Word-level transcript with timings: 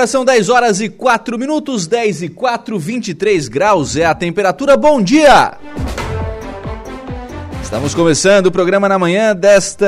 Agora 0.00 0.06
são 0.06 0.24
10 0.24 0.48
horas 0.48 0.80
e 0.80 0.88
4 0.88 1.38
minutos, 1.38 1.86
10 1.86 2.22
e 2.22 2.28
4, 2.30 2.78
23 2.78 3.48
graus 3.48 3.96
é 3.96 4.06
a 4.06 4.14
temperatura. 4.14 4.74
Bom 4.74 5.02
dia! 5.02 5.58
Estamos 7.62 7.94
começando 7.94 8.46
o 8.46 8.50
programa 8.50 8.88
na 8.88 8.98
manhã 8.98 9.36
desta 9.36 9.86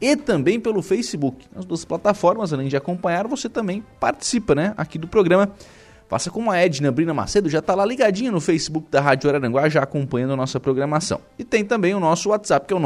e 0.00 0.16
também 0.16 0.60
pelo 0.60 0.82
Facebook. 0.82 1.46
Nas 1.54 1.64
duas 1.64 1.84
plataformas, 1.84 2.52
além 2.52 2.68
de 2.68 2.76
acompanhar, 2.76 3.26
você 3.26 3.48
também 3.48 3.82
participa 3.98 4.54
né, 4.54 4.74
aqui 4.76 4.98
do 4.98 5.08
programa. 5.08 5.50
Faça 6.08 6.30
como 6.30 6.50
a 6.50 6.56
Edna 6.56 6.90
Brina 6.90 7.12
Macedo, 7.12 7.50
já 7.50 7.58
está 7.58 7.74
lá 7.74 7.84
ligadinha 7.84 8.32
no 8.32 8.40
Facebook 8.40 8.90
da 8.90 8.98
Rádio 9.00 9.28
Araranguá, 9.28 9.68
já 9.68 9.82
acompanhando 9.82 10.32
a 10.32 10.36
nossa 10.36 10.58
programação. 10.58 11.20
E 11.38 11.44
tem 11.44 11.62
também 11.64 11.94
o 11.94 12.00
nosso 12.00 12.30
WhatsApp, 12.30 12.66
que 12.66 12.72
é 12.72 12.76
o 12.76 12.80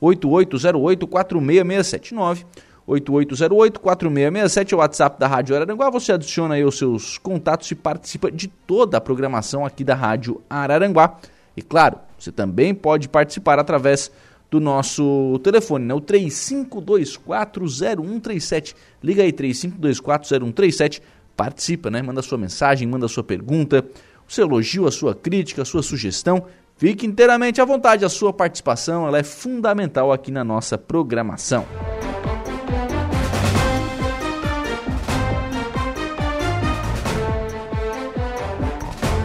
98808-4667. 0.00 2.44
8808-4667 2.88 4.72
é 4.72 4.74
o 4.74 4.78
WhatsApp 4.78 5.20
da 5.20 5.28
Rádio 5.28 5.54
Araranguá. 5.54 5.90
Você 5.90 6.10
adiciona 6.10 6.54
aí 6.54 6.64
os 6.64 6.78
seus 6.78 7.18
contatos 7.18 7.70
e 7.70 7.74
participa 7.74 8.30
de 8.30 8.48
toda 8.48 8.96
a 8.96 9.00
programação 9.00 9.64
aqui 9.64 9.84
da 9.84 9.94
Rádio 9.94 10.42
Araranguá. 10.48 11.18
E 11.56 11.62
claro, 11.62 11.98
você 12.18 12.32
também 12.32 12.74
pode 12.74 13.08
participar 13.08 13.58
através 13.58 14.10
do 14.50 14.58
nosso 14.60 15.38
telefone, 15.42 15.86
né? 15.86 15.94
O 15.94 16.00
35240137. 16.00 18.74
Liga 19.02 19.22
aí 19.22 19.32
35240137, 19.32 21.00
participa, 21.36 21.90
né? 21.90 22.00
Manda 22.02 22.22
sua 22.22 22.38
mensagem, 22.38 22.88
manda 22.88 23.06
sua 23.08 23.22
pergunta, 23.22 23.84
o 24.26 24.32
seu 24.32 24.46
elogio, 24.46 24.86
a 24.86 24.90
sua 24.90 25.14
crítica, 25.14 25.60
a 25.62 25.64
sua 25.64 25.82
sugestão. 25.82 26.46
Fique 26.76 27.06
inteiramente 27.06 27.60
à 27.60 27.64
vontade, 27.64 28.04
a 28.04 28.08
sua 28.08 28.32
participação, 28.32 29.06
ela 29.06 29.18
é 29.18 29.24
fundamental 29.24 30.12
aqui 30.12 30.30
na 30.30 30.44
nossa 30.44 30.78
programação. 30.78 31.66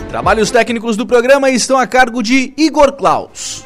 Trabalhos 0.09 0.51
técnicos 0.51 0.97
do 0.97 1.07
programa 1.07 1.49
estão 1.49 1.77
a 1.77 1.87
cargo 1.87 2.21
de 2.21 2.53
Igor 2.57 2.91
Klaus. 2.93 3.63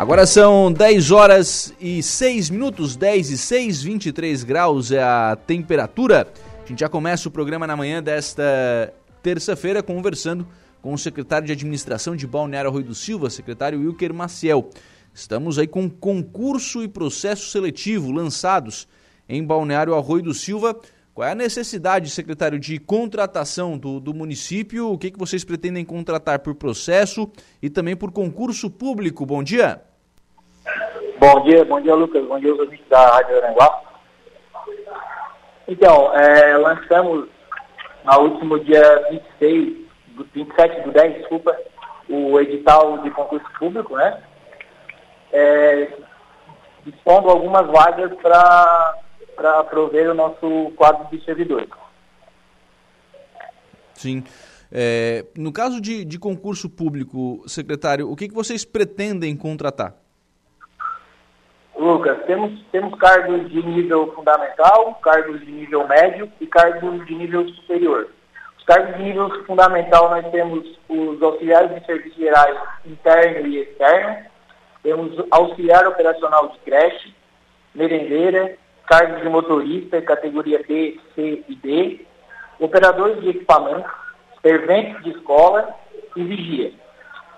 Agora 0.00 0.24
são 0.24 0.72
10 0.72 1.10
horas 1.10 1.74
e 1.78 2.02
6 2.02 2.48
minutos, 2.48 2.96
10 2.96 3.32
e 3.32 3.36
6, 3.36 3.82
23 3.82 4.44
graus 4.44 4.90
é 4.90 5.02
a 5.02 5.36
temperatura. 5.36 6.26
A 6.64 6.66
gente 6.66 6.80
já 6.80 6.88
começa 6.88 7.28
o 7.28 7.30
programa 7.30 7.66
na 7.66 7.76
manhã 7.76 8.02
desta 8.02 8.94
terça-feira 9.22 9.82
conversando 9.82 10.48
com 10.80 10.94
o 10.94 10.98
secretário 10.98 11.46
de 11.46 11.52
administração 11.52 12.16
de 12.16 12.26
Balneário 12.26 12.70
Rui 12.70 12.82
do 12.82 12.94
Silva, 12.94 13.28
secretário 13.28 13.78
Wilker 13.78 14.14
Maciel. 14.14 14.70
Estamos 15.12 15.58
aí 15.58 15.66
com 15.66 15.86
concurso 15.90 16.82
e 16.82 16.88
processo 16.88 17.50
seletivo 17.50 18.10
lançados 18.10 18.88
em 19.28 19.44
Balneário 19.44 19.94
Arroio 19.94 20.22
do 20.22 20.32
Silva. 20.32 20.80
Qual 21.12 21.28
é 21.28 21.32
a 21.32 21.34
necessidade, 21.34 22.08
secretário, 22.08 22.58
de 22.58 22.78
contratação 22.78 23.76
do, 23.76 24.00
do 24.00 24.14
município? 24.14 24.90
O 24.90 24.96
que, 24.96 25.10
que 25.10 25.18
vocês 25.18 25.44
pretendem 25.44 25.84
contratar 25.84 26.38
por 26.38 26.54
processo 26.54 27.30
e 27.60 27.68
também 27.68 27.94
por 27.94 28.10
concurso 28.10 28.70
público? 28.70 29.26
Bom 29.26 29.42
dia. 29.42 29.89
Bom 31.20 31.42
dia, 31.42 31.66
bom 31.66 31.78
dia, 31.82 31.94
Lucas. 31.94 32.26
Bom 32.26 32.40
dia, 32.40 32.50
os 32.50 32.58
ouvintes 32.58 32.88
da 32.88 33.06
Rádio 33.10 33.36
Aranguá. 33.36 33.82
Então, 35.68 36.14
é, 36.14 36.56
lançamos 36.56 37.28
no 38.06 38.20
último 38.20 38.58
dia 38.60 39.06
26, 39.10 39.86
27 40.32 40.80
do 40.80 40.92
10, 40.92 41.18
desculpa, 41.18 41.54
o 42.08 42.40
edital 42.40 43.02
de 43.02 43.10
concurso 43.10 43.46
público, 43.58 43.96
né? 43.96 44.22
É, 45.30 45.92
dispondo 46.86 47.28
algumas 47.28 47.66
vagas 47.66 48.14
para 48.22 49.64
prover 49.64 50.10
o 50.10 50.14
nosso 50.14 50.72
quadro 50.74 51.06
de 51.14 51.22
servidores. 51.22 51.68
Sim. 53.92 54.24
É, 54.72 55.26
no 55.36 55.52
caso 55.52 55.82
de, 55.82 56.02
de 56.02 56.18
concurso 56.18 56.70
público, 56.70 57.44
secretário, 57.46 58.10
o 58.10 58.16
que, 58.16 58.26
que 58.26 58.34
vocês 58.34 58.64
pretendem 58.64 59.36
contratar? 59.36 59.99
Lucas, 61.80 62.22
temos, 62.26 62.52
temos 62.70 62.94
cargos 62.98 63.48
de 63.48 63.62
nível 63.62 64.12
fundamental, 64.12 64.98
cargos 65.02 65.40
de 65.40 65.50
nível 65.50 65.88
médio 65.88 66.30
e 66.38 66.46
cargos 66.46 67.06
de 67.06 67.14
nível 67.14 67.48
superior. 67.48 68.06
Os 68.58 68.64
cargos 68.66 68.98
de 68.98 69.02
nível 69.02 69.30
fundamental 69.46 70.10
nós 70.10 70.30
temos 70.30 70.78
os 70.90 71.22
auxiliares 71.22 71.74
de 71.74 71.86
serviços 71.86 72.18
gerais 72.18 72.54
interno 72.84 73.46
e 73.46 73.60
externo, 73.60 74.26
temos 74.82 75.24
auxiliar 75.30 75.86
operacional 75.86 76.48
de 76.48 76.58
creche, 76.58 77.14
merendeira, 77.74 78.58
cargos 78.86 79.22
de 79.22 79.28
motorista, 79.30 80.02
categoria 80.02 80.62
B, 80.68 81.00
C 81.14 81.42
e 81.48 81.54
D, 81.56 82.06
operadores 82.58 83.22
de 83.22 83.30
equipamento, 83.30 83.88
serventes 84.42 85.02
de 85.02 85.12
escola 85.12 85.74
e 86.14 86.22
vigia. 86.22 86.72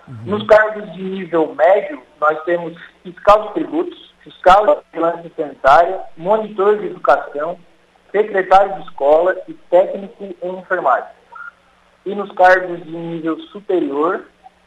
Uhum. 0.09 0.17
Nos 0.25 0.47
cargos 0.49 0.93
de 0.95 1.00
nível 1.00 1.55
médio, 1.55 2.03
nós 2.21 2.43
temos 2.43 2.77
fiscal 3.05 3.47
de 3.47 3.55
tributos, 3.55 4.12
fiscal 4.23 4.67
de 4.67 4.83
vigilância 4.93 5.31
sanitária, 5.37 6.01
monitor 6.17 6.79
de 6.79 6.87
educação, 6.87 7.59
secretário 8.11 8.75
de 8.75 8.83
escola 8.83 9.37
e 9.49 9.55
técnico 9.55 10.35
em 10.43 10.59
enfermagem. 10.59 11.11
E 12.05 12.15
nos 12.15 12.31
cargos 12.33 12.83
de 12.85 12.91
nível 12.91 13.39
superior, 13.53 14.25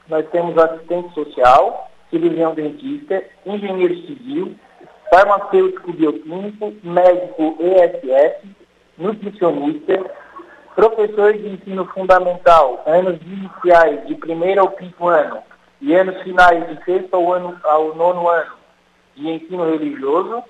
nós 0.08 0.28
temos 0.30 0.58
assistente 0.58 1.14
social, 1.14 1.90
cirurgião 2.10 2.54
dentista, 2.54 3.24
engenheiro 3.46 3.96
civil, 4.08 4.56
farmacêutico 5.10 5.94
bioquímico, 5.94 6.74
médico 6.84 7.58
ESS, 7.60 8.50
nutricionista, 8.98 10.00
professor 10.76 11.34
de 11.34 11.48
ensino 11.50 11.86
fundamental, 11.86 12.84
anos 12.86 13.20
iniciais 13.22 14.06
de 14.08 14.16
primeiro 14.16 14.62
ao 14.62 14.72
quinto 14.72 15.08
ano 15.08 15.42
e 15.82 15.94
anos 15.94 16.22
finais 16.22 16.68
de 16.68 16.84
sexto 16.84 17.14
ao, 17.14 17.34
ano, 17.34 17.58
ao 17.64 17.96
nono 17.96 18.28
ano 18.28 18.65
de 19.16 19.30
ensino 19.30 19.66
religioso, 19.66 20.44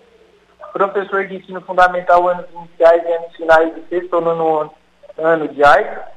professor 0.73 1.27
de 1.27 1.35
ensino 1.35 1.61
fundamental, 1.61 2.27
anos 2.27 2.45
iniciais 2.53 3.03
e 3.03 3.13
anos 3.13 3.35
finais 3.35 3.75
de 3.75 3.81
sexto 3.87 4.15
ao 4.15 4.21
nono 4.21 4.71
ano 5.17 5.47
de 5.47 5.63
arte, 5.63 6.13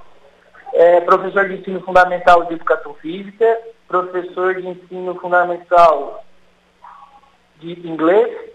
é, 0.74 1.00
professor 1.00 1.48
de 1.48 1.54
ensino 1.54 1.80
fundamental 1.82 2.44
de 2.44 2.54
educação 2.54 2.94
física, 2.94 3.58
professor 3.86 4.54
de 4.60 4.66
ensino 4.66 5.14
fundamental 5.14 6.24
de 7.60 7.86
inglês, 7.88 8.50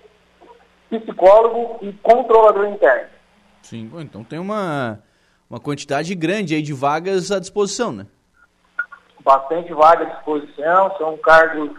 psicólogo 0.90 1.80
e 1.82 1.94
controlador 1.94 2.68
interno. 2.68 3.10
Sim, 3.62 3.90
então 4.00 4.24
tem 4.24 4.40
uma, 4.40 5.02
uma 5.50 5.60
quantidade 5.60 6.14
grande 6.16 6.56
aí 6.56 6.62
de 6.62 6.74
vagas 6.74 7.32
à 7.32 7.40
disposição, 7.40 7.92
né? 7.92 8.06
Bastante 9.22 9.74
vaga 9.74 10.04
à 10.04 10.10
disposição, 10.10 10.96
são 10.98 11.18
cargos 11.18 11.72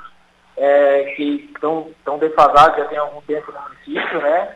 é, 0.57 1.15
que 1.17 1.51
estão, 1.53 1.91
estão 1.99 2.19
defasados 2.19 2.77
já 2.79 2.85
tem 2.87 2.99
algum 2.99 3.21
tempo 3.23 3.53
no 3.53 3.61
município, 3.61 4.21
né? 4.21 4.55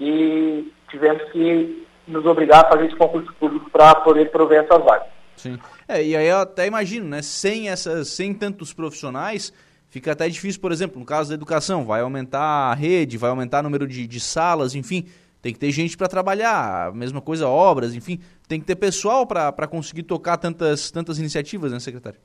E 0.00 0.72
tivemos 0.90 1.22
que 1.30 1.86
nos 2.06 2.24
obrigar 2.26 2.64
a 2.64 2.68
fazer 2.68 2.86
esse 2.86 2.96
concurso 2.96 3.32
público 3.34 3.70
para 3.70 3.94
poder 3.96 4.30
prover 4.30 4.64
essas 4.64 4.82
vagas. 4.84 5.08
Sim. 5.36 5.58
É, 5.88 6.02
e 6.02 6.16
aí 6.16 6.26
eu 6.26 6.38
até 6.38 6.66
imagino, 6.66 7.08
né? 7.08 7.22
Sem 7.22 7.68
essas, 7.68 8.08
sem 8.08 8.32
tantos 8.32 8.72
profissionais, 8.72 9.52
fica 9.88 10.12
até 10.12 10.28
difícil, 10.28 10.60
por 10.60 10.72
exemplo, 10.72 10.98
no 10.98 11.06
caso 11.06 11.30
da 11.30 11.34
educação, 11.34 11.84
vai 11.84 12.00
aumentar 12.00 12.40
a 12.40 12.74
rede, 12.74 13.18
vai 13.18 13.30
aumentar 13.30 13.60
o 13.60 13.62
número 13.64 13.86
de, 13.86 14.06
de 14.06 14.20
salas, 14.20 14.74
enfim, 14.74 15.06
tem 15.42 15.52
que 15.52 15.58
ter 15.58 15.70
gente 15.70 15.96
para 15.96 16.08
trabalhar, 16.08 16.92
mesma 16.94 17.20
coisa, 17.20 17.46
obras, 17.46 17.94
enfim, 17.94 18.18
tem 18.48 18.58
que 18.58 18.66
ter 18.66 18.76
pessoal 18.76 19.26
para 19.26 19.66
conseguir 19.66 20.04
tocar 20.04 20.36
tantas, 20.36 20.90
tantas 20.90 21.18
iniciativas, 21.18 21.72
né, 21.72 21.78
secretário? 21.78 22.18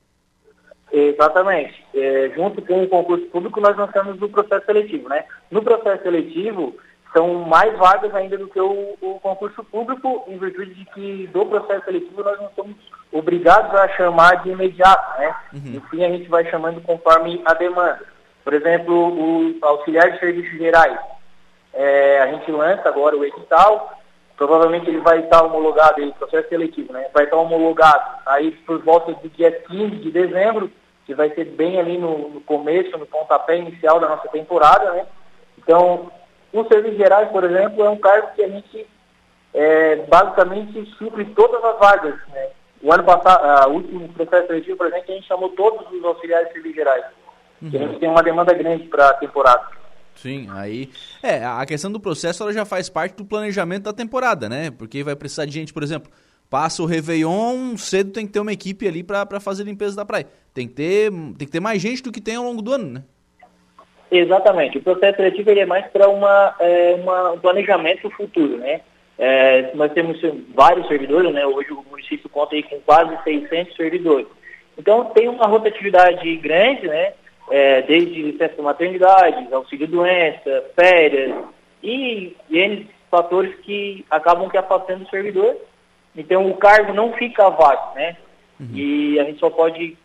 Exatamente. 0.92 1.84
É, 1.94 2.30
junto 2.34 2.62
com 2.62 2.82
o 2.82 2.88
concurso 2.88 3.26
público, 3.26 3.60
nós 3.60 3.76
lançamos 3.76 4.20
o 4.20 4.28
processo 4.28 4.66
seletivo, 4.66 5.08
né? 5.08 5.24
No 5.50 5.62
processo 5.62 6.02
seletivo, 6.02 6.74
são 7.12 7.34
mais 7.34 7.76
vagas 7.76 8.14
ainda 8.14 8.38
do 8.38 8.48
que 8.48 8.60
o, 8.60 8.96
o, 9.00 9.20
concurso 9.20 9.64
público, 9.64 10.24
em 10.28 10.38
virtude 10.38 10.74
de 10.74 10.84
que 10.86 11.26
do 11.28 11.44
processo 11.46 11.84
seletivo 11.84 12.22
nós 12.22 12.38
não 12.40 12.50
somos 12.54 12.76
obrigados 13.12 13.74
a 13.74 13.88
chamar 13.88 14.42
de 14.42 14.50
imediato, 14.50 15.20
né? 15.20 15.34
Uhum. 15.52 15.74
Enfim, 15.76 16.04
a 16.04 16.08
gente 16.08 16.28
vai 16.28 16.48
chamando 16.48 16.80
conforme 16.80 17.42
a 17.44 17.54
demanda. 17.54 18.00
Por 18.44 18.54
exemplo, 18.54 18.94
o 18.94 19.58
auxiliar 19.62 20.10
de 20.12 20.18
serviços 20.18 20.58
gerais. 20.58 20.98
É, 21.72 22.20
a 22.20 22.26
gente 22.28 22.50
lança 22.50 22.88
agora 22.88 23.16
o 23.16 23.24
edital, 23.24 23.92
provavelmente 24.36 24.88
ele 24.88 25.00
vai 25.00 25.20
estar 25.20 25.42
homologado, 25.42 26.02
o 26.02 26.14
processo 26.14 26.48
seletivo, 26.48 26.92
né? 26.92 27.06
Vai 27.12 27.24
estar 27.24 27.36
homologado 27.36 28.20
aí 28.26 28.52
por 28.66 28.82
volta 28.82 29.12
do 29.12 29.28
dia 29.30 29.50
15 29.50 29.96
de 29.96 30.10
dezembro, 30.10 30.70
que 31.10 31.14
vai 31.16 31.28
ser 31.34 31.44
bem 31.44 31.76
ali 31.76 31.98
no, 31.98 32.28
no 32.28 32.40
começo, 32.42 32.96
no 32.96 33.04
pontapé 33.04 33.58
inicial 33.58 33.98
da 33.98 34.08
nossa 34.08 34.28
temporada, 34.28 34.92
né? 34.92 35.06
Então, 35.58 36.08
os 36.52 36.68
serviços 36.68 36.98
gerais, 36.98 37.28
por 37.30 37.42
exemplo, 37.42 37.84
é 37.84 37.90
um 37.90 37.96
cargo 37.96 38.28
que 38.36 38.44
a 38.44 38.48
gente 38.48 38.86
é, 39.52 39.96
basicamente 40.06 40.88
supre 40.96 41.24
todas 41.34 41.64
as 41.64 41.80
vagas. 41.80 42.14
Né? 42.28 42.50
O 42.80 42.92
ano 42.92 43.02
passado, 43.02 43.70
o 43.70 43.74
último 43.74 44.08
processo 44.10 44.46
seletivo, 44.46 44.76
por 44.76 44.86
exemplo, 44.86 45.04
a 45.08 45.12
gente 45.14 45.26
chamou 45.26 45.48
todos 45.48 45.84
os 45.90 46.04
auxiliares 46.04 46.46
de 46.46 46.54
serviços 46.54 46.76
gerais. 46.76 47.04
Uhum. 47.60 47.70
A 47.74 47.78
gente 47.78 47.98
tem 47.98 48.08
uma 48.08 48.22
demanda 48.22 48.54
grande 48.54 48.84
para 48.84 49.08
a 49.08 49.14
temporada. 49.14 49.66
Sim, 50.14 50.46
aí. 50.52 50.92
É, 51.20 51.44
a 51.44 51.66
questão 51.66 51.90
do 51.90 51.98
processo 51.98 52.44
ela 52.44 52.52
já 52.52 52.64
faz 52.64 52.88
parte 52.88 53.16
do 53.16 53.24
planejamento 53.24 53.82
da 53.82 53.92
temporada, 53.92 54.48
né? 54.48 54.70
Porque 54.70 55.02
vai 55.02 55.16
precisar 55.16 55.44
de 55.44 55.52
gente, 55.52 55.72
por 55.72 55.82
exemplo, 55.82 56.08
passa 56.50 56.82
o 56.82 56.86
Réveillon, 56.86 57.76
cedo 57.76 58.12
tem 58.12 58.26
que 58.26 58.32
ter 58.32 58.40
uma 58.40 58.52
equipe 58.52 58.86
ali 58.86 59.04
para 59.04 59.38
fazer 59.38 59.62
limpeza 59.62 59.94
da 59.94 60.04
praia. 60.04 60.26
Tem 60.52 60.66
que, 60.66 60.74
ter, 60.74 61.10
tem 61.10 61.46
que 61.46 61.52
ter 61.52 61.60
mais 61.60 61.80
gente 61.80 62.02
do 62.02 62.10
que 62.10 62.20
tem 62.20 62.34
ao 62.34 62.44
longo 62.44 62.60
do 62.60 62.72
ano, 62.72 62.90
né? 62.90 63.02
Exatamente. 64.10 64.78
O 64.78 64.82
processo 64.82 65.16
seletivo 65.16 65.50
ele 65.50 65.60
é 65.60 65.66
mais 65.66 65.86
para 65.86 66.08
uma, 66.08 66.54
é, 66.58 66.96
uma, 67.00 67.30
um 67.32 67.38
planejamento 67.38 68.10
futuro, 68.10 68.58
né? 68.58 68.80
É, 69.16 69.70
nós 69.74 69.92
temos 69.92 70.18
vários 70.52 70.88
servidores, 70.88 71.32
né? 71.32 71.46
Hoje 71.46 71.70
o 71.70 71.84
município 71.88 72.28
conta 72.28 72.56
aí 72.56 72.62
com 72.64 72.80
quase 72.80 73.16
600 73.22 73.76
servidores. 73.76 74.26
Então 74.76 75.04
tem 75.06 75.28
uma 75.28 75.46
rotatividade 75.46 76.36
grande, 76.36 76.88
né? 76.88 77.12
É, 77.50 77.82
desde 77.82 78.22
licença 78.22 78.60
maternidade, 78.60 79.52
auxílio-doença, 79.52 80.64
férias 80.74 81.36
e, 81.82 82.36
e 82.48 82.86
fatores 83.10 83.54
que 83.56 84.04
acabam 84.10 84.48
que 84.48 84.56
afastando 84.56 85.04
o 85.04 85.10
servidor. 85.10 85.56
Então 86.16 86.50
o 86.50 86.56
cargo 86.56 86.92
não 86.92 87.12
fica 87.12 87.48
vago, 87.50 87.94
né? 87.94 88.16
Uhum. 88.58 88.68
E 88.74 89.18
a 89.18 89.24
gente 89.24 89.38
só 89.38 89.48
pode 89.48 89.96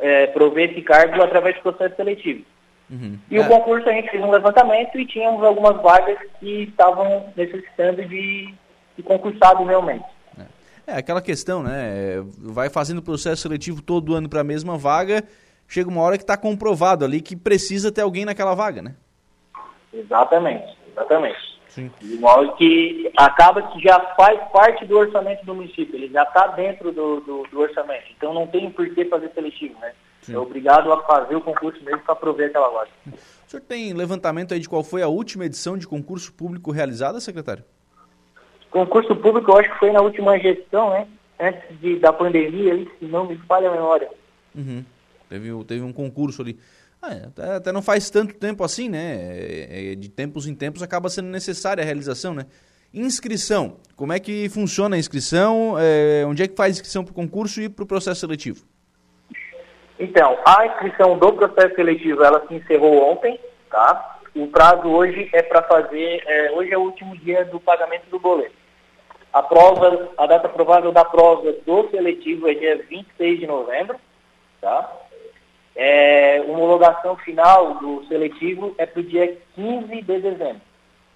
é, 0.00 0.26
prover 0.28 0.70
esse 0.70 0.82
cargo 0.82 1.22
através 1.22 1.56
do 1.56 1.62
processo 1.62 1.96
seletivo. 1.96 2.44
Uhum. 2.90 3.18
E 3.30 3.36
é. 3.36 3.40
o 3.40 3.48
concurso 3.48 3.88
a 3.88 3.92
gente 3.92 4.10
fez 4.10 4.22
um 4.22 4.30
levantamento 4.30 4.98
e 4.98 5.06
tínhamos 5.06 5.42
algumas 5.42 5.80
vagas 5.82 6.18
que 6.40 6.64
estavam 6.64 7.32
necessitando 7.36 8.04
de, 8.04 8.54
de 8.96 9.02
concursado 9.02 9.64
realmente. 9.64 10.04
É. 10.38 10.92
é 10.92 10.96
aquela 10.96 11.20
questão, 11.20 11.62
né? 11.62 12.24
Vai 12.38 12.70
fazendo 12.70 12.98
o 12.98 13.02
processo 13.02 13.42
seletivo 13.42 13.82
todo 13.82 14.14
ano 14.14 14.28
para 14.28 14.40
a 14.40 14.44
mesma 14.44 14.78
vaga, 14.78 15.24
chega 15.66 15.88
uma 15.88 16.02
hora 16.02 16.16
que 16.16 16.24
está 16.24 16.36
comprovado 16.36 17.04
ali 17.04 17.20
que 17.20 17.36
precisa 17.36 17.92
ter 17.92 18.00
alguém 18.00 18.24
naquela 18.24 18.54
vaga, 18.54 18.80
né? 18.80 18.94
Exatamente, 19.92 20.76
exatamente. 20.90 21.47
Sim. 21.78 21.90
Que 22.56 23.10
acaba 23.16 23.62
que 23.62 23.80
já 23.80 24.00
faz 24.16 24.40
parte 24.50 24.84
do 24.84 24.98
orçamento 24.98 25.44
do 25.44 25.54
município, 25.54 25.94
ele 25.94 26.08
já 26.08 26.24
está 26.24 26.48
dentro 26.48 26.90
do, 26.90 27.20
do, 27.20 27.42
do, 27.44 27.60
orçamento. 27.60 28.06
Então 28.16 28.34
não 28.34 28.46
tem 28.46 28.70
por 28.70 28.88
que 28.92 29.04
fazer 29.04 29.30
seletivo, 29.32 29.78
né? 29.80 29.92
Sim. 30.22 30.34
É 30.34 30.38
obrigado 30.38 30.92
a 30.92 31.02
fazer 31.02 31.36
o 31.36 31.40
concurso 31.40 31.82
mesmo 31.84 32.00
para 32.00 32.16
prover 32.16 32.48
aquela 32.48 32.68
vaga. 32.68 32.90
O 33.06 33.50
senhor 33.50 33.62
tem 33.62 33.94
levantamento 33.94 34.52
aí 34.52 34.60
de 34.60 34.68
qual 34.68 34.82
foi 34.82 35.02
a 35.02 35.08
última 35.08 35.46
edição 35.46 35.78
de 35.78 35.86
concurso 35.86 36.32
público 36.32 36.70
realizada, 36.70 37.20
secretário? 37.20 37.64
Concurso 38.70 39.14
público, 39.16 39.50
eu 39.50 39.58
acho 39.58 39.72
que 39.72 39.78
foi 39.78 39.92
na 39.92 40.00
última 40.00 40.38
gestão, 40.38 40.90
né? 40.90 41.06
Antes 41.40 41.78
de, 41.80 41.96
da 41.96 42.12
pandemia, 42.12 42.72
ali, 42.72 42.90
se 42.98 43.06
não 43.06 43.26
me 43.26 43.36
falha 43.36 43.70
a 43.70 43.72
memória. 43.72 44.10
Uhum. 44.54 44.84
Teve, 45.28 45.64
teve 45.64 45.82
um 45.82 45.92
concurso 45.92 46.42
ali. 46.42 46.58
Ah, 47.00 47.14
é, 47.14 47.56
até, 47.56 47.72
não 47.72 47.80
faz 47.80 48.10
tanto 48.10 48.34
tempo 48.34 48.64
assim, 48.64 48.88
né? 48.88 49.16
É, 49.16 49.92
é, 49.92 49.94
de 49.94 50.08
tempos 50.08 50.46
em 50.46 50.54
tempos 50.54 50.82
acaba 50.82 51.08
sendo 51.08 51.28
necessária 51.28 51.82
a 51.82 51.84
realização, 51.84 52.34
né? 52.34 52.46
Inscrição. 52.92 53.76
Como 53.94 54.12
é 54.12 54.18
que 54.18 54.48
funciona 54.48 54.96
a 54.96 54.98
inscrição? 54.98 55.76
É, 55.78 56.24
onde 56.26 56.42
é 56.42 56.48
que 56.48 56.56
faz 56.56 56.74
inscrição 56.74 57.04
para 57.04 57.12
o 57.12 57.14
concurso 57.14 57.60
e 57.60 57.68
para 57.68 57.84
o 57.84 57.86
processo 57.86 58.20
seletivo? 58.20 58.64
Então, 59.98 60.38
a 60.44 60.66
inscrição 60.66 61.18
do 61.18 61.32
processo 61.32 61.74
seletivo, 61.74 62.22
ela 62.24 62.44
se 62.46 62.54
encerrou 62.54 63.12
ontem, 63.12 63.38
tá? 63.70 64.18
O 64.34 64.46
prazo 64.46 64.88
hoje 64.88 65.28
é 65.32 65.42
para 65.42 65.62
fazer, 65.62 66.22
é, 66.26 66.52
hoje 66.52 66.72
é 66.72 66.78
o 66.78 66.82
último 66.82 67.16
dia 67.18 67.44
do 67.44 67.58
pagamento 67.60 68.08
do 68.10 68.18
boleto. 68.18 68.54
A 69.32 69.42
prova, 69.42 70.08
a 70.16 70.26
data 70.26 70.48
provável 70.48 70.90
da 70.90 71.04
prova 71.04 71.52
do 71.52 71.90
seletivo 71.90 72.48
é 72.48 72.54
dia 72.54 72.84
26 72.88 73.40
de 73.40 73.46
novembro, 73.46 73.96
tá? 74.60 74.97
É, 75.80 76.44
homologação 76.48 77.16
final 77.18 77.74
do 77.74 78.04
seletivo 78.08 78.74
é 78.78 78.84
para 78.84 78.98
o 78.98 79.04
dia 79.04 79.38
15 79.54 79.86
de 79.86 80.02
dezembro. 80.02 80.60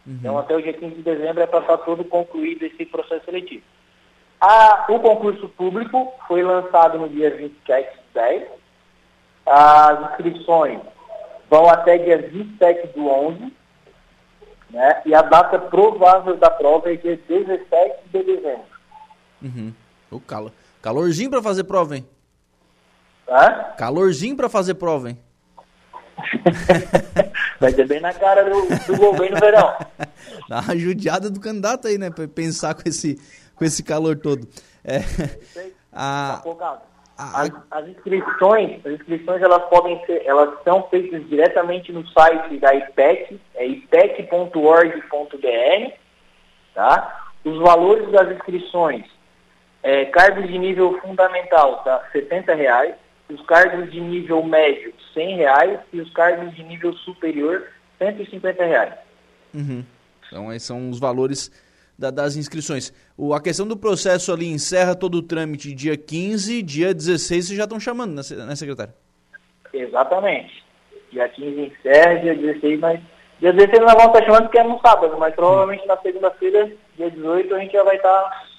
Uhum. 0.07 0.17
Então, 0.21 0.39
até 0.39 0.55
o 0.55 0.63
dia 0.63 0.73
15 0.73 0.95
de 0.95 1.03
dezembro 1.03 1.43
é 1.43 1.47
para 1.47 1.59
estar 1.59 1.79
todo 1.79 2.05
concluído 2.05 2.63
esse 2.63 2.87
processo 2.87 3.25
seletivo. 3.25 3.65
A, 4.41 4.87
o 4.89 5.01
concurso 5.01 5.49
público 5.49 6.13
foi 6.29 6.45
lançado 6.45 6.97
no 6.97 7.09
dia 7.09 7.35
27 7.37 7.91
de 7.91 8.03
10, 8.15 8.49
as 9.47 10.13
inscrições 10.13 10.81
vão 11.51 11.69
até 11.69 11.99
dia 11.99 12.19
27 12.19 12.97
do 12.97 13.09
11, 13.09 13.53
né? 14.71 15.03
E 15.05 15.13
a 15.13 15.23
data 15.23 15.59
provável 15.59 16.37
da 16.37 16.51
prova 16.51 16.93
é 16.93 16.97
dia 16.97 17.19
17 17.29 17.97
de 18.13 18.23
dezembro. 18.23 18.65
Uhum. 19.43 19.73
O 20.09 20.21
calor. 20.21 20.53
Calorzinho 20.81 21.31
para 21.31 21.43
fazer 21.43 21.65
prova, 21.65 21.97
hein? 21.97 22.07
Hã? 23.33 23.73
Calorzinho 23.79 24.37
para 24.37 24.51
fazer 24.51 24.75
prova, 24.75 25.09
hein? 25.09 25.19
Vai 27.59 27.73
ser 27.73 27.87
bem 27.87 28.01
na 28.01 28.13
cara 28.13 28.45
do, 28.45 28.67
do 28.87 28.97
governo 28.97 29.41
verão. 29.41 29.75
Dá 30.49 30.61
uma 30.61 30.77
judiada 30.77 31.31
do 31.31 31.41
candidato 31.41 31.89
aí, 31.89 31.97
né? 31.97 32.11
Pra 32.11 32.29
pensar 32.29 32.75
com 32.75 32.83
esse, 32.87 33.19
com 33.57 33.65
esse 33.65 33.83
calor 33.83 34.19
todo. 34.19 34.47
É, 34.85 34.99
a, 35.91 36.43
tá 36.59 36.83
as, 37.17 37.51
as, 37.71 37.89
inscrições, 37.89 38.85
as 38.85 38.93
inscrições 38.93 39.41
elas 39.41 39.63
podem 39.69 40.05
ser, 40.05 40.23
elas 40.27 40.51
são 40.65 40.83
feitas 40.89 41.27
diretamente 41.29 41.91
no 41.93 42.07
site 42.09 42.59
da 42.59 42.75
IPEC, 42.75 43.41
é 43.55 43.67
ipec.org.br, 43.67 45.03
tá? 46.75 47.31
Os 47.45 47.59
valores 47.59 48.11
das 48.11 48.31
inscrições, 48.33 49.05
é, 49.83 50.07
cargos 50.07 50.47
de 50.47 50.59
nível 50.59 50.99
fundamental, 51.01 51.83
tá? 51.85 52.03
R$ 52.13 52.55
reais, 52.55 52.95
os 53.33 53.45
cargos 53.47 53.91
de 53.91 54.01
nível 54.01 54.43
médio, 54.43 54.93
R$ 55.15 55.35
reais 55.35 55.81
e 55.93 56.01
os 56.01 56.13
cargos 56.13 56.55
de 56.55 56.63
nível 56.63 56.93
superior, 56.95 57.69
R$ 58.01 58.15
reais. 58.59 58.95
Uhum. 59.55 59.85
Então, 60.27 60.53
esses 60.53 60.67
são 60.67 60.91
os 60.91 60.99
valores 60.99 61.51
da, 61.99 62.11
das 62.11 62.37
inscrições. 62.37 62.93
O, 63.17 63.35
a 63.35 63.41
questão 63.41 63.67
do 63.67 63.77
processo 63.77 64.33
ali 64.33 64.47
encerra 64.47 64.95
todo 64.95 65.17
o 65.17 65.23
trâmite 65.23 65.75
dia 65.75 65.97
15, 65.97 66.63
dia 66.63 66.95
16 66.95 67.47
vocês 67.47 67.57
já 67.57 67.65
estão 67.65 67.79
chamando, 67.79 68.15
né, 68.15 68.23
né 68.47 68.57
secretário? 68.57 68.93
Exatamente. 69.73 70.63
Dia 71.11 71.29
15 71.29 71.61
encerra, 71.61 72.15
dia 72.21 72.35
16 72.35 72.81
nós. 72.81 73.01
Dia 73.41 73.53
16 73.53 73.83
nós 73.83 73.95
vamos 73.95 74.07
estar 74.07 74.25
chamando 74.25 74.43
porque 74.45 74.59
é 74.59 74.65
no 74.65 74.81
sábado, 74.81 75.17
mas 75.19 75.35
provavelmente 75.35 75.87
na 75.87 75.97
segunda-feira, 75.99 76.71
dia 76.97 77.11
18, 77.11 77.55
a 77.55 77.59
gente 77.59 77.73
já 77.73 77.85
vai 77.85 77.97
estar 77.97 78.52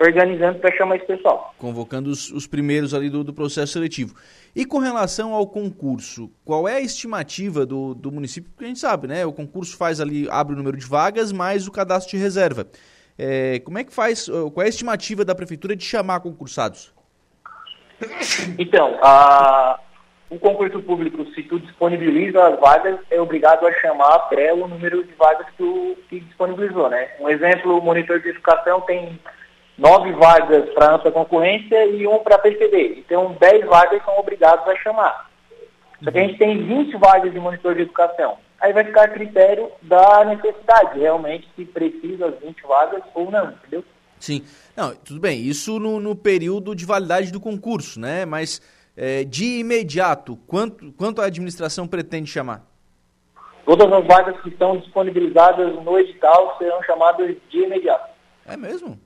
organizando 0.00 0.58
para 0.58 0.76
chamar 0.76 0.96
esse 0.96 1.06
pessoal. 1.06 1.54
Convocando 1.58 2.10
os, 2.10 2.30
os 2.30 2.46
primeiros 2.46 2.94
ali 2.94 3.10
do, 3.10 3.24
do, 3.24 3.32
processo 3.32 3.72
seletivo. 3.72 4.14
E 4.54 4.64
com 4.64 4.78
relação 4.78 5.34
ao 5.34 5.46
concurso, 5.46 6.30
qual 6.44 6.68
é 6.68 6.74
a 6.74 6.80
estimativa 6.80 7.66
do, 7.66 7.94
do 7.94 8.12
município? 8.12 8.50
Porque 8.50 8.64
a 8.64 8.68
gente 8.68 8.80
sabe, 8.80 9.08
né? 9.08 9.26
O 9.26 9.32
concurso 9.32 9.76
faz 9.76 10.00
ali, 10.00 10.28
abre 10.30 10.54
o 10.54 10.56
número 10.56 10.76
de 10.76 10.86
vagas, 10.86 11.32
mais 11.32 11.66
o 11.66 11.72
cadastro 11.72 12.16
de 12.16 12.22
reserva. 12.22 12.66
É, 13.18 13.58
como 13.60 13.78
é 13.78 13.84
que 13.84 13.92
faz, 13.92 14.28
qual 14.28 14.62
é 14.62 14.66
a 14.66 14.68
estimativa 14.68 15.24
da 15.24 15.34
prefeitura 15.34 15.74
de 15.74 15.84
chamar 15.84 16.20
concursados? 16.20 16.94
Então, 18.56 18.96
a, 19.02 19.80
o 20.30 20.38
concurso 20.38 20.80
público, 20.82 21.24
se 21.32 21.42
tu 21.42 21.58
disponibiliza 21.58 22.46
as 22.46 22.60
vagas, 22.60 23.00
é 23.10 23.20
obrigado 23.20 23.66
a 23.66 23.72
chamar 23.72 24.14
até 24.14 24.52
o 24.54 24.68
número 24.68 25.02
de 25.02 25.12
vagas 25.14 25.46
que 25.46 25.56
tu 25.56 25.96
que 26.08 26.20
disponibilizou, 26.20 26.88
né? 26.88 27.08
Um 27.18 27.28
exemplo, 27.28 27.78
o 27.78 27.82
monitor 27.82 28.20
de 28.20 28.28
educação 28.28 28.80
tem 28.82 29.18
nove 29.78 30.12
vagas 30.12 30.68
para 30.70 30.96
ampla 30.96 31.12
concorrência 31.12 31.86
e 31.86 32.06
um 32.06 32.18
para 32.18 32.38
PCD. 32.38 32.96
Então, 32.98 33.36
dez 33.40 33.64
vagas 33.64 34.04
são 34.04 34.18
obrigados 34.18 34.66
a 34.68 34.76
chamar. 34.76 35.30
Só 36.02 36.10
que 36.10 36.18
a 36.18 36.22
gente 36.22 36.38
tem 36.38 36.66
20 36.66 36.96
vagas 36.96 37.32
de 37.32 37.38
monitor 37.38 37.74
de 37.74 37.82
educação. 37.82 38.36
Aí 38.60 38.72
vai 38.72 38.84
ficar 38.84 39.04
a 39.04 39.08
critério 39.08 39.70
da 39.80 40.24
necessidade, 40.24 40.98
realmente, 40.98 41.48
se 41.54 41.64
precisa 41.64 42.26
as 42.26 42.40
20 42.40 42.60
vagas 42.66 43.02
ou 43.14 43.30
não, 43.30 43.52
entendeu? 43.52 43.84
Sim. 44.18 44.44
Não, 44.76 44.94
tudo 44.96 45.20
bem. 45.20 45.40
Isso 45.42 45.78
no, 45.78 46.00
no 46.00 46.16
período 46.16 46.74
de 46.74 46.84
validade 46.84 47.30
do 47.30 47.40
concurso, 47.40 48.00
né? 48.00 48.24
Mas 48.24 48.60
é, 48.96 49.22
de 49.22 49.60
imediato, 49.60 50.36
quanto, 50.48 50.92
quanto 50.92 51.22
a 51.22 51.26
administração 51.26 51.86
pretende 51.86 52.28
chamar? 52.28 52.64
Todas 53.64 53.92
as 53.92 54.06
vagas 54.06 54.40
que 54.40 54.48
estão 54.48 54.76
disponibilizadas 54.78 55.74
no 55.84 55.98
edital 55.98 56.56
serão 56.58 56.82
chamadas 56.82 57.36
de 57.48 57.58
imediato. 57.58 58.10
É 58.44 58.56
mesmo? 58.56 58.98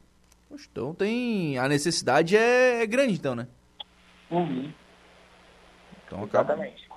Então 0.70 0.94
tem. 0.94 1.58
A 1.58 1.68
necessidade 1.68 2.36
é, 2.36 2.82
é 2.82 2.86
grande, 2.86 3.14
então, 3.14 3.34
né? 3.34 3.46
Uhum. 4.30 4.72
Então 6.06 6.24
acaba, 6.24 6.52
Exatamente. 6.52 6.88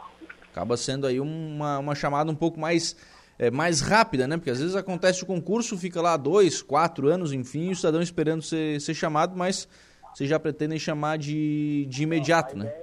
acaba 0.52 0.78
sendo 0.78 1.08
aí 1.08 1.20
uma, 1.20 1.80
uma 1.80 1.96
chamada 1.96 2.32
um 2.32 2.36
pouco 2.36 2.60
mais, 2.60 2.96
é, 3.40 3.50
mais 3.50 3.82
rápida, 3.82 4.28
né? 4.28 4.38
Porque 4.38 4.50
às 4.50 4.60
vezes 4.60 4.76
acontece 4.76 5.24
o 5.24 5.26
concurso, 5.26 5.78
fica 5.78 6.02
lá 6.02 6.18
dois, 6.18 6.62
quatro 6.62 7.08
anos, 7.08 7.32
enfim, 7.32 7.72
o 7.72 7.76
cidadão 7.76 8.02
esperando 8.02 8.42
ser, 8.42 8.80
ser 8.82 8.94
chamado, 8.94 9.36
mas 9.38 9.68
vocês 10.14 10.30
já 10.30 10.40
pretendem 10.40 10.80
chamar 10.80 11.18
de, 11.18 11.86
de 11.88 12.04
imediato, 12.04 12.58
né? 12.58 12.74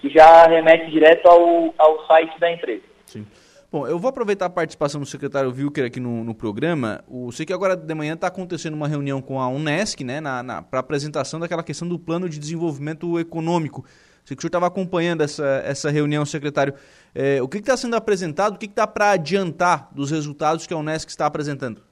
que 0.00 0.10
já 0.10 0.48
remete 0.48 0.90
direto 0.90 1.24
ao, 1.26 1.72
ao 1.78 2.04
site 2.06 2.36
da 2.40 2.50
empresa. 2.50 2.82
Sim. 3.06 3.24
Bom, 3.70 3.86
eu 3.86 3.96
vou 3.98 4.10
aproveitar 4.10 4.46
a 4.46 4.50
participação 4.50 5.00
do 5.00 5.06
secretário 5.06 5.50
Wilker 5.50 5.86
aqui 5.86 5.98
no, 5.98 6.22
no 6.24 6.34
programa. 6.34 7.02
O, 7.08 7.32
sei 7.32 7.46
que 7.46 7.54
agora 7.54 7.74
de 7.74 7.94
manhã 7.94 8.12
está 8.14 8.26
acontecendo 8.26 8.74
uma 8.74 8.88
reunião 8.88 9.22
com 9.22 9.40
a 9.40 9.48
Unesc, 9.48 10.04
né, 10.04 10.20
na, 10.20 10.42
na 10.42 10.60
para 10.60 10.80
apresentação 10.80 11.40
daquela 11.40 11.62
questão 11.62 11.88
do 11.88 11.98
plano 11.98 12.28
de 12.28 12.38
desenvolvimento 12.38 13.18
econômico. 13.18 13.82
Sei 14.24 14.36
que 14.36 14.40
o 14.40 14.42
senhor 14.42 14.48
estava 14.48 14.66
acompanhando 14.66 15.22
essa, 15.22 15.62
essa 15.66 15.90
reunião, 15.90 16.24
secretário. 16.24 16.74
É, 17.14 17.42
o 17.42 17.48
que 17.48 17.58
está 17.58 17.76
sendo 17.76 17.96
apresentado? 17.96 18.54
O 18.54 18.58
que 18.58 18.66
está 18.66 18.86
para 18.86 19.10
adiantar 19.10 19.88
dos 19.92 20.10
resultados 20.10 20.66
que 20.66 20.72
a 20.72 20.76
Unesc 20.76 21.10
está 21.10 21.26
apresentando? 21.26 21.82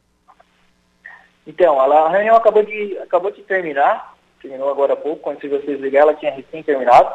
Então, 1.47 1.81
a 1.81 2.09
reunião 2.09 2.37
acabou 2.37 2.63
de, 2.63 2.97
acabou 2.99 3.33
de 3.33 3.43
terminar, 3.43 4.15
terminou 4.41 4.71
agora 4.71 4.93
há 4.93 4.97
pouco, 4.97 5.23
quando 5.23 5.41
vocês 5.41 5.81
ligaram, 5.81 6.11
ela 6.11 6.19
tinha 6.19 6.33
recém 6.33 6.63
terminado. 6.63 7.13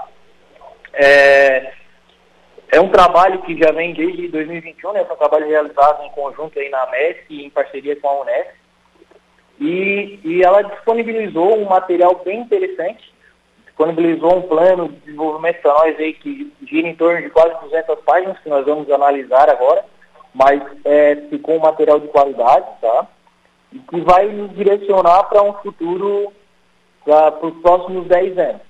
É, 0.92 1.74
é 2.70 2.82
um 2.82 2.90
trabalho 2.90 3.42
que 3.44 3.58
já 3.58 3.72
vem 3.72 3.94
desde 3.94 4.28
2021, 4.28 4.92
né? 4.92 5.02
Um 5.04 5.16
trabalho 5.16 5.48
realizado 5.48 6.04
em 6.04 6.10
conjunto 6.12 6.60
aí 6.60 6.70
na 6.70 6.86
MESC 6.92 7.46
em 7.46 7.50
parceria 7.50 7.96
com 7.96 8.10
a 8.10 8.22
Unesc. 8.22 8.50
E, 9.62 10.20
e 10.26 10.44
ela 10.44 10.62
disponibilizou 10.64 11.58
um 11.58 11.70
material 11.70 12.22
bem 12.26 12.42
interessante 12.42 13.15
disponibilizou 13.76 14.38
um 14.38 14.42
plano 14.44 14.88
de 14.88 14.96
desenvolvimento 15.02 15.62
para 15.62 15.74
nós 15.74 16.00
aí 16.00 16.14
que 16.14 16.52
gira 16.66 16.88
em 16.88 16.96
torno 16.96 17.22
de 17.22 17.30
quase 17.30 17.54
200 17.62 18.00
páginas, 18.06 18.40
que 18.40 18.50
nós 18.50 18.66
vamos 18.66 18.90
analisar 18.90 19.50
agora, 19.50 19.84
mas 20.34 20.62
é, 20.86 21.18
ficou 21.30 21.58
um 21.58 21.62
material 21.62 22.00
de 22.00 22.08
qualidade, 22.08 22.66
tá? 22.82 23.08
E 23.74 23.80
que 23.80 24.00
vai 24.02 24.28
nos 24.28 24.56
direcionar 24.56 25.26
para 25.26 25.44
um 25.44 25.54
futuro 25.56 26.32
para 27.04 27.46
os 27.46 27.62
próximos 27.62 28.08
10 28.08 28.38
anos. 28.38 28.62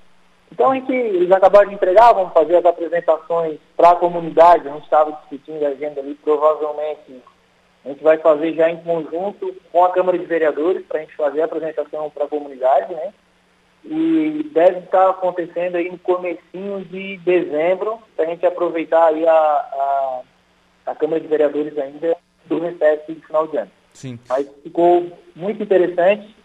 Então, 0.51 0.71
a 0.71 0.75
gente, 0.75 0.91
eles 0.91 1.31
acabaram 1.31 1.69
de 1.69 1.75
entregar, 1.75 2.13
vamos 2.13 2.33
fazer 2.33 2.55
as 2.55 2.65
apresentações 2.65 3.59
para 3.77 3.91
a 3.91 3.95
comunidade, 3.95 4.67
a 4.67 4.71
gente 4.71 4.83
estava 4.83 5.11
discutindo 5.11 5.63
a 5.65 5.69
agenda 5.69 6.01
ali, 6.01 6.15
provavelmente 6.15 7.21
a 7.83 7.89
gente 7.89 8.03
vai 8.03 8.17
fazer 8.17 8.53
já 8.53 8.69
em 8.69 8.77
conjunto 8.77 9.55
com 9.71 9.85
a 9.85 9.91
Câmara 9.91 10.17
de 10.17 10.25
Vereadores, 10.25 10.83
para 10.87 10.97
a 10.97 11.01
gente 11.01 11.15
fazer 11.15 11.41
a 11.41 11.45
apresentação 11.45 12.09
para 12.09 12.25
a 12.25 12.27
comunidade, 12.27 12.93
né? 12.93 13.13
E 13.85 14.49
deve 14.51 14.79
estar 14.79 15.09
acontecendo 15.09 15.75
aí 15.75 15.91
no 15.91 15.99
comecinho 15.99 16.83
de 16.85 17.17
dezembro, 17.17 17.99
para 18.15 18.25
a 18.25 18.27
gente 18.29 18.45
aproveitar 18.45 19.07
aí 19.07 19.25
a, 19.27 19.31
a, 19.31 20.21
a, 20.87 20.95
Câmara 20.95 21.21
de 21.21 21.27
Vereadores 21.27 21.77
ainda 21.77 22.17
do 22.45 22.59
recesso 22.59 23.13
de 23.13 23.21
final 23.21 23.47
de 23.47 23.57
ano. 23.57 23.71
Sim. 23.93 24.19
Mas 24.27 24.49
ficou 24.63 25.11
muito 25.35 25.61
interessante 25.61 26.35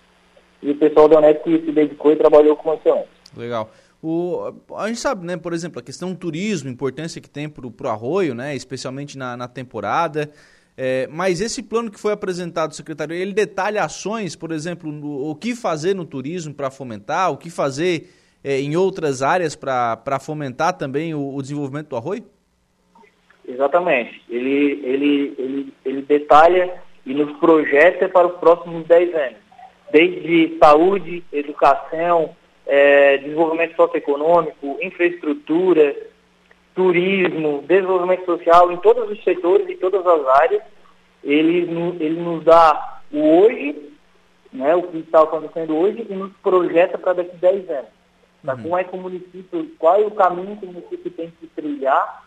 e 0.63 0.71
o 0.71 0.77
pessoal 0.77 1.09
da 1.09 1.19
Unesc 1.19 1.43
se 1.45 1.73
dedicou 1.73 2.13
e 2.13 2.17
trabalhou 2.17 2.55
com 2.57 2.75
excelência. 2.75 3.09
Legal. 3.35 3.71
O, 4.03 4.53
a 4.77 4.89
gente 4.89 5.01
sabe, 5.01 5.27
né, 5.27 5.37
por 5.37 5.53
exemplo, 5.53 5.79
a 5.79 5.83
questão 5.83 6.13
do 6.13 6.19
turismo, 6.19 6.69
a 6.69 6.73
importância 6.73 7.21
que 7.21 7.29
tem 7.29 7.49
para 7.49 7.67
o 7.67 7.91
arroio, 7.91 8.35
né, 8.35 8.55
especialmente 8.55 9.17
na, 9.17 9.37
na 9.37 9.49
temporada. 9.49 10.31
É, 10.77 11.07
mas 11.11 11.41
esse 11.41 11.63
plano 11.63 11.91
que 11.91 12.01
foi 12.01 12.13
apresentado, 12.13 12.75
secretário, 12.75 13.15
ele 13.15 13.33
detalha 13.33 13.85
ações, 13.85 14.35
por 14.35 14.53
exemplo, 14.53 14.91
no, 14.91 15.31
o 15.31 15.35
que 15.35 15.55
fazer 15.55 15.95
no 15.95 16.05
turismo 16.05 16.55
para 16.55 16.71
fomentar, 16.71 17.31
o 17.31 17.37
que 17.37 17.51
fazer 17.51 18.09
é, 18.43 18.61
em 18.61 18.77
outras 18.77 19.23
áreas 19.23 19.55
para 19.55 20.19
fomentar 20.21 20.77
também 20.77 21.15
o, 21.15 21.35
o, 21.35 21.43
desenvolvimento 21.43 21.89
do 21.89 21.97
arroio? 21.97 22.25
Exatamente. 23.47 24.23
Ele, 24.29 24.81
ele, 24.85 25.35
ele, 25.39 25.75
ele 25.85 26.03
detalha 26.03 26.73
e 27.05 27.13
nos 27.13 27.37
projeta 27.39 28.09
para 28.09 28.29
os 28.29 28.39
próximos 28.39 28.87
10 28.87 29.15
anos. 29.15 29.39
Desde 29.93 30.57
saúde, 30.59 31.25
educação, 31.33 32.31
é, 32.67 33.19
desenvolvimento 33.19 33.75
socioeconômico, 33.75 34.79
infraestrutura, 34.81 35.95
turismo, 36.81 37.63
desenvolvimento 37.69 38.25
social, 38.25 38.73
em 38.73 38.79
todos 38.79 39.11
os 39.11 39.23
setores 39.23 39.69
e 39.69 39.75
todas 39.75 40.07
as 40.07 40.27
áreas, 40.41 40.63
ele, 41.23 41.69
ele 42.01 42.19
nos 42.19 42.43
dá 42.43 43.03
o 43.13 43.19
hoje, 43.19 43.93
né, 44.51 44.75
o 44.75 44.85
que 44.85 44.99
está 44.99 45.23
acontecendo 45.23 45.77
hoje, 45.77 46.07
e 46.09 46.15
nos 46.15 46.33
projeta 46.43 46.97
para 46.97 47.13
daqui 47.13 47.33
a 47.35 47.51
10 47.51 47.71
anos. 47.71 47.91
Tá? 48.45 48.55
Uhum. 48.55 48.63
Como 48.63 48.79
é 48.79 48.85
que 48.85 48.97
o 48.97 48.99
município, 48.99 49.71
qual 49.79 50.01
é 50.01 50.07
o 50.07 50.11
caminho 50.11 50.57
que 50.57 50.65
o 50.65 50.73
município 50.73 51.11
tem 51.11 51.31
que 51.39 51.47
trilhar 51.49 52.25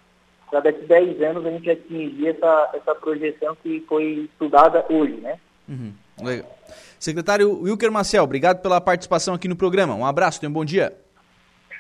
para 0.52 0.60
daqui 0.60 0.84
a 0.84 1.00
10 1.00 1.22
anos 1.24 1.46
a 1.48 1.50
gente 1.50 1.72
atingir 1.72 2.28
essa, 2.28 2.70
essa 2.76 2.94
projeção 2.94 3.58
que 3.64 3.84
foi 3.90 4.30
estudada 4.32 4.86
hoje, 4.88 5.16
né? 5.16 5.40
Uhum. 5.68 5.94
Legal. 6.22 6.46
Secretário 7.00 7.64
Wilker 7.64 7.92
Marcel, 7.92 8.24
obrigado 8.24 8.62
pela 8.62 8.80
participação 8.80 9.34
aqui 9.34 9.48
no 9.48 9.56
programa. 9.56 9.96
Um 9.96 10.06
abraço, 10.06 10.40
tenha 10.40 10.50
um 10.52 10.54
bom 10.54 10.64
dia. 10.64 10.96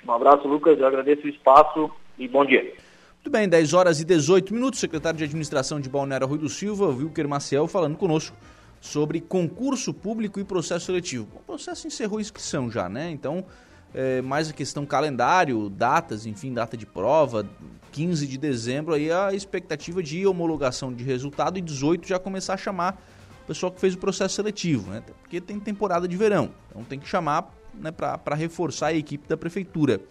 Um 0.07 0.11
abraço, 0.11 0.47
Lucas. 0.47 0.79
Eu 0.79 0.87
agradeço 0.87 1.27
o 1.27 1.29
espaço 1.29 1.91
e 2.17 2.27
bom 2.27 2.45
dia. 2.45 2.73
Muito 3.15 3.31
bem, 3.31 3.47
10 3.47 3.73
horas 3.73 4.01
e 4.01 4.05
18 4.05 4.53
minutos. 4.53 4.79
Secretário 4.79 5.17
de 5.17 5.23
Administração 5.23 5.79
de 5.79 5.89
Balneário 5.89 6.27
Rui 6.27 6.37
do 6.37 6.49
Silva, 6.49 6.87
Wilker 6.87 7.27
Maciel, 7.27 7.67
falando 7.67 7.97
conosco 7.97 8.35
sobre 8.81 9.21
concurso 9.21 9.93
público 9.93 10.39
e 10.39 10.43
processo 10.43 10.87
seletivo. 10.87 11.27
O 11.35 11.39
processo 11.39 11.87
encerrou 11.87 12.17
a 12.17 12.21
inscrição 12.21 12.69
já, 12.69 12.89
né? 12.89 13.09
Então, 13.11 13.45
é, 13.93 14.21
mais 14.21 14.49
a 14.49 14.53
questão 14.53 14.85
calendário, 14.85 15.69
datas, 15.69 16.25
enfim, 16.25 16.53
data 16.53 16.75
de 16.75 16.85
prova, 16.85 17.47
15 17.93 18.27
de 18.27 18.37
dezembro, 18.37 18.93
aí 18.93 19.09
a 19.09 19.33
expectativa 19.33 20.03
de 20.03 20.27
homologação 20.27 20.91
de 20.93 21.03
resultado 21.03 21.57
e 21.57 21.61
18 21.61 22.05
já 22.05 22.19
começar 22.19 22.55
a 22.55 22.57
chamar 22.57 23.01
o 23.43 23.47
pessoal 23.47 23.71
que 23.71 23.79
fez 23.79 23.93
o 23.93 23.97
processo 23.97 24.35
seletivo, 24.35 24.91
né? 24.91 25.01
Porque 25.21 25.39
tem 25.39 25.59
temporada 25.59 26.07
de 26.07 26.17
verão, 26.17 26.51
então 26.69 26.83
tem 26.83 26.99
que 26.99 27.07
chamar 27.07 27.53
né, 27.73 27.91
para 27.91 28.35
reforçar 28.35 28.87
a 28.87 28.93
equipe 28.93 29.27
da 29.27 29.37
prefeitura. 29.37 30.01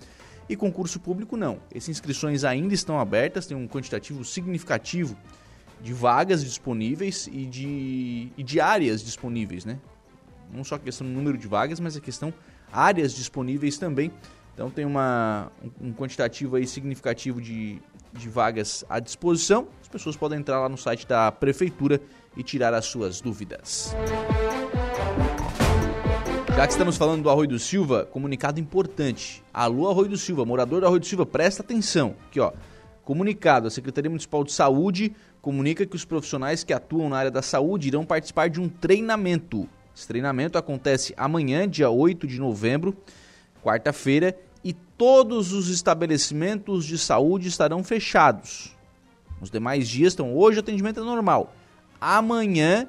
E 0.48 0.56
concurso 0.56 1.00
público 1.00 1.36
não. 1.36 1.60
Essas 1.74 1.90
inscrições 1.90 2.44
ainda 2.44 2.74
estão 2.74 2.98
abertas, 2.98 3.46
tem 3.46 3.56
um 3.56 3.68
quantitativo 3.68 4.24
significativo 4.24 5.16
de 5.80 5.92
vagas 5.92 6.44
disponíveis 6.44 7.26
e 7.26 7.46
de, 7.46 8.28
e 8.36 8.42
de 8.42 8.60
áreas 8.60 9.02
disponíveis, 9.02 9.64
né? 9.64 9.78
Não 10.52 10.62
só 10.62 10.76
a 10.76 10.78
questão 10.78 11.06
do 11.06 11.12
número 11.12 11.36
de 11.38 11.48
vagas, 11.48 11.80
mas 11.80 11.96
a 11.96 12.00
questão 12.00 12.32
áreas 12.72 13.14
disponíveis 13.14 13.78
também. 13.78 14.12
Então 14.54 14.70
tem 14.70 14.84
uma, 14.84 15.50
um, 15.80 15.92
quantitativo 15.92 16.56
aí 16.56 16.66
significativo 16.66 17.40
de, 17.40 17.80
de 18.12 18.28
vagas 18.28 18.84
à 18.88 19.00
disposição. 19.00 19.66
As 19.80 19.88
pessoas 19.88 20.16
podem 20.16 20.38
entrar 20.38 20.60
lá 20.60 20.68
no 20.68 20.76
site 20.76 21.06
da 21.06 21.32
prefeitura 21.32 22.00
e 22.36 22.42
tirar 22.42 22.74
as 22.74 22.84
suas 22.84 23.20
dúvidas. 23.20 23.94
Já 26.62 26.66
que 26.68 26.74
estamos 26.74 26.96
falando 26.96 27.24
do 27.24 27.28
Arroio 27.28 27.48
do 27.48 27.58
Silva, 27.58 28.04
comunicado 28.04 28.60
importante. 28.60 29.42
Alô 29.52 29.90
Arroio 29.90 30.10
do 30.10 30.16
Silva, 30.16 30.44
morador 30.44 30.78
do 30.78 30.86
Arroio 30.86 31.00
do 31.00 31.06
Silva, 31.06 31.26
presta 31.26 31.60
atenção. 31.60 32.14
Aqui 32.28 32.38
ó, 32.38 32.52
comunicado, 33.04 33.66
a 33.66 33.70
Secretaria 33.70 34.08
Municipal 34.08 34.44
de 34.44 34.52
Saúde 34.52 35.12
comunica 35.40 35.84
que 35.84 35.96
os 35.96 36.04
profissionais 36.04 36.62
que 36.62 36.72
atuam 36.72 37.08
na 37.08 37.16
área 37.16 37.32
da 37.32 37.42
saúde 37.42 37.88
irão 37.88 38.04
participar 38.04 38.48
de 38.48 38.60
um 38.60 38.68
treinamento. 38.68 39.68
Esse 39.92 40.06
treinamento 40.06 40.56
acontece 40.56 41.12
amanhã, 41.16 41.68
dia 41.68 41.90
8 41.90 42.28
de 42.28 42.38
novembro, 42.38 42.96
quarta-feira, 43.60 44.38
e 44.62 44.72
todos 44.72 45.52
os 45.52 45.68
estabelecimentos 45.68 46.84
de 46.84 46.96
saúde 46.96 47.48
estarão 47.48 47.82
fechados. 47.82 48.72
Os 49.40 49.50
demais 49.50 49.88
dias 49.88 50.12
estão 50.12 50.32
hoje 50.32 50.60
atendimento 50.60 51.00
é 51.00 51.02
normal. 51.02 51.56
Amanhã, 52.00 52.86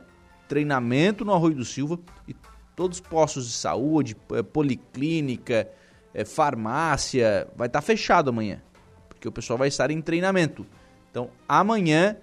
treinamento 0.48 1.26
no 1.26 1.34
Arroio 1.34 1.56
do 1.56 1.66
Silva 1.66 2.00
e 2.28 2.36
todos 2.76 3.00
os 3.00 3.06
postos 3.06 3.48
de 3.48 3.54
saúde, 3.54 4.16
eh, 4.32 4.44
policlínica, 4.44 5.70
eh, 6.14 6.26
farmácia, 6.26 7.48
vai 7.56 7.68
estar 7.68 7.82
fechado 7.82 8.30
amanhã, 8.30 8.62
porque 9.10 9.28
o 9.28 9.32
pessoal 9.32 9.58
vai 9.58 9.68
estar 9.68 9.92
em 9.92 10.02
treinamento. 10.02 10.66
Então, 11.10 11.30
amanhã, 11.48 12.18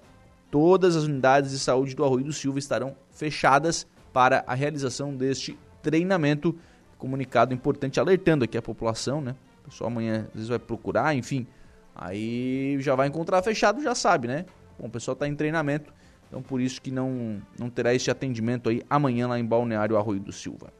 todas 0.51 0.97
as 0.97 1.05
unidades 1.05 1.53
de 1.53 1.59
saúde 1.59 1.95
do 1.95 2.05
Arroio 2.05 2.25
do 2.25 2.33
Silva 2.33 2.59
estarão 2.59 2.97
fechadas 3.13 3.87
para 4.13 4.43
a 4.47 4.55
realização 4.55 5.15
deste 5.15 5.57
treinamento. 5.83 6.59
Comunicado 6.99 7.55
importante 7.55 7.99
alertando 7.99 8.45
aqui 8.45 8.59
a 8.59 8.63
população, 8.63 9.21
né? 9.21 9.35
O 9.63 9.71
pessoal 9.71 9.89
amanhã 9.91 10.27
às 10.29 10.35
vezes 10.35 10.49
vai 10.49 10.59
procurar, 10.59 11.15
enfim. 11.15 11.47
Aí 11.95 12.77
já 12.81 12.95
vai 12.95 13.09
encontrar 13.09 13.43
fechado, 13.43 13.83
já 13.83 13.95
sabe, 13.95 14.27
né? 14.29 14.45
Bom, 14.79 14.89
o 14.89 14.91
pessoal 14.91 15.13
está 15.15 15.27
em 15.27 15.35
treinamento 15.35 15.93
então 16.31 16.41
por 16.41 16.61
isso 16.61 16.81
que 16.81 16.93
não, 16.93 17.43
não 17.59 17.69
terá 17.69 17.93
esse 17.93 18.09
atendimento 18.09 18.69
aí 18.69 18.83
amanhã 18.89 19.27
lá 19.27 19.39
em 19.39 19.45
Balneário 19.45 19.97
Arroio 19.97 20.21
do 20.21 20.31
Silva. 20.31 20.73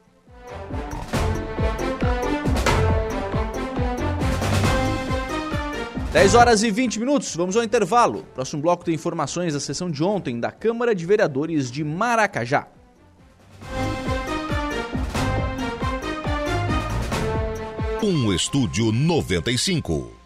Dez 6.13 6.35
horas 6.35 6.63
e 6.63 6.71
20 6.71 6.99
minutos, 6.99 7.35
vamos 7.35 7.57
ao 7.57 7.63
intervalo. 7.63 8.23
Próximo 8.33 8.61
bloco 8.61 8.85
tem 8.85 8.95
informações 8.95 9.53
da 9.53 9.59
sessão 9.59 9.91
de 9.91 10.01
ontem 10.03 10.39
da 10.39 10.51
Câmara 10.51 10.95
de 10.95 11.05
Vereadores 11.05 11.69
de 11.69 11.83
Maracajá. 11.83 12.67
Um 18.01 18.33
estúdio 18.33 18.91
95. 18.91 20.20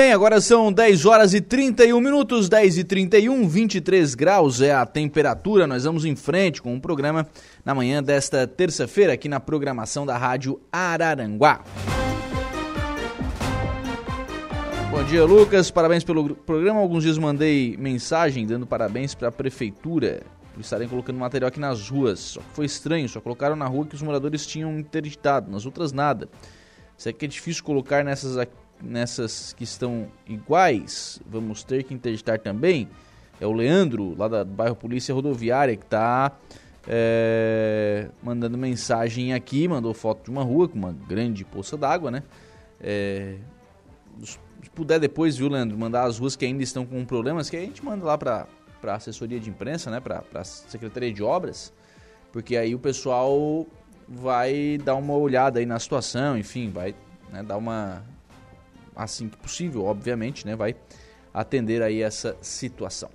Bem, 0.00 0.12
agora 0.12 0.40
são 0.40 0.72
10 0.72 1.06
horas 1.06 1.34
e 1.34 1.40
31 1.40 2.00
minutos, 2.00 2.48
10 2.48 2.78
e 2.78 2.84
31, 2.84 3.48
23 3.48 4.14
graus 4.14 4.60
é 4.60 4.72
a 4.72 4.86
temperatura. 4.86 5.66
Nós 5.66 5.82
vamos 5.82 6.04
em 6.04 6.14
frente 6.14 6.62
com 6.62 6.72
o 6.72 6.76
um 6.76 6.80
programa 6.80 7.26
na 7.64 7.74
manhã 7.74 8.00
desta 8.00 8.46
terça-feira 8.46 9.14
aqui 9.14 9.28
na 9.28 9.40
programação 9.40 10.06
da 10.06 10.16
Rádio 10.16 10.60
Araranguá. 10.70 11.64
Bom 14.88 15.02
dia, 15.02 15.24
Lucas. 15.24 15.68
Parabéns 15.68 16.04
pelo 16.04 16.32
programa. 16.36 16.78
Alguns 16.78 17.02
dias 17.02 17.18
mandei 17.18 17.76
mensagem 17.76 18.46
dando 18.46 18.68
parabéns 18.68 19.16
para 19.16 19.26
a 19.26 19.32
prefeitura 19.32 20.22
por 20.54 20.60
estarem 20.60 20.86
colocando 20.86 21.18
material 21.18 21.48
aqui 21.48 21.58
nas 21.58 21.90
ruas. 21.90 22.20
Só 22.20 22.40
que 22.40 22.52
foi 22.52 22.66
estranho, 22.66 23.08
só 23.08 23.20
colocaram 23.20 23.56
na 23.56 23.66
rua 23.66 23.84
que 23.84 23.96
os 23.96 24.02
moradores 24.02 24.46
tinham 24.46 24.78
interditado, 24.78 25.50
nas 25.50 25.66
outras 25.66 25.92
nada. 25.92 26.28
Isso 26.96 27.08
aqui 27.08 27.24
é 27.24 27.28
difícil 27.28 27.64
colocar 27.64 28.04
nessas 28.04 28.38
aqui 28.38 28.52
nessas 28.82 29.52
que 29.52 29.64
estão 29.64 30.08
iguais, 30.26 31.20
vamos 31.26 31.62
ter 31.64 31.82
que 31.84 31.94
interditar 31.94 32.38
também. 32.38 32.88
É 33.40 33.46
o 33.46 33.52
Leandro, 33.52 34.16
lá 34.16 34.28
do 34.28 34.44
bairro 34.44 34.74
Polícia 34.74 35.14
Rodoviária, 35.14 35.76
que 35.76 35.84
está 35.84 36.32
é, 36.86 38.08
mandando 38.22 38.56
mensagem 38.58 39.32
aqui, 39.32 39.68
mandou 39.68 39.94
foto 39.94 40.24
de 40.24 40.30
uma 40.30 40.42
rua 40.42 40.68
com 40.68 40.78
uma 40.78 40.92
grande 40.92 41.44
poça 41.44 41.76
d'água, 41.76 42.10
né? 42.10 42.22
É, 42.80 43.36
se 44.22 44.38
puder 44.74 44.98
depois, 44.98 45.36
viu, 45.36 45.48
Leandro, 45.48 45.76
mandar 45.78 46.04
as 46.04 46.18
ruas 46.18 46.34
que 46.34 46.44
ainda 46.44 46.62
estão 46.62 46.84
com 46.84 47.04
problemas, 47.04 47.48
que 47.48 47.56
a 47.56 47.60
gente 47.60 47.84
manda 47.84 48.04
lá 48.04 48.16
para 48.16 48.46
a 48.82 48.94
assessoria 48.94 49.38
de 49.38 49.50
imprensa, 49.50 49.90
né? 49.90 50.00
Para 50.00 50.24
a 50.34 50.44
Secretaria 50.44 51.12
de 51.12 51.22
Obras, 51.22 51.72
porque 52.32 52.56
aí 52.56 52.74
o 52.74 52.78
pessoal 52.78 53.66
vai 54.08 54.78
dar 54.82 54.94
uma 54.94 55.14
olhada 55.14 55.60
aí 55.60 55.66
na 55.66 55.78
situação, 55.78 56.38
enfim, 56.38 56.70
vai 56.70 56.94
né, 57.30 57.42
dar 57.42 57.58
uma 57.58 58.02
assim 58.98 59.28
que 59.28 59.36
possível, 59.36 59.84
obviamente, 59.84 60.44
né, 60.44 60.56
vai 60.56 60.74
atender 61.32 61.80
aí 61.80 62.02
essa 62.02 62.36
situação. 62.42 63.08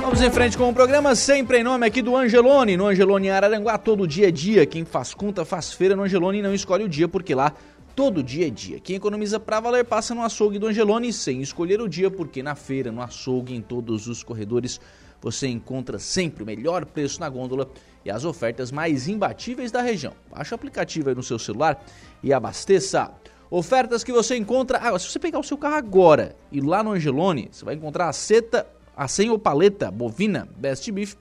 Vamos 0.00 0.22
em 0.22 0.30
frente 0.30 0.56
com 0.56 0.68
o 0.68 0.74
programa, 0.74 1.14
sempre 1.14 1.58
em 1.58 1.64
nome 1.64 1.86
aqui 1.86 2.00
do 2.02 2.16
Angelone, 2.16 2.76
no 2.76 2.86
Angelone 2.86 3.30
Araranguá, 3.30 3.76
todo 3.78 4.06
dia 4.06 4.28
é 4.28 4.30
dia. 4.30 4.64
Quem 4.64 4.84
faz 4.84 5.12
conta 5.12 5.44
faz 5.44 5.72
feira 5.72 5.96
no 5.96 6.02
Angelone 6.02 6.38
e 6.38 6.42
não 6.42 6.54
escolhe 6.54 6.84
o 6.84 6.88
dia, 6.88 7.08
porque 7.08 7.34
lá 7.34 7.52
todo 7.96 8.22
dia 8.22 8.46
é 8.46 8.50
dia. 8.50 8.78
Quem 8.78 8.96
economiza 8.96 9.40
pra 9.40 9.58
valer 9.58 9.84
passa 9.84 10.14
no 10.14 10.22
açougue 10.22 10.58
do 10.58 10.66
Angelone 10.66 11.12
sem 11.12 11.40
escolher 11.40 11.80
o 11.80 11.88
dia, 11.88 12.10
porque 12.10 12.42
na 12.42 12.54
feira, 12.54 12.92
no 12.92 13.02
açougue, 13.02 13.54
em 13.54 13.60
todos 13.60 14.06
os 14.06 14.22
corredores, 14.22 14.80
você 15.20 15.48
encontra 15.48 15.98
sempre 15.98 16.42
o 16.42 16.46
melhor 16.46 16.84
preço 16.84 17.20
na 17.20 17.28
gôndola 17.28 17.70
e 18.04 18.10
as 18.10 18.24
ofertas 18.24 18.70
mais 18.70 19.08
imbatíveis 19.08 19.70
da 19.70 19.80
região. 19.80 20.12
Baixe 20.30 20.52
o 20.52 20.56
aplicativo 20.56 21.08
aí 21.08 21.14
no 21.14 21.22
seu 21.22 21.38
celular 21.38 21.82
e 22.22 22.32
abasteça. 22.32 23.10
Ofertas 23.54 24.02
que 24.02 24.10
você 24.10 24.34
encontra. 24.34 24.78
Ah, 24.78 24.98
se 24.98 25.10
você 25.10 25.18
pegar 25.18 25.38
o 25.38 25.42
seu 25.42 25.58
carro 25.58 25.74
agora 25.74 26.34
e 26.50 26.58
lá 26.58 26.82
no 26.82 26.92
Angelone, 26.92 27.50
você 27.52 27.62
vai 27.62 27.74
encontrar 27.74 28.08
a 28.08 28.12
seta, 28.14 28.66
a 28.96 29.06
100 29.06 29.28
ou 29.28 29.38
paleta 29.38 29.90
bovina 29.90 30.48
Best 30.56 30.90
Beef, 30.90 31.16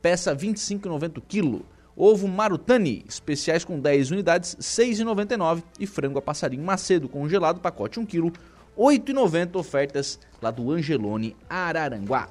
peça 0.00 0.34
25,90 0.34 1.20
kg. 1.28 1.60
Ovo 1.94 2.26
Marutani, 2.26 3.04
especiais 3.06 3.66
com 3.66 3.78
10 3.78 4.12
unidades, 4.12 4.56
6,99 4.58 5.62
e 5.78 5.86
frango 5.86 6.18
a 6.18 6.22
passarinho 6.22 6.64
macedo 6.64 7.06
congelado, 7.06 7.60
pacote 7.60 8.00
1 8.00 8.06
kg, 8.06 8.32
8,90 8.74 9.56
ofertas 9.56 10.18
lá 10.40 10.50
do 10.50 10.72
Angelone 10.72 11.36
Araranguá. 11.50 12.30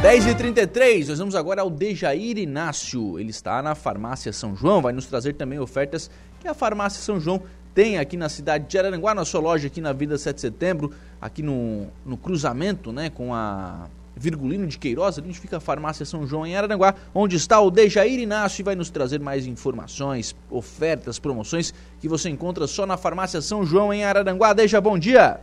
10h33, 0.00 1.08
nós 1.08 1.18
vamos 1.18 1.34
agora 1.34 1.60
ao 1.60 1.68
Dejair 1.68 2.38
Inácio. 2.38 3.18
Ele 3.18 3.30
está 3.30 3.60
na 3.60 3.74
Farmácia 3.74 4.32
São 4.32 4.54
João, 4.54 4.80
vai 4.80 4.92
nos 4.92 5.06
trazer 5.06 5.32
também 5.32 5.58
ofertas 5.58 6.08
que 6.38 6.46
a 6.46 6.54
Farmácia 6.54 7.02
São 7.02 7.18
João 7.18 7.42
tem 7.74 7.98
aqui 7.98 8.16
na 8.16 8.28
cidade 8.28 8.68
de 8.68 8.78
Araranguá, 8.78 9.12
na 9.12 9.24
sua 9.24 9.40
loja 9.40 9.66
aqui 9.66 9.80
na 9.80 9.92
Vida 9.92 10.16
7 10.16 10.36
de 10.36 10.40
Setembro, 10.40 10.92
aqui 11.20 11.42
no, 11.42 11.88
no 12.06 12.16
cruzamento 12.16 12.92
né, 12.92 13.10
com 13.10 13.34
a 13.34 13.88
Virgulino 14.14 14.68
de 14.68 14.78
Queiroz, 14.78 15.18
onde 15.18 15.36
fica 15.36 15.56
a 15.56 15.60
Farmácia 15.60 16.06
São 16.06 16.24
João 16.24 16.46
em 16.46 16.54
Araranguá, 16.54 16.94
onde 17.12 17.34
está 17.34 17.60
o 17.60 17.68
Dejair 17.68 18.20
Inácio 18.20 18.62
e 18.62 18.64
vai 18.64 18.76
nos 18.76 18.90
trazer 18.90 19.18
mais 19.18 19.48
informações, 19.48 20.34
ofertas, 20.48 21.18
promoções 21.18 21.74
que 22.00 22.08
você 22.08 22.28
encontra 22.28 22.68
só 22.68 22.86
na 22.86 22.96
Farmácia 22.96 23.40
São 23.40 23.66
João 23.66 23.92
em 23.92 24.04
Araranguá. 24.04 24.52
Deja, 24.52 24.80
bom 24.80 24.96
dia! 24.96 25.40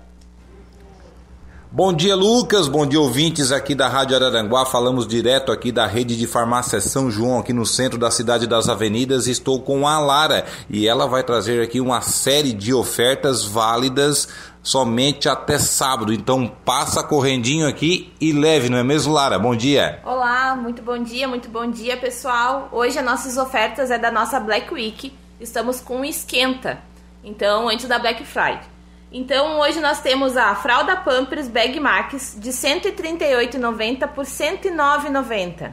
Bom 1.75 1.91
dia, 1.91 2.15
Lucas. 2.15 2.69
Bom 2.69 2.85
dia, 2.85 3.01
ouvintes 3.01 3.51
aqui 3.51 3.75
da 3.75 3.89
Rádio 3.89 4.15
Araranguá. 4.15 4.65
Falamos 4.65 5.05
direto 5.05 5.51
aqui 5.51 5.73
da 5.73 5.85
rede 5.85 6.15
de 6.15 6.25
farmácia 6.25 6.79
São 6.79 7.11
João, 7.11 7.38
aqui 7.38 7.51
no 7.51 7.65
centro 7.65 7.99
da 7.99 8.09
cidade 8.09 8.47
das 8.47 8.69
avenidas. 8.69 9.27
Estou 9.27 9.61
com 9.61 9.85
a 9.85 9.99
Lara 9.99 10.45
e 10.69 10.88
ela 10.88 11.05
vai 11.05 11.21
trazer 11.21 11.61
aqui 11.61 11.81
uma 11.81 11.99
série 11.99 12.53
de 12.53 12.73
ofertas 12.73 13.43
válidas 13.43 14.29
somente 14.63 15.27
até 15.27 15.59
sábado. 15.59 16.13
Então 16.13 16.49
passa 16.63 17.03
correndinho 17.03 17.67
aqui 17.67 18.13
e 18.21 18.31
leve, 18.31 18.69
não 18.69 18.77
é 18.77 18.83
mesmo, 18.83 19.11
Lara? 19.11 19.38
Bom 19.38 19.53
dia. 19.53 19.99
Olá, 20.05 20.55
muito 20.55 20.81
bom 20.81 20.97
dia, 20.97 21.27
muito 21.27 21.49
bom 21.49 21.69
dia, 21.69 21.97
pessoal. 21.97 22.69
Hoje 22.71 22.97
as 22.97 23.03
nossas 23.03 23.35
ofertas 23.35 23.91
é 23.91 23.97
da 23.97 24.09
nossa 24.09 24.39
Black 24.39 24.73
Week. 24.73 25.11
Estamos 25.41 25.81
com 25.81 26.05
esquenta. 26.05 26.79
Então, 27.21 27.67
antes 27.67 27.85
da 27.85 27.99
Black 27.99 28.23
Friday. 28.23 28.74
Então 29.17 29.62
hoje 29.62 29.80
nós 29.80 30.01
temos 30.01 30.36
a 30.36 30.54
fralda 30.56 30.97
Pampers 30.97 31.47
Bag 31.47 31.80
Max 31.80 32.36
de 32.38 32.49
R$ 32.49 32.56
138,90 32.56 34.10
por 34.10 34.25
R$ 34.25 34.30
109,90. 34.30 35.71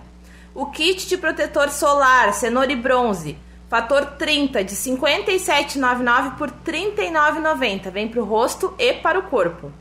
O 0.54 0.66
kit 0.66 1.08
de 1.08 1.18
protetor 1.18 1.68
solar 1.68 2.32
cenoura 2.34 2.70
e 2.70 2.76
bronze, 2.76 3.36
fator 3.68 4.12
30 4.16 4.62
de 4.62 4.74
R$ 4.76 4.96
57,99 4.96 6.36
por 6.38 6.50
R$ 6.50 6.54
39,90. 6.64 7.90
Vem 7.90 8.06
para 8.06 8.22
o 8.22 8.24
rosto 8.24 8.76
e 8.78 8.92
para 8.92 9.18
o 9.18 9.24
corpo. 9.24 9.72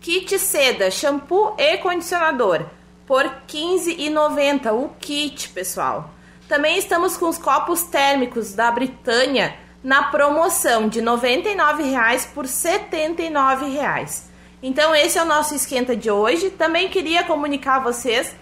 Kit 0.00 0.38
seda, 0.38 0.90
shampoo 0.90 1.56
e 1.58 1.76
condicionador 1.76 2.64
por 3.06 3.26
R$ 3.26 3.32
15,90 3.46 4.72
o 4.72 4.88
kit, 4.98 5.50
pessoal. 5.50 6.08
Também 6.48 6.78
estamos 6.78 7.18
com 7.18 7.28
os 7.28 7.36
copos 7.36 7.82
térmicos 7.82 8.54
da 8.54 8.70
Britânia 8.70 9.62
na 9.84 10.04
promoção 10.04 10.88
de 10.88 11.00
R$ 11.00 11.06
99,00 11.06 12.28
por 12.34 12.46
R$ 12.46 12.50
79,00. 12.50 14.22
Então 14.62 14.94
esse 14.94 15.18
é 15.18 15.22
o 15.22 15.26
nosso 15.26 15.54
esquenta 15.54 15.94
de 15.94 16.10
hoje. 16.10 16.48
Também 16.48 16.88
queria 16.88 17.22
comunicar 17.22 17.76
a 17.76 17.80
vocês 17.80 18.34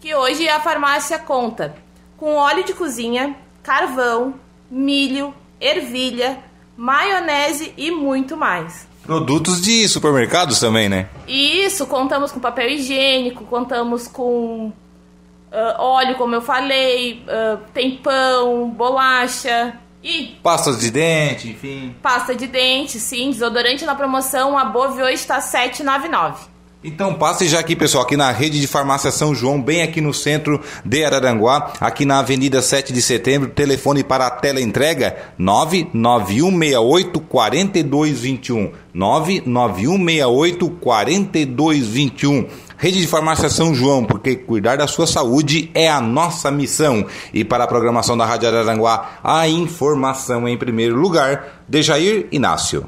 que 0.00 0.14
hoje 0.14 0.48
a 0.48 0.58
farmácia 0.58 1.18
conta 1.18 1.76
com 2.16 2.36
óleo 2.36 2.64
de 2.64 2.72
cozinha, 2.72 3.36
carvão, 3.62 4.34
milho, 4.70 5.34
ervilha, 5.60 6.38
maionese 6.74 7.74
e 7.76 7.90
muito 7.90 8.34
mais. 8.34 8.88
Produtos 9.02 9.60
de 9.60 9.86
supermercados 9.86 10.58
também, 10.58 10.88
né? 10.88 11.10
Isso, 11.28 11.86
contamos 11.86 12.32
com 12.32 12.40
papel 12.40 12.70
higiênico, 12.70 13.44
contamos 13.44 14.08
com 14.08 14.68
uh, 14.68 15.78
óleo, 15.78 16.16
como 16.16 16.34
eu 16.34 16.40
falei, 16.40 17.22
uh, 17.24 17.58
tem 17.74 17.98
pão, 17.98 18.70
bolacha, 18.70 19.78
e 20.06 20.38
pastas 20.40 20.78
de 20.78 20.88
dente, 20.88 21.50
enfim. 21.50 21.92
Pasta 22.00 22.32
de 22.32 22.46
dente, 22.46 23.00
sim. 23.00 23.32
Desodorante 23.32 23.84
na 23.84 23.96
promoção, 23.96 24.56
a 24.56 24.64
Bove 24.64 25.02
hoje 25.02 25.14
está 25.14 25.40
7,99. 25.40 26.36
Então 26.84 27.14
passe 27.14 27.48
já 27.48 27.58
aqui, 27.58 27.74
pessoal, 27.74 28.04
aqui 28.04 28.16
na 28.16 28.30
rede 28.30 28.60
de 28.60 28.66
farmácia 28.68 29.10
São 29.10 29.34
João, 29.34 29.60
bem 29.60 29.82
aqui 29.82 30.00
no 30.00 30.14
centro 30.14 30.62
de 30.84 31.04
Araranguá, 31.04 31.72
aqui 31.80 32.04
na 32.04 32.20
Avenida 32.20 32.62
7 32.62 32.92
de 32.92 33.02
Setembro, 33.02 33.50
telefone 33.50 34.04
para 34.04 34.28
a 34.28 34.30
tela 34.30 34.60
entrega 34.60 35.16
99168 35.36 37.18
4221. 37.18 38.70
99168 38.94 40.70
4221. 40.70 42.46
Rede 42.78 43.00
de 43.00 43.06
Farmácia 43.06 43.48
São 43.48 43.74
João, 43.74 44.04
porque 44.04 44.36
cuidar 44.36 44.76
da 44.76 44.86
sua 44.86 45.06
saúde 45.06 45.70
é 45.74 45.88
a 45.88 46.00
nossa 46.00 46.50
missão. 46.50 47.06
E 47.32 47.42
para 47.42 47.64
a 47.64 47.66
programação 47.66 48.16
da 48.16 48.26
Rádio 48.26 48.48
Araranguá, 48.48 49.18
a 49.24 49.48
informação 49.48 50.46
em 50.46 50.58
primeiro 50.58 50.94
lugar, 50.94 51.62
Dejair 51.66 52.26
Inácio. 52.30 52.86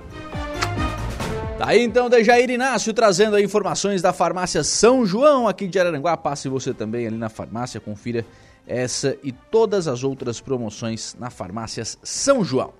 Tá 1.58 1.68
aí 1.68 1.82
então, 1.82 2.08
Dejair 2.10 2.50
Inácio 2.50 2.92
trazendo 2.92 3.34
aí 3.34 3.42
informações 3.42 4.02
da 4.02 4.12
farmácia 4.12 4.62
São 4.62 5.06
João 5.06 5.48
aqui 5.48 5.66
de 5.66 5.80
Araranguá. 5.80 6.16
Passe 6.16 6.48
você 6.48 6.74
também 6.74 7.06
ali 7.06 7.16
na 7.16 7.28
farmácia, 7.30 7.80
confira 7.80 8.24
essa 8.66 9.16
e 9.24 9.32
todas 9.32 9.88
as 9.88 10.04
outras 10.04 10.40
promoções 10.40 11.16
na 11.18 11.30
farmácias 11.30 11.98
São 12.02 12.44
João. 12.44 12.72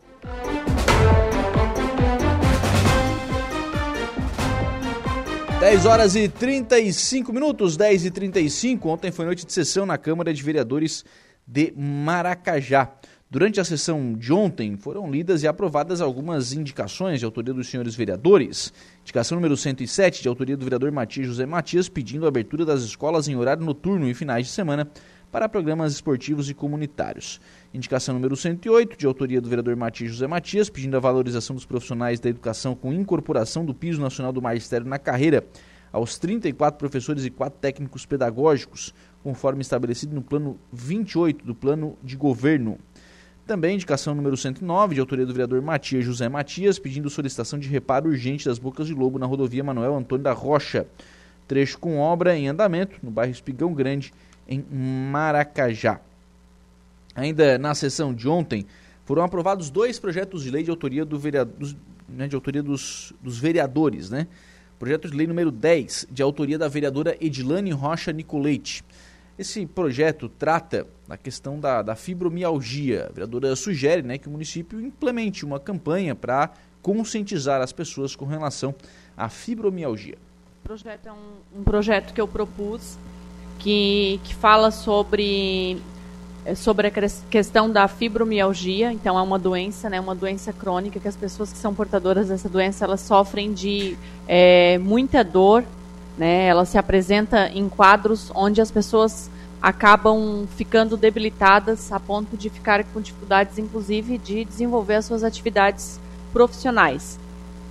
10 5.61 5.87
horas 5.87 6.15
e 6.15 6.29
35 6.29 7.33
minutos, 7.33 7.77
10 7.77 8.05
e 8.05 8.11
35. 8.13 8.89
Ontem 8.89 9.11
foi 9.11 9.25
noite 9.25 9.45
de 9.45 9.53
sessão 9.53 9.85
na 9.85 9.99
Câmara 9.99 10.33
de 10.33 10.41
Vereadores 10.41 11.05
de 11.45 11.73
Maracajá. 11.77 12.93
Durante 13.29 13.61
a 13.61 13.65
sessão 13.65 14.15
de 14.15 14.33
ontem, 14.33 14.77
foram 14.77 15.11
lidas 15.11 15.43
e 15.43 15.49
aprovadas 15.49 16.01
algumas 16.01 16.53
indicações 16.53 17.19
de 17.19 17.25
autoria 17.25 17.53
dos 17.53 17.69
senhores 17.69 17.97
vereadores. 17.97 18.73
Indicação 19.03 19.35
número 19.35 19.57
107, 19.57 20.23
de 20.23 20.29
autoria 20.29 20.57
do 20.57 20.65
vereador 20.65 20.93
Matias 20.93 21.27
José 21.27 21.45
Matias, 21.45 21.89
pedindo 21.89 22.25
a 22.25 22.29
abertura 22.29 22.65
das 22.65 22.83
escolas 22.83 23.27
em 23.27 23.35
horário 23.35 23.65
noturno 23.65 24.09
e 24.09 24.15
finais 24.15 24.47
de 24.47 24.53
semana 24.53 24.89
para 25.31 25.49
programas 25.49 25.93
esportivos 25.93 26.49
e 26.49 26.55
comunitários. 26.55 27.41
Indicação 27.73 28.15
número 28.15 28.37
108, 28.37 28.97
de 28.97 29.07
autoria 29.07 29.41
do 29.41 29.49
vereador 29.49 29.77
Matias 29.77 30.11
José 30.11 30.27
Matias, 30.27 30.71
pedindo 30.71 30.97
a 30.97 31.01
valorização 31.01 31.55
dos 31.55 31.67
profissionais 31.67 32.19
da 32.19 32.31
educação 32.31 32.75
com 32.75 32.93
incorporação 32.93 33.65
do 33.65 33.75
piso 33.75 34.01
nacional 34.01 34.33
do 34.33 34.41
magistério 34.41 34.87
na 34.87 34.99
carreira 34.99 35.47
aos 35.93 36.19
34 36.19 36.79
professores 36.79 37.25
e 37.25 37.31
4 37.31 37.59
técnicos 37.61 38.05
pedagógicos, 38.05 38.95
conforme 39.23 39.63
estabelecido 39.63 40.15
no 40.15 40.23
plano 40.23 40.59
28 40.73 41.45
do 41.45 41.55
plano 41.55 41.97
de 42.03 42.17
governo. 42.17 42.79
Também 43.47 43.75
indicação 43.75 44.15
número 44.15 44.37
109, 44.37 44.95
de 44.95 45.01
autoria 45.01 45.25
do 45.25 45.33
vereador 45.33 45.63
Matias 45.63 46.05
José 46.05 46.29
Matias, 46.29 46.79
pedindo 46.79 47.09
solicitação 47.09 47.59
de 47.59 47.67
reparo 47.67 48.11
urgente 48.11 48.45
das 48.45 48.59
bocas 48.59 48.87
de 48.87 48.93
lobo 48.93 49.19
na 49.19 49.25
rodovia 49.25 49.65
Manuel 49.65 49.97
Antônio 49.97 50.23
da 50.23 50.33
Rocha. 50.33 50.87
Trecho 51.47 51.79
com 51.79 51.99
obra 51.99 52.37
em 52.37 52.47
andamento 52.47 52.99
no 53.03 53.11
bairro 53.11 53.33
Espigão 53.33 53.73
Grande, 53.73 54.13
em 54.49 54.65
Maracajá. 55.11 56.01
Ainda 57.15 57.59
na 57.59 57.75
sessão 57.75 58.15
de 58.15 58.29
ontem, 58.29 58.67
foram 59.05 59.23
aprovados 59.23 59.71
dois 59.71 59.99
projetos 59.99 60.43
de 60.43 60.51
lei 60.51 60.63
de 60.63 60.71
autoria, 60.71 61.05
do 61.05 61.19
vereador, 61.19 61.55
dos, 61.59 61.77
né, 62.09 62.29
de 62.29 62.35
autoria 62.35 62.63
dos, 62.63 63.13
dos 63.21 63.39
vereadores. 63.39 64.11
Né? 64.11 64.27
Projeto 64.79 65.11
de 65.11 65.17
lei 65.17 65.27
número 65.27 65.51
10, 65.51 66.09
de 66.11 66.23
autoria 66.23 66.59
da 66.59 66.69
vereadora 66.69 67.17
Edilane 67.21 67.71
Rocha 67.71 68.13
Nicoleite. 68.13 68.85
Esse 69.39 69.65
projeto 69.67 70.29
trata 70.29 70.87
da 71.07 71.17
questão 71.17 71.61
da, 71.61 71.81
da 71.81 71.95
fibromialgia. 71.95 73.07
A 73.09 73.13
vereadora 73.13 73.55
sugere 73.55 74.03
né, 74.03 74.19
que 74.19 74.29
o 74.29 74.31
município 74.31 74.81
implemente 74.81 75.45
uma 75.45 75.61
campanha 75.61 76.15
para 76.15 76.51
conscientizar 76.83 77.61
as 77.61 77.73
pessoas 77.73 78.17
com 78.17 78.25
relação 78.25 78.75
à 79.17 79.29
fibromialgia. 79.29 80.19
O 80.61 80.69
projeto 80.69 81.07
é 81.07 81.13
um, 81.13 81.61
um 81.61 81.63
projeto 81.63 82.13
que 82.13 82.21
eu 82.21 82.29
propus 82.29 82.99
que, 83.59 84.21
que 84.25 84.35
fala 84.35 84.71
sobre 84.71 85.81
é 86.45 86.55
sobre 86.55 86.87
a 86.87 86.91
questão 87.29 87.71
da 87.71 87.87
fibromialgia, 87.87 88.91
então 88.91 89.19
é 89.19 89.23
uma 89.23 89.39
doença, 89.39 89.91
né, 89.91 90.01
uma 90.01 90.15
doença 90.15 90.51
crônica 90.51 90.99
que 90.99 91.07
as 91.07 91.17
pessoas 91.17 91.53
que 91.53 91.59
são 91.59 91.75
portadoras 91.75 92.29
dessa 92.29 92.49
doença 92.49 92.87
elas 92.87 93.03
sofrem 93.03 93.53
de 93.53 93.99
é, 94.27 94.79
muita 94.79 95.23
dor, 95.23 95.63
né, 96.17 96.47
ela 96.47 96.65
se 96.65 96.79
apresenta 96.79 97.51
em 97.51 97.69
quadros 97.69 98.33
onde 98.35 98.63
as 98.63 98.71
pessoas 98.71 99.31
acabam 99.61 100.47
ficando 100.57 100.97
debilitadas 100.97 101.93
a 101.93 102.01
ponto 102.01 102.37
de 102.37 102.49
ficar 102.49 102.83
com 102.85 103.01
dificuldades, 103.01 103.59
inclusive, 103.59 104.17
de 104.17 104.45
desenvolver 104.45 104.95
as 104.95 105.05
suas 105.05 105.23
atividades 105.23 106.01
profissionais. 106.33 107.19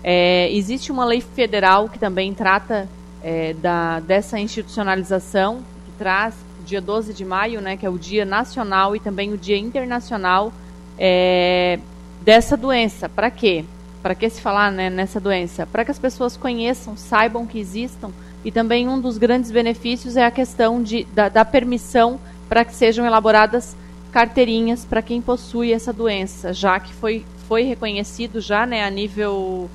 É, 0.03 0.51
existe 0.51 0.91
uma 0.91 1.05
lei 1.05 1.21
federal 1.21 1.89
que 1.89 1.97
também 1.97 2.33
trata 2.33 2.87
é, 3.23 3.53
da, 3.53 3.99
dessa 4.01 4.39
institucionalização, 4.39 5.63
traz 5.97 6.35
dia 6.65 6.81
12 6.81 7.13
de 7.13 7.23
maio, 7.23 7.61
né, 7.61 7.77
que 7.77 7.85
é 7.85 7.89
o 7.89 7.97
dia 7.97 8.25
nacional 8.25 8.95
e 8.95 8.99
também 8.99 9.33
o 9.33 9.37
dia 9.37 9.57
internacional 9.57 10.51
é, 10.97 11.79
dessa 12.21 12.57
doença. 12.57 13.07
Para 13.07 13.31
quê? 13.31 13.63
Para 14.01 14.13
que 14.13 14.29
se 14.29 14.41
falar 14.41 14.71
né, 14.71 14.89
nessa 14.89 15.19
doença? 15.19 15.65
Para 15.65 15.85
que 15.85 15.91
as 15.91 15.99
pessoas 15.99 16.35
conheçam, 16.35 16.97
saibam 16.97 17.45
que 17.45 17.59
existam. 17.59 18.11
E 18.43 18.51
também 18.51 18.87
um 18.87 18.99
dos 18.99 19.17
grandes 19.17 19.49
benefícios 19.49 20.15
é 20.15 20.25
a 20.25 20.31
questão 20.31 20.83
de, 20.83 21.05
da, 21.05 21.29
da 21.29 21.43
permissão 21.43 22.19
para 22.47 22.63
que 22.63 22.73
sejam 22.73 23.05
elaboradas 23.05 23.75
carteirinhas 24.11 24.85
para 24.85 25.01
quem 25.01 25.21
possui 25.21 25.73
essa 25.73 25.91
doença, 25.91 26.53
já 26.53 26.79
que 26.79 26.93
foi 26.93 27.25
foi 27.47 27.63
reconhecido 27.63 28.41
já 28.41 28.65
né, 28.65 28.83
a, 28.83 28.89
nível, 28.89 29.69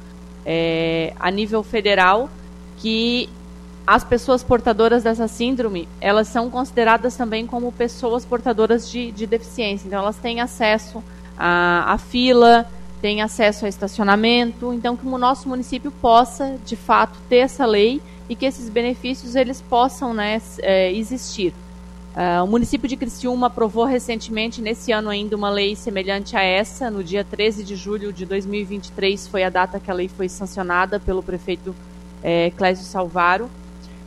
é, 0.45 1.15
a 1.19 1.31
nível 1.31 1.63
federal 1.63 2.29
que 2.77 3.29
as 3.87 4.05
pessoas 4.05 4.43
portadoras 4.43 5.03
dessa 5.03 5.27
síndrome, 5.27 5.89
elas 6.01 6.29
são 6.29 6.49
consideradas 6.51 7.17
também 7.17 7.47
como 7.47 7.73
pessoas 7.73 8.25
portadoras 8.25 8.91
de, 8.91 9.11
de 9.11 9.27
deficiência. 9.27 9.87
Então, 9.87 10.01
elas 10.01 10.17
têm 10.17 10.41
acesso 10.41 11.03
à, 11.37 11.93
à 11.93 11.99
fila, 11.99 12.67
têm 13.01 13.23
acesso 13.23 13.67
a 13.67 13.69
estacionamento. 13.69 14.73
Então, 14.73 14.97
que 14.97 15.07
o 15.07 15.19
nosso 15.19 15.49
município 15.49 15.91
possa, 15.91 16.57
de 16.65 16.77
fato, 16.77 17.19
ter 17.29 17.39
essa 17.39 17.67
lei 17.67 18.01
e 18.29 18.37
que 18.37 18.47
esses 18.47 18.69
benefícios 18.69 19.35
eles 19.35 19.61
possam 19.61 20.15
né, 20.15 20.41
é, 20.61 20.93
existir. 20.93 21.53
Uh, 22.15 22.45
o 22.45 22.47
município 22.47 22.87
de 22.87 22.95
Criciúma 22.95 23.47
aprovou 23.47 23.87
recentemente, 23.87 24.61
nesse 24.61 24.93
ano 24.93 25.09
ainda, 25.09 25.35
uma 25.35 25.49
lei 25.49 25.75
semelhante 25.75 26.37
a 26.37 26.43
essa. 26.43 26.91
No 26.91 27.03
dia 27.03 27.25
13 27.25 27.65
de 27.65 27.75
julho 27.75 28.13
de 28.13 28.27
2023 28.27 29.27
foi 29.27 29.43
a 29.43 29.51
data 29.51 29.81
que 29.81 29.91
a 29.91 29.95
lei 29.95 30.09
foi 30.09 30.29
sancionada 30.29 31.01
pelo 31.01 31.23
prefeito 31.23 31.75
é, 32.23 32.51
Clésio 32.51 32.85
Salvaro. 32.85 33.51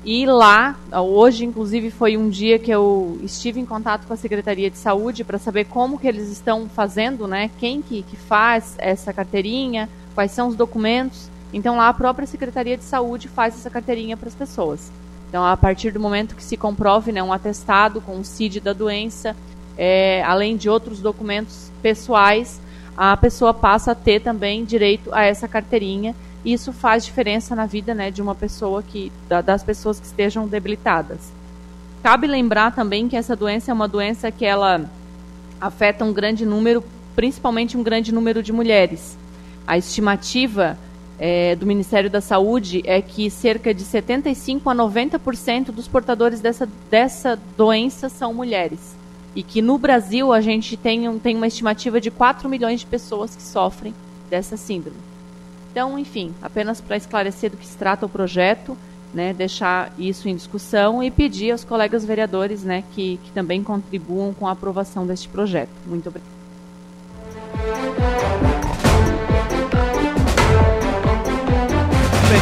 E 0.06 0.28
lá, 0.28 0.76
hoje 0.94 1.46
inclusive 1.46 1.90
foi 1.90 2.16
um 2.16 2.30
dia 2.30 2.60
que 2.60 2.70
eu 2.70 3.18
estive 3.24 3.60
em 3.60 3.66
contato 3.66 4.06
com 4.06 4.14
a 4.14 4.18
Secretaria 4.18 4.70
de 4.70 4.78
Saúde 4.78 5.24
para 5.24 5.40
saber 5.40 5.66
como 5.66 5.98
que 5.98 6.08
eles 6.08 6.30
estão 6.30 6.70
fazendo, 6.70 7.28
né? 7.28 7.50
Quem 7.58 7.82
que, 7.82 8.04
que 8.04 8.16
faz 8.16 8.76
essa 8.78 9.12
carteirinha, 9.12 9.90
quais 10.14 10.32
são 10.32 10.48
os 10.48 10.56
documentos. 10.56 11.28
Então 11.52 11.76
lá 11.76 11.90
a 11.90 11.94
própria 11.94 12.28
Secretaria 12.28 12.78
de 12.78 12.84
Saúde 12.84 13.28
faz 13.28 13.56
essa 13.56 13.70
carteirinha 13.70 14.16
para 14.16 14.28
as 14.28 14.36
pessoas. 14.36 14.92
Então, 15.28 15.44
a 15.44 15.58
partir 15.58 15.92
do 15.92 16.00
momento 16.00 16.36
que 16.36 16.44
se 16.44 16.56
comprove 16.56 17.12
né, 17.12 17.22
um 17.22 17.34
atestado 17.34 18.00
com 18.00 18.20
o 18.20 18.24
CID 18.24 18.60
da 18.60 18.74
doença, 18.74 19.36
é, 19.78 20.24
além 20.24 20.56
de 20.56 20.70
outros 20.70 21.02
documentos 21.02 21.72
pessoais, 21.82 22.62
a 22.96 23.18
pessoa 23.18 23.54
passa 23.54 23.92
a 23.92 23.96
ter 23.96 24.22
também 24.22 24.64
direito 24.64 25.14
a 25.14 25.24
essa 25.24 25.48
carteirinha. 25.48 26.16
Isso 26.46 26.72
faz 26.72 27.04
diferença 27.04 27.56
na 27.56 27.66
vida 27.66 27.96
né, 27.96 28.12
de 28.12 28.22
uma 28.22 28.36
pessoa 28.36 28.84
que, 28.84 29.12
da, 29.28 29.42
das 29.42 29.64
pessoas 29.64 30.00
que 30.00 30.06
estejam 30.06 30.48
debilitadas. 30.48 31.34
Cabe 32.04 32.28
lembrar 32.28 32.76
também 32.76 33.10
que 33.10 33.16
essa 33.16 33.36
doença 33.36 33.72
é 33.72 33.74
uma 33.74 33.88
doença 33.88 34.30
que 34.30 34.46
ela 34.46 34.88
afeta 35.60 36.06
um 36.06 36.14
grande 36.14 36.46
número, 36.46 36.84
principalmente 37.16 37.76
um 37.76 37.82
grande 37.82 38.14
número 38.14 38.44
de 38.44 38.54
mulheres. 38.54 39.18
A 39.66 39.76
estimativa 39.76 40.78
é, 41.18 41.56
do 41.56 41.66
Ministério 41.66 42.12
da 42.12 42.22
Saúde 42.22 42.84
é 42.86 43.02
que 43.02 43.32
cerca 43.32 43.74
de 43.74 43.82
75 43.82 44.70
a 44.70 44.76
90% 44.76 45.72
dos 45.72 45.88
portadores 45.88 46.42
dessa, 46.42 46.70
dessa 46.92 47.40
doença 47.58 48.08
são 48.08 48.36
mulheres. 48.36 48.96
E 49.36 49.42
que 49.42 49.64
no 49.64 49.80
Brasil 49.80 50.32
a 50.32 50.42
gente 50.42 50.78
tem, 50.78 51.10
um, 51.10 51.18
tem 51.18 51.36
uma 51.36 51.48
estimativa 51.48 52.00
de 52.00 52.12
4 52.12 52.48
milhões 52.48 52.82
de 52.82 52.86
pessoas 52.86 53.36
que 53.36 53.42
sofrem 53.42 53.96
dessa 54.30 54.56
síndrome. 54.56 55.15
Então, 55.76 56.00
enfim, 56.00 56.34
apenas 56.42 56.80
para 56.80 56.96
esclarecer 56.96 57.52
do 57.52 57.58
que 57.58 57.68
se 57.68 57.76
trata 57.76 58.06
o 58.06 58.10
projeto, 58.10 58.78
né, 59.14 59.34
deixar 59.34 59.92
isso 60.00 60.30
em 60.30 60.34
discussão 60.34 61.04
e 61.04 61.12
pedir 61.12 61.52
aos 61.52 61.66
colegas 61.66 62.06
vereadores 62.06 62.64
né, 62.64 62.82
que, 62.94 63.20
que 63.22 63.32
também 63.34 63.62
contribuam 63.62 64.34
com 64.34 64.48
a 64.48 64.52
aprovação 64.52 65.06
deste 65.06 65.28
projeto. 65.28 65.68
Muito 65.86 66.08
obrigada. 66.08 66.34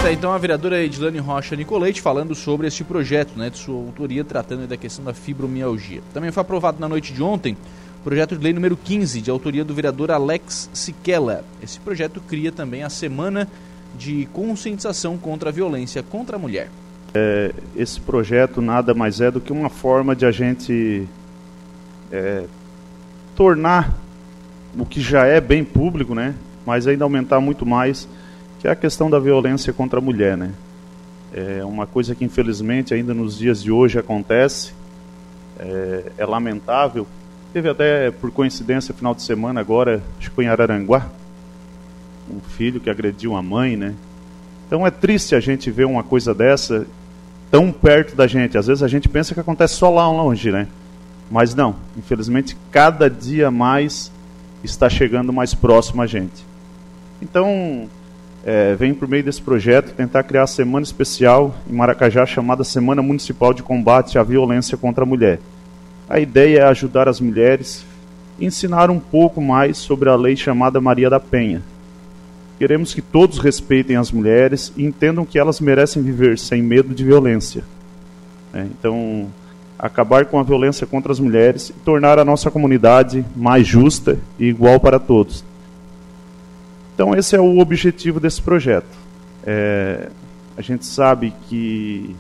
Tá, 0.04 0.12
então 0.12 0.34
a 0.34 0.38
vereadora 0.38 0.84
Edilane 0.84 1.18
Rocha 1.18 1.56
Nicolete 1.56 2.02
falando 2.02 2.36
sobre 2.36 2.68
este 2.68 2.84
projeto, 2.84 3.40
né, 3.40 3.50
de 3.50 3.58
sua 3.58 3.74
autoria, 3.74 4.24
tratando 4.24 4.68
da 4.68 4.76
questão 4.78 5.04
da 5.04 5.14
fibromialgia. 5.14 6.04
Também 6.14 6.30
foi 6.30 6.42
aprovado 6.42 6.78
na 6.80 6.90
noite 6.90 7.14
de 7.14 7.24
ontem 7.24 7.58
projeto 8.04 8.36
de 8.38 8.44
lei 8.44 8.54
número 8.54 8.76
15, 8.76 9.22
de 9.22 9.32
autoria 9.32 9.64
do 9.64 9.74
vereador 9.74 10.12
Alex 10.12 10.70
Siquela. 10.74 11.44
Esse 11.62 11.80
projeto 11.80 12.22
cria 12.22 12.52
também 12.52 12.84
a 12.84 12.90
Semana 12.90 13.48
de 13.98 14.28
Conscientização 14.34 15.18
contra 15.18 15.50
a 15.50 15.52
Violência 15.52 16.04
contra 16.04 16.36
a 16.36 16.40
Mulher. 16.40 16.70
É, 17.14 17.54
esse 17.76 18.02
projeto 18.02 18.62
nada 18.62 18.94
mais 18.94 19.22
é 19.22 19.30
do 19.30 19.40
que 19.40 19.54
uma 19.54 19.70
forma 19.70 20.16
de 20.16 20.26
a 20.26 20.32
gente 20.32 21.08
é, 22.12 22.46
tornar 23.36 23.94
o 24.78 24.86
que 24.86 25.00
já 25.00 25.26
é 25.26 25.40
bem 25.40 25.64
público, 25.64 26.16
né, 26.16 26.34
mas 26.66 26.88
ainda 26.88 27.04
aumentar 27.04 27.40
muito 27.40 27.66
mais 27.66 28.08
que 28.64 28.68
é 28.68 28.72
a 28.72 28.76
questão 28.76 29.10
da 29.10 29.20
violência 29.20 29.74
contra 29.74 30.00
a 30.00 30.02
mulher, 30.02 30.38
né? 30.38 30.54
É 31.34 31.66
uma 31.66 31.86
coisa 31.86 32.16
que 32.16 32.24
infelizmente 32.24 32.94
ainda 32.94 33.14
nos 33.14 33.38
dias 33.38 33.62
de 33.62 33.70
hoje 33.70 34.00
acontece, 34.00 34.72
é, 35.60 36.12
é 36.20 36.26
lamentável. 36.26 37.06
Teve 37.54 37.70
até, 37.70 38.10
por 38.10 38.32
coincidência, 38.32 38.96
final 38.96 39.14
de 39.14 39.22
semana 39.22 39.60
agora, 39.60 40.02
acho 40.18 40.32
que 40.32 40.36
foi 40.36 40.46
em 40.46 40.48
Araranguá, 40.48 41.08
um 42.28 42.40
filho 42.40 42.80
que 42.80 42.90
agrediu 42.90 43.36
a 43.36 43.44
mãe, 43.44 43.78
né? 43.78 43.94
Então 44.66 44.88
é 44.88 44.90
triste 44.90 45.36
a 45.36 45.40
gente 45.40 45.70
ver 45.70 45.86
uma 45.86 46.02
coisa 46.02 46.34
dessa 46.34 46.88
tão 47.52 47.72
perto 47.72 48.16
da 48.16 48.26
gente. 48.26 48.58
Às 48.58 48.66
vezes 48.66 48.82
a 48.82 48.88
gente 48.88 49.08
pensa 49.08 49.36
que 49.36 49.40
acontece 49.40 49.76
só 49.76 49.92
lá 49.92 50.10
longe, 50.10 50.52
né? 50.52 50.68
Mas 51.30 51.54
não, 51.54 51.76
infelizmente 51.96 52.58
cada 52.72 53.08
dia 53.08 53.52
mais 53.52 54.12
está 54.64 54.90
chegando 54.90 55.32
mais 55.32 55.54
próximo 55.54 56.02
a 56.02 56.08
gente. 56.08 56.44
Então, 57.22 57.88
é, 58.44 58.74
vem 58.74 58.96
por 58.96 59.08
meio 59.08 59.24
desse 59.24 59.42
projeto 59.44 59.94
tentar 59.94 60.24
criar 60.24 60.44
a 60.44 60.48
semana 60.48 60.84
especial 60.84 61.56
em 61.70 61.74
Maracajá 61.74 62.26
chamada 62.26 62.64
Semana 62.64 63.04
Municipal 63.04 63.54
de 63.54 63.62
Combate 63.62 64.18
à 64.18 64.24
Violência 64.24 64.76
contra 64.76 65.04
a 65.04 65.06
Mulher. 65.06 65.40
A 66.14 66.20
ideia 66.20 66.60
é 66.60 66.64
ajudar 66.66 67.10
as 67.10 67.20
mulheres 67.20 67.84
e 68.38 68.46
ensinar 68.46 68.92
um 68.92 69.00
pouco 69.00 69.42
mais 69.42 69.78
sobre 69.78 70.10
a 70.10 70.16
lei 70.16 70.36
chamada 70.36 70.80
Maria 70.80 71.10
da 71.10 71.20
Penha. 71.20 71.64
Queremos 72.60 72.94
que 72.94 73.02
todos 73.02 73.40
respeitem 73.40 73.96
as 73.96 74.12
mulheres 74.12 74.72
e 74.78 74.84
entendam 74.84 75.26
que 75.26 75.40
elas 75.40 75.60
merecem 75.60 76.04
viver 76.04 76.38
sem 76.38 76.62
medo 76.62 76.94
de 76.94 77.04
violência. 77.04 77.64
É, 78.54 78.62
então, 78.62 79.28
acabar 79.80 80.26
com 80.26 80.38
a 80.38 80.44
violência 80.44 80.86
contra 80.86 81.12
as 81.12 81.20
mulheres 81.20 81.70
e 81.70 81.74
tornar 81.84 82.20
a 82.20 82.24
nossa 82.24 82.52
comunidade 82.52 83.26
mais 83.36 83.66
justa 83.66 84.20
e 84.38 84.46
igual 84.46 84.80
para 84.80 85.00
todos. 85.00 85.44
Então, 86.94 87.16
esse 87.16 87.36
é 87.36 87.42
o 87.42 87.58
objetivo 87.58 88.20
desse 88.20 88.40
projeto. 88.40 88.86
É, 89.44 90.10
a 90.56 90.62
gente 90.62 90.86
sabe 90.86 91.34
que, 91.50 92.16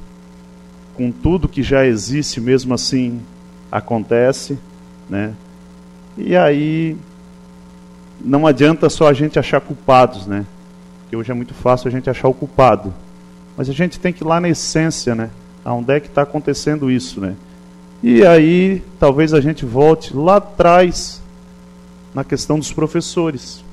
com 0.95 1.12
tudo 1.12 1.47
que 1.47 1.62
já 1.62 1.86
existe, 1.86 2.41
mesmo 2.41 2.73
assim 2.73 3.21
acontece, 3.73 4.59
né? 5.09 5.33
E 6.15 6.36
aí, 6.36 6.95
não 8.23 8.45
adianta 8.45 8.88
só 8.88 9.07
a 9.07 9.13
gente 9.13 9.39
achar 9.39 9.59
culpados, 9.59 10.27
né? 10.27 10.45
Porque 11.01 11.15
hoje 11.15 11.31
é 11.31 11.33
muito 11.33 11.55
fácil 11.55 11.88
a 11.88 11.91
gente 11.91 12.07
achar 12.07 12.27
o 12.27 12.36
culpado. 12.36 12.93
Mas 13.57 13.67
a 13.67 13.73
gente 13.73 13.99
tem 13.99 14.13
que 14.13 14.23
ir 14.23 14.27
lá 14.27 14.39
na 14.39 14.47
essência, 14.47 15.15
né? 15.15 15.31
Aonde 15.65 15.91
é 15.91 15.99
que 15.99 16.07
está 16.07 16.21
acontecendo 16.21 16.91
isso, 16.91 17.19
né? 17.19 17.36
E 18.03 18.23
aí, 18.23 18.83
talvez 18.99 19.33
a 19.33 19.41
gente 19.41 19.65
volte 19.65 20.15
lá 20.15 20.36
atrás 20.36 21.19
na 22.13 22.23
questão 22.23 22.59
dos 22.59 22.71
professores. 22.71 23.63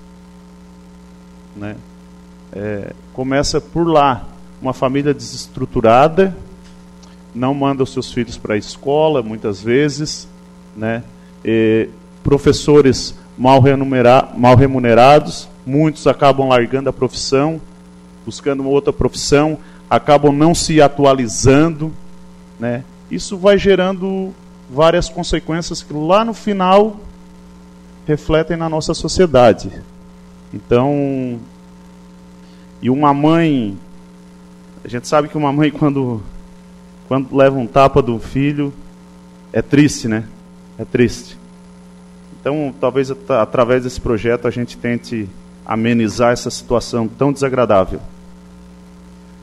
Né? 1.55 1.77
É, 2.53 2.95
começa 3.13 3.61
por 3.61 3.87
lá, 3.87 4.25
uma 4.63 4.73
família 4.73 5.13
desestruturada, 5.13 6.35
não 7.35 7.55
manda 7.55 7.83
os 7.83 7.93
seus 7.93 8.13
filhos 8.13 8.37
para 8.37 8.55
a 8.55 8.59
escola, 8.59 9.23
muitas 9.23 9.63
vezes, 9.63 10.29
né? 10.77 11.03
E 11.45 11.89
professores 12.23 13.15
mal, 13.37 13.63
mal 14.37 14.57
remunerados, 14.57 15.49
muitos 15.65 16.07
acabam 16.07 16.49
largando 16.49 16.89
a 16.89 16.93
profissão, 16.93 17.61
buscando 18.25 18.61
uma 18.61 18.71
outra 18.71 18.93
profissão, 18.93 19.59
acabam 19.89 20.33
não 20.33 20.55
se 20.55 20.81
atualizando, 20.81 21.93
né? 22.59 22.85
Isso 23.11 23.37
vai 23.37 23.59
gerando 23.59 24.33
várias 24.71 25.09
consequências 25.09 25.83
que 25.83 25.93
lá 25.93 26.25
no 26.25 26.35
final 26.35 27.01
refletem 28.07 28.57
na 28.57 28.69
nossa 28.69 28.95
sociedade. 28.95 29.71
Então, 30.53 31.41
e 32.83 32.91
uma 32.91 33.13
mãe, 33.13 33.77
a 34.85 34.89
gente 34.89 35.07
sabe 35.09 35.29
que 35.29 35.37
uma 35.37 35.53
mãe 35.53 35.71
quando 35.71 36.23
quando 37.11 37.37
leva 37.37 37.59
um 37.59 37.67
tapa 37.67 38.01
do 38.01 38.21
filho 38.21 38.73
é 39.53 39.61
triste, 39.61 40.07
né? 40.07 40.29
É 40.79 40.85
triste. 40.85 41.37
Então, 42.41 42.73
talvez 42.81 43.11
através 43.11 43.83
desse 43.83 44.01
projeto 44.01 44.47
a 44.47 44.51
gente 44.53 44.79
tente 44.79 45.29
amenizar 45.67 46.33
essa 46.33 46.49
situação 46.49 47.09
tão 47.09 47.33
desagradável. 47.33 48.01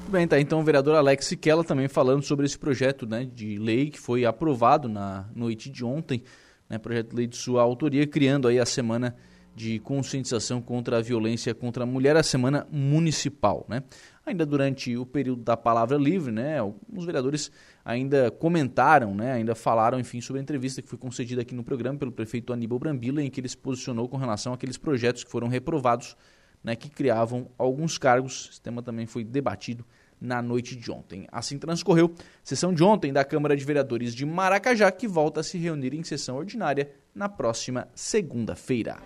Bem, 0.07 0.25
tá. 0.25 0.39
Então, 0.39 0.61
o 0.61 0.63
vereador 0.63 0.95
Alex 0.95 1.25
Siquela 1.25 1.61
também 1.61 1.89
falando 1.89 2.23
sobre 2.23 2.45
esse 2.45 2.57
projeto 2.57 3.05
né, 3.05 3.27
de 3.35 3.57
lei 3.57 3.89
que 3.89 3.99
foi 3.99 4.23
aprovado 4.23 4.87
na 4.87 5.25
noite 5.35 5.69
de 5.69 5.83
ontem, 5.83 6.23
né, 6.69 6.77
projeto 6.77 7.09
de 7.09 7.15
lei 7.17 7.27
de 7.27 7.35
sua 7.35 7.63
autoria, 7.63 8.07
criando 8.07 8.47
aí 8.47 8.59
a 8.59 8.65
semana 8.65 9.13
de 9.53 9.77
conscientização 9.79 10.61
contra 10.61 10.99
a 10.99 11.01
violência 11.01 11.53
contra 11.53 11.83
a 11.83 11.85
mulher, 11.85 12.15
a 12.15 12.23
semana 12.23 12.65
municipal, 12.71 13.65
né? 13.67 13.83
Ainda 14.27 14.45
durante 14.45 14.97
o 14.97 15.05
período 15.05 15.41
da 15.41 15.55
palavra 15.55 15.97
livre, 15.97 16.33
né, 16.33 16.61
os 16.61 17.05
vereadores 17.05 17.49
ainda 17.85 18.29
comentaram, 18.29 19.15
né, 19.15 19.31
ainda 19.31 19.55
falaram, 19.55 19.97
enfim, 19.97 20.19
sobre 20.19 20.41
a 20.41 20.43
entrevista 20.43 20.81
que 20.81 20.89
foi 20.89 20.97
concedida 20.97 21.41
aqui 21.41 21.55
no 21.55 21.63
programa 21.63 21.97
pelo 21.97 22.11
prefeito 22.11 22.51
Aníbal 22.51 22.77
Brambila, 22.77 23.23
em 23.23 23.29
que 23.29 23.39
ele 23.39 23.47
se 23.47 23.55
posicionou 23.55 24.09
com 24.09 24.17
relação 24.17 24.51
àqueles 24.51 24.77
projetos 24.77 25.23
que 25.23 25.31
foram 25.31 25.47
reprovados, 25.47 26.17
né, 26.61 26.75
que 26.75 26.89
criavam 26.89 27.49
alguns 27.57 27.97
cargos. 27.97 28.49
Esse 28.51 28.61
tema 28.61 28.83
também 28.83 29.05
foi 29.05 29.23
debatido 29.23 29.85
na 30.19 30.41
noite 30.41 30.75
de 30.75 30.91
ontem. 30.91 31.25
Assim 31.31 31.57
transcorreu 31.57 32.13
sessão 32.43 32.73
de 32.73 32.83
ontem 32.83 33.13
da 33.13 33.23
Câmara 33.23 33.55
de 33.55 33.63
Vereadores 33.63 34.13
de 34.13 34.25
Maracajá, 34.25 34.91
que 34.91 35.07
volta 35.07 35.39
a 35.39 35.43
se 35.43 35.57
reunir 35.57 35.93
em 35.93 36.03
sessão 36.03 36.35
ordinária 36.35 36.91
na 37.15 37.29
próxima 37.29 37.87
segunda-feira. 37.95 38.97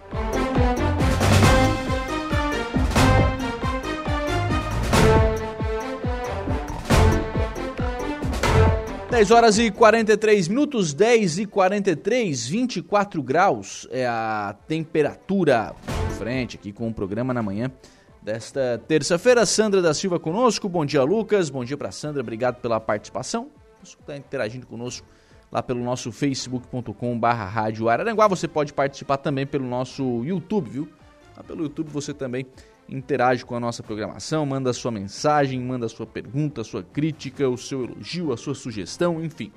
10 9.22 9.30
horas 9.30 9.60
e 9.60 9.70
43 9.70 10.48
minutos, 10.48 10.96
10 10.96 11.38
e 11.38 11.46
43, 11.46 12.48
24 12.48 13.22
graus 13.22 13.88
é 13.92 14.08
a 14.08 14.56
temperatura. 14.68 15.76
Frente 16.18 16.58
aqui 16.58 16.74
com 16.74 16.88
o 16.88 16.94
programa 16.94 17.32
na 17.32 17.44
manhã 17.44 17.72
desta 18.20 18.82
terça-feira. 18.88 19.46
Sandra 19.46 19.80
da 19.80 19.94
Silva 19.94 20.20
conosco. 20.20 20.68
Bom 20.68 20.84
dia, 20.84 21.04
Lucas. 21.04 21.52
Bom 21.52 21.64
dia 21.64 21.78
para 21.78 21.92
Sandra. 21.92 22.20
Obrigado 22.20 22.62
pela 22.62 22.80
participação. 22.80 23.52
Você 23.84 23.96
está 24.00 24.18
interagindo 24.18 24.66
conosco 24.66 25.06
lá 25.52 25.62
pelo 25.62 25.84
nosso 25.84 26.12
facebook.com/barra 26.12 27.46
Rádio 27.46 27.90
Araranguá. 27.90 28.28
Você 28.28 28.48
pode 28.48 28.74
participar 28.74 29.18
também 29.18 29.46
pelo 29.46 29.68
nosso 29.68 30.26
YouTube, 30.26 30.68
viu? 30.68 30.90
Lá 31.38 31.44
pelo 31.44 31.62
YouTube 31.62 31.92
você 31.92 32.12
também 32.12 32.48
interage 32.92 33.46
com 33.46 33.56
a 33.56 33.60
nossa 33.60 33.82
programação, 33.82 34.46
manda 34.46 34.74
sua 34.74 34.92
mensagem, 34.92 35.60
manda 35.62 35.88
sua 35.88 36.06
pergunta, 36.06 36.64
sua 36.64 36.84
crítica, 36.84 37.48
o 37.48 37.58
seu 37.58 37.86
elogio, 37.86 38.34
a 38.34 38.38
sua 38.38 38.54
sugestão, 38.54 39.24
enfim. 39.24 39.52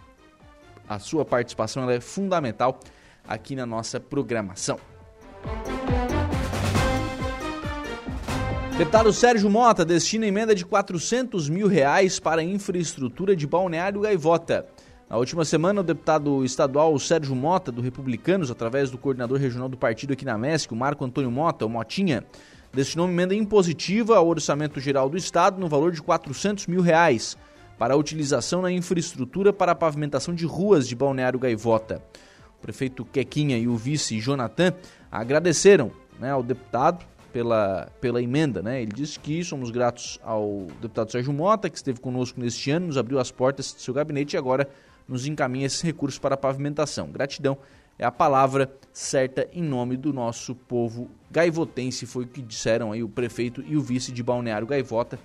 A 0.88 1.00
sua 1.00 1.24
participação 1.24 1.90
é 1.90 2.00
fundamental 2.00 2.78
aqui 3.26 3.56
na 3.56 3.66
nossa 3.66 3.98
programação. 3.98 4.78
Deputado 8.78 9.12
Sérgio 9.12 9.48
Mota 9.50 9.84
destina 9.84 10.26
emenda 10.26 10.54
de 10.54 10.64
400 10.64 11.48
mil 11.48 11.66
reais 11.66 12.20
para 12.20 12.42
infraestrutura 12.42 13.34
de 13.34 13.46
Balneário 13.46 14.00
Gaivota. 14.00 14.66
Na 15.08 15.16
última 15.16 15.44
semana, 15.44 15.80
o 15.80 15.84
deputado 15.84 16.44
estadual 16.44 16.98
Sérgio 16.98 17.36
Mota, 17.36 17.70
do 17.70 17.80
Republicanos, 17.80 18.50
através 18.50 18.90
do 18.90 18.98
coordenador 18.98 19.38
regional 19.38 19.68
do 19.68 19.76
partido 19.76 20.12
aqui 20.12 20.24
na 20.24 20.36
MESC, 20.36 20.72
o 20.72 20.76
Marco 20.76 21.04
Antônio 21.04 21.30
Mota, 21.30 21.64
o 21.64 21.68
Motinha, 21.68 22.24
destinou 22.74 23.08
emenda 23.08 23.34
impositiva 23.34 24.16
ao 24.16 24.26
Orçamento 24.26 24.80
Geral 24.80 25.08
do 25.08 25.16
Estado 25.16 25.60
no 25.60 25.68
valor 25.68 25.92
de 25.92 26.02
400 26.02 26.66
mil 26.66 26.80
reais 26.80 27.36
para 27.78 27.94
a 27.94 27.96
utilização 27.96 28.62
na 28.62 28.70
infraestrutura 28.70 29.52
para 29.52 29.72
a 29.72 29.74
pavimentação 29.74 30.34
de 30.34 30.44
ruas 30.44 30.88
de 30.88 30.94
Balneário 30.94 31.38
Gaivota. 31.38 32.02
O 32.58 32.62
prefeito 32.62 33.04
Quequinha 33.04 33.58
e 33.58 33.68
o 33.68 33.76
vice 33.76 34.18
Jonathan 34.20 34.72
agradeceram 35.10 35.92
né, 36.18 36.30
ao 36.30 36.42
deputado 36.42 37.04
pela, 37.32 37.88
pela 38.00 38.22
emenda. 38.22 38.62
Né? 38.62 38.82
Ele 38.82 38.92
disse 38.92 39.18
que 39.18 39.42
somos 39.44 39.70
gratos 39.70 40.18
ao 40.22 40.66
deputado 40.80 41.10
Sérgio 41.10 41.32
Mota, 41.32 41.68
que 41.68 41.76
esteve 41.76 42.00
conosco 42.00 42.40
neste 42.40 42.70
ano, 42.70 42.86
nos 42.86 42.98
abriu 42.98 43.18
as 43.18 43.30
portas 43.30 43.72
do 43.72 43.80
seu 43.80 43.94
gabinete 43.94 44.34
e 44.34 44.36
agora 44.36 44.68
nos 45.06 45.26
encaminha 45.26 45.66
esses 45.66 45.80
recursos 45.82 46.18
para 46.18 46.34
a 46.34 46.38
pavimentação. 46.38 47.08
Gratidão 47.08 47.58
é 47.98 48.04
a 48.04 48.10
palavra 48.10 48.72
certa 48.92 49.48
em 49.52 49.62
nome 49.62 49.96
do 49.96 50.12
nosso 50.12 50.54
povo 50.54 51.10
gaivotense, 51.34 52.06
foi 52.06 52.22
o 52.22 52.28
que 52.28 52.40
disseram 52.40 52.92
aí 52.92 53.02
o 53.02 53.08
prefeito 53.08 53.60
e 53.66 53.76
o 53.76 53.80
vice 53.80 54.12
de 54.12 54.22
Balneário 54.22 54.68
Gaivota 54.68 55.18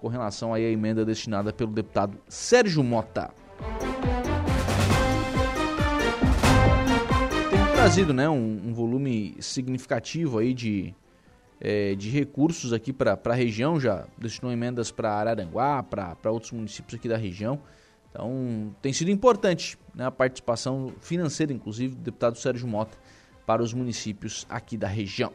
com 0.00 0.08
relação 0.08 0.52
aí 0.52 0.66
à 0.66 0.68
emenda 0.68 1.04
destinada 1.04 1.52
pelo 1.52 1.70
deputado 1.70 2.18
Sérgio 2.28 2.82
Mota. 2.82 3.32
Tem 7.48 7.74
trazido 7.76 8.12
né, 8.12 8.28
um, 8.28 8.60
um 8.66 8.74
volume 8.74 9.36
significativo 9.38 10.38
aí 10.38 10.52
de, 10.52 10.92
é, 11.60 11.94
de 11.94 12.10
recursos 12.10 12.72
aqui 12.72 12.92
para 12.92 13.16
a 13.24 13.34
região, 13.34 13.78
já 13.78 14.04
destinou 14.18 14.50
emendas 14.50 14.90
para 14.90 15.12
Araranguá, 15.12 15.80
para 15.84 16.32
outros 16.32 16.50
municípios 16.50 16.98
aqui 16.98 17.08
da 17.08 17.16
região. 17.16 17.60
Então, 18.10 18.74
tem 18.82 18.92
sido 18.92 19.12
importante 19.12 19.78
né, 19.94 20.06
a 20.06 20.10
participação 20.10 20.92
financeira, 21.00 21.52
inclusive, 21.52 21.94
do 21.94 22.02
deputado 22.02 22.36
Sérgio 22.36 22.66
Mota 22.66 22.98
para 23.46 23.62
os 23.62 23.72
municípios 23.72 24.44
aqui 24.48 24.76
da 24.76 24.88
região. 24.88 25.32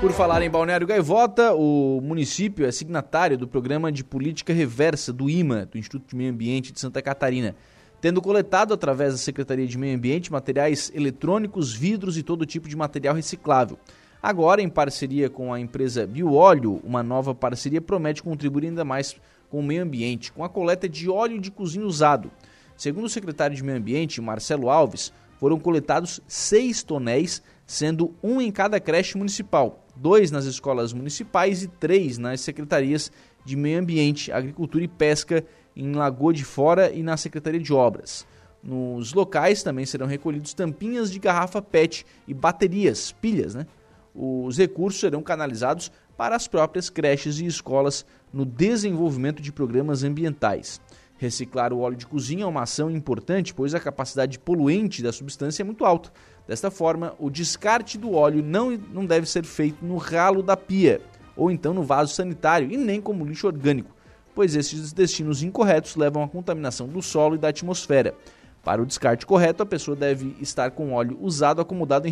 Por 0.00 0.12
falar 0.12 0.42
em 0.42 0.50
Balneário 0.50 0.86
Gaivota, 0.86 1.54
o 1.54 1.98
município 2.02 2.66
é 2.66 2.70
signatário 2.70 3.38
do 3.38 3.48
programa 3.48 3.90
de 3.90 4.04
política 4.04 4.52
reversa 4.52 5.12
do 5.12 5.30
IMA, 5.30 5.64
do 5.64 5.78
Instituto 5.78 6.10
de 6.10 6.16
Meio 6.16 6.30
Ambiente 6.30 6.72
de 6.72 6.78
Santa 6.78 7.00
Catarina, 7.00 7.56
tendo 8.02 8.20
coletado 8.20 8.74
através 8.74 9.12
da 9.12 9.18
Secretaria 9.18 9.66
de 9.66 9.78
Meio 9.78 9.96
Ambiente 9.96 10.30
materiais 10.30 10.92
eletrônicos, 10.94 11.72
vidros 11.72 12.18
e 12.18 12.22
todo 12.22 12.44
tipo 12.44 12.68
de 12.68 12.76
material 12.76 13.14
reciclável. 13.14 13.78
Agora, 14.22 14.60
em 14.60 14.68
parceria 14.68 15.30
com 15.30 15.54
a 15.54 15.58
empresa 15.58 16.06
Bioóleo, 16.06 16.82
uma 16.84 17.02
nova 17.02 17.34
parceria 17.34 17.80
promete 17.80 18.22
contribuir 18.22 18.66
ainda 18.66 18.84
mais 18.84 19.16
com 19.48 19.60
o 19.60 19.62
meio 19.62 19.82
ambiente, 19.82 20.32
com 20.32 20.44
a 20.44 20.50
coleta 20.50 20.86
de 20.86 21.08
óleo 21.08 21.40
de 21.40 21.50
cozinha 21.50 21.86
usado. 21.86 22.30
Segundo 22.76 23.04
o 23.04 23.08
secretário 23.08 23.56
de 23.56 23.62
Meio 23.62 23.78
Ambiente, 23.78 24.20
Marcelo 24.20 24.68
Alves, 24.68 25.12
foram 25.38 25.58
coletados 25.58 26.20
seis 26.26 26.82
tonéis, 26.82 27.42
sendo 27.66 28.14
um 28.22 28.40
em 28.40 28.50
cada 28.50 28.78
creche 28.78 29.16
municipal, 29.16 29.86
dois 29.96 30.30
nas 30.30 30.44
escolas 30.44 30.92
municipais 30.92 31.62
e 31.62 31.68
três 31.68 32.18
nas 32.18 32.40
secretarias 32.40 33.10
de 33.44 33.56
Meio 33.56 33.80
Ambiente, 33.80 34.32
Agricultura 34.32 34.84
e 34.84 34.88
Pesca 34.88 35.44
em 35.76 35.92
Lagoa 35.92 36.32
de 36.32 36.44
Fora 36.44 36.90
e 36.92 37.02
na 37.02 37.16
Secretaria 37.16 37.60
de 37.60 37.72
Obras. 37.72 38.26
Nos 38.62 39.12
locais 39.12 39.62
também 39.62 39.84
serão 39.84 40.06
recolhidos 40.06 40.54
tampinhas 40.54 41.10
de 41.10 41.18
garrafa 41.18 41.60
PET 41.60 42.06
e 42.26 42.32
baterias, 42.32 43.12
pilhas, 43.12 43.54
né? 43.54 43.66
Os 44.14 44.56
recursos 44.56 45.00
serão 45.00 45.22
canalizados 45.22 45.90
para 46.16 46.36
as 46.36 46.46
próprias 46.46 46.88
creches 46.88 47.40
e 47.40 47.46
escolas 47.46 48.06
no 48.32 48.44
desenvolvimento 48.44 49.42
de 49.42 49.52
programas 49.52 50.04
ambientais. 50.04 50.80
Reciclar 51.16 51.72
o 51.72 51.80
óleo 51.80 51.96
de 51.96 52.06
cozinha 52.06 52.44
é 52.44 52.46
uma 52.46 52.62
ação 52.62 52.90
importante, 52.90 53.52
pois 53.52 53.74
a 53.74 53.80
capacidade 53.80 54.38
poluente 54.38 55.02
da 55.02 55.12
substância 55.12 55.62
é 55.62 55.64
muito 55.64 55.84
alta. 55.84 56.12
Desta 56.46 56.70
forma, 56.70 57.14
o 57.18 57.30
descarte 57.30 57.96
do 57.96 58.14
óleo 58.14 58.42
não, 58.42 58.70
não 58.70 59.06
deve 59.06 59.26
ser 59.28 59.44
feito 59.44 59.84
no 59.84 59.96
ralo 59.96 60.42
da 60.42 60.56
pia, 60.56 61.00
ou 61.36 61.50
então 61.50 61.72
no 61.72 61.82
vaso 61.82 62.14
sanitário, 62.14 62.70
e 62.70 62.76
nem 62.76 63.00
como 63.00 63.24
lixo 63.24 63.46
orgânico, 63.46 63.94
pois 64.34 64.54
esses 64.54 64.92
destinos 64.92 65.42
incorretos 65.42 65.96
levam 65.96 66.22
à 66.22 66.28
contaminação 66.28 66.86
do 66.86 67.00
solo 67.00 67.34
e 67.34 67.38
da 67.38 67.48
atmosfera. 67.48 68.14
Para 68.62 68.82
o 68.82 68.86
descarte 68.86 69.26
correto, 69.26 69.62
a 69.62 69.66
pessoa 69.66 69.96
deve 69.96 70.36
estar 70.40 70.70
com 70.70 70.92
óleo 70.92 71.18
usado 71.20 71.60
acomodado 71.60 72.08
em 72.08 72.10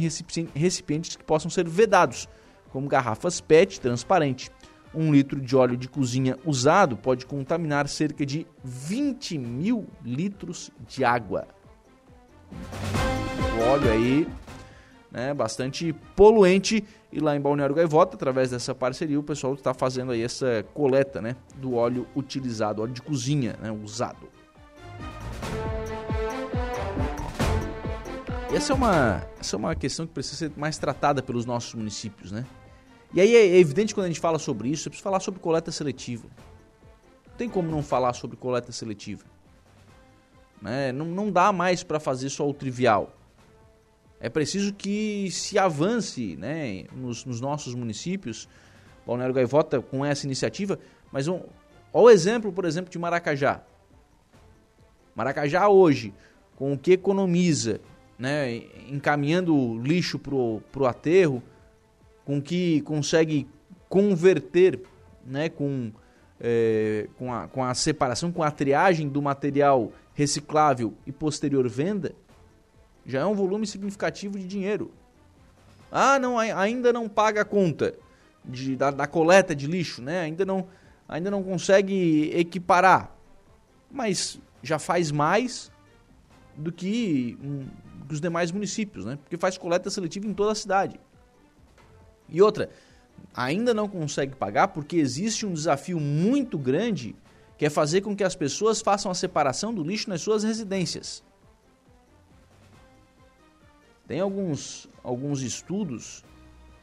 recipientes 0.54 1.16
que 1.16 1.24
possam 1.24 1.50
ser 1.50 1.68
vedados, 1.68 2.28
como 2.70 2.88
garrafas 2.88 3.40
PET 3.40 3.80
transparente 3.80 4.50
um 4.94 5.12
litro 5.12 5.40
de 5.40 5.56
óleo 5.56 5.76
de 5.76 5.88
cozinha 5.88 6.38
usado 6.44 6.96
pode 6.96 7.26
contaminar 7.26 7.88
cerca 7.88 8.24
de 8.26 8.46
20 8.62 9.38
mil 9.38 9.86
litros 10.04 10.70
de 10.86 11.04
água. 11.04 11.46
O 13.58 13.70
óleo 13.70 13.90
aí, 13.90 14.28
né, 15.10 15.34
bastante 15.34 15.92
poluente. 16.16 16.84
E 17.12 17.20
lá 17.20 17.36
em 17.36 17.40
Balneário 17.40 17.74
Gaivota, 17.74 18.16
através 18.16 18.50
dessa 18.50 18.74
parceria, 18.74 19.18
o 19.18 19.22
pessoal 19.22 19.54
está 19.54 19.74
fazendo 19.74 20.12
aí 20.12 20.22
essa 20.22 20.64
coleta 20.72 21.20
né, 21.20 21.36
do 21.56 21.74
óleo 21.74 22.06
utilizado, 22.16 22.82
óleo 22.82 22.92
de 22.92 23.02
cozinha 23.02 23.56
né, 23.60 23.70
usado. 23.70 24.32
essa 28.56 28.72
é, 28.72 28.76
uma, 28.76 29.26
essa 29.40 29.56
é 29.56 29.58
uma 29.58 29.74
questão 29.74 30.06
que 30.06 30.12
precisa 30.12 30.36
ser 30.36 30.52
mais 30.56 30.76
tratada 30.76 31.22
pelos 31.22 31.46
nossos 31.46 31.74
municípios, 31.74 32.30
né? 32.30 32.44
E 33.14 33.20
aí 33.20 33.34
é 33.34 33.58
evidente 33.58 33.94
quando 33.94 34.04
a 34.04 34.08
gente 34.08 34.20
fala 34.20 34.38
sobre 34.38 34.68
isso, 34.68 34.88
é 34.88 34.90
preciso 34.90 35.02
falar 35.02 35.20
sobre 35.20 35.40
coleta 35.40 35.70
seletiva. 35.70 36.28
Não 37.28 37.36
tem 37.36 37.48
como 37.48 37.70
não 37.70 37.82
falar 37.82 38.12
sobre 38.12 38.36
coleta 38.36 38.70
seletiva. 38.72 39.24
Né? 40.62 40.92
Não, 40.92 41.04
não 41.06 41.30
dá 41.30 41.52
mais 41.52 41.82
para 41.82 41.98
fazer 41.98 42.30
só 42.30 42.48
o 42.48 42.54
trivial. 42.54 43.12
É 44.20 44.28
preciso 44.28 44.72
que 44.72 45.28
se 45.32 45.58
avance 45.58 46.36
né, 46.36 46.84
nos, 46.94 47.24
nos 47.24 47.40
nossos 47.40 47.74
municípios, 47.74 48.48
Balneário 49.04 49.34
Gaivota 49.34 49.82
com 49.82 50.06
essa 50.06 50.24
iniciativa, 50.24 50.78
mas 51.10 51.26
um, 51.26 51.40
olha 51.92 52.04
o 52.04 52.10
exemplo, 52.10 52.52
por 52.52 52.64
exemplo, 52.64 52.88
de 52.88 52.98
Maracajá. 53.00 53.60
Maracajá 55.16 55.68
hoje, 55.68 56.14
com 56.54 56.72
o 56.72 56.78
que 56.78 56.92
economiza, 56.92 57.80
né, 58.16 58.62
encaminhando 58.88 59.80
lixo 59.82 60.20
para 60.20 60.34
o 60.36 60.86
aterro, 60.86 61.42
com 62.24 62.40
que 62.40 62.80
consegue 62.82 63.48
converter 63.88 64.80
né, 65.26 65.48
com, 65.48 65.90
é, 66.40 67.08
com, 67.18 67.34
a, 67.34 67.48
com 67.48 67.64
a 67.64 67.74
separação, 67.74 68.30
com 68.30 68.44
a 68.44 68.52
triagem 68.52 69.08
do 69.08 69.20
material 69.20 69.90
reciclável 70.14 70.94
e 71.06 71.12
posterior 71.12 71.68
venda, 71.68 72.14
já 73.04 73.20
é 73.20 73.26
um 73.26 73.34
volume 73.34 73.66
significativo 73.66 74.38
de 74.38 74.46
dinheiro. 74.46 74.92
Ah, 75.90 76.18
não, 76.18 76.38
ainda 76.38 76.92
não 76.92 77.08
paga 77.08 77.42
a 77.42 77.44
conta 77.44 77.94
de, 78.44 78.76
da, 78.76 78.90
da 78.90 79.06
coleta 79.06 79.54
de 79.54 79.66
lixo, 79.66 80.00
né? 80.00 80.20
Ainda 80.20 80.44
não, 80.44 80.66
ainda 81.08 81.30
não 81.30 81.42
consegue 81.42 82.30
equiparar. 82.34 83.14
Mas 83.90 84.38
já 84.62 84.78
faz 84.78 85.10
mais 85.10 85.70
do 86.56 86.72
que 86.72 87.36
um, 87.42 87.66
os 88.10 88.20
demais 88.20 88.50
municípios, 88.50 89.04
né? 89.04 89.18
Porque 89.22 89.36
faz 89.36 89.58
coleta 89.58 89.90
seletiva 89.90 90.26
em 90.26 90.34
toda 90.34 90.52
a 90.52 90.54
cidade. 90.54 90.98
E 92.28 92.40
outra, 92.40 92.70
ainda 93.34 93.74
não 93.74 93.88
consegue 93.88 94.34
pagar 94.34 94.68
porque 94.68 94.96
existe 94.96 95.44
um 95.44 95.52
desafio 95.52 96.00
muito 96.00 96.58
grande 96.58 97.14
que 97.62 97.66
é 97.66 97.70
fazer 97.70 98.00
com 98.00 98.16
que 98.16 98.24
as 98.24 98.34
pessoas 98.34 98.80
façam 98.80 99.08
a 99.08 99.14
separação 99.14 99.72
do 99.72 99.84
lixo 99.84 100.10
nas 100.10 100.20
suas 100.20 100.42
residências. 100.42 101.22
Tem 104.04 104.18
alguns, 104.18 104.90
alguns 105.00 105.42
estudos, 105.42 106.24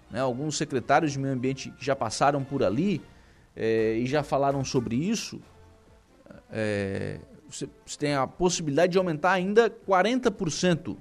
né, 0.09 0.21
alguns 0.21 0.55
secretários 0.55 1.11
de 1.11 1.19
meio 1.19 1.33
ambiente 1.33 1.69
que 1.71 1.83
já 1.83 1.97
passaram 1.97 2.45
por 2.45 2.63
ali 2.63 3.01
é, 3.57 3.95
e 3.95 4.05
já 4.05 4.23
falaram 4.23 4.63
sobre 4.63 4.95
isso. 4.95 5.41
É, 6.49 7.19
você, 7.49 7.67
você 7.85 7.97
tem 7.97 8.15
a 8.15 8.25
possibilidade 8.25 8.93
de 8.93 8.97
aumentar 8.97 9.33
ainda 9.33 9.69
40% 9.69 10.95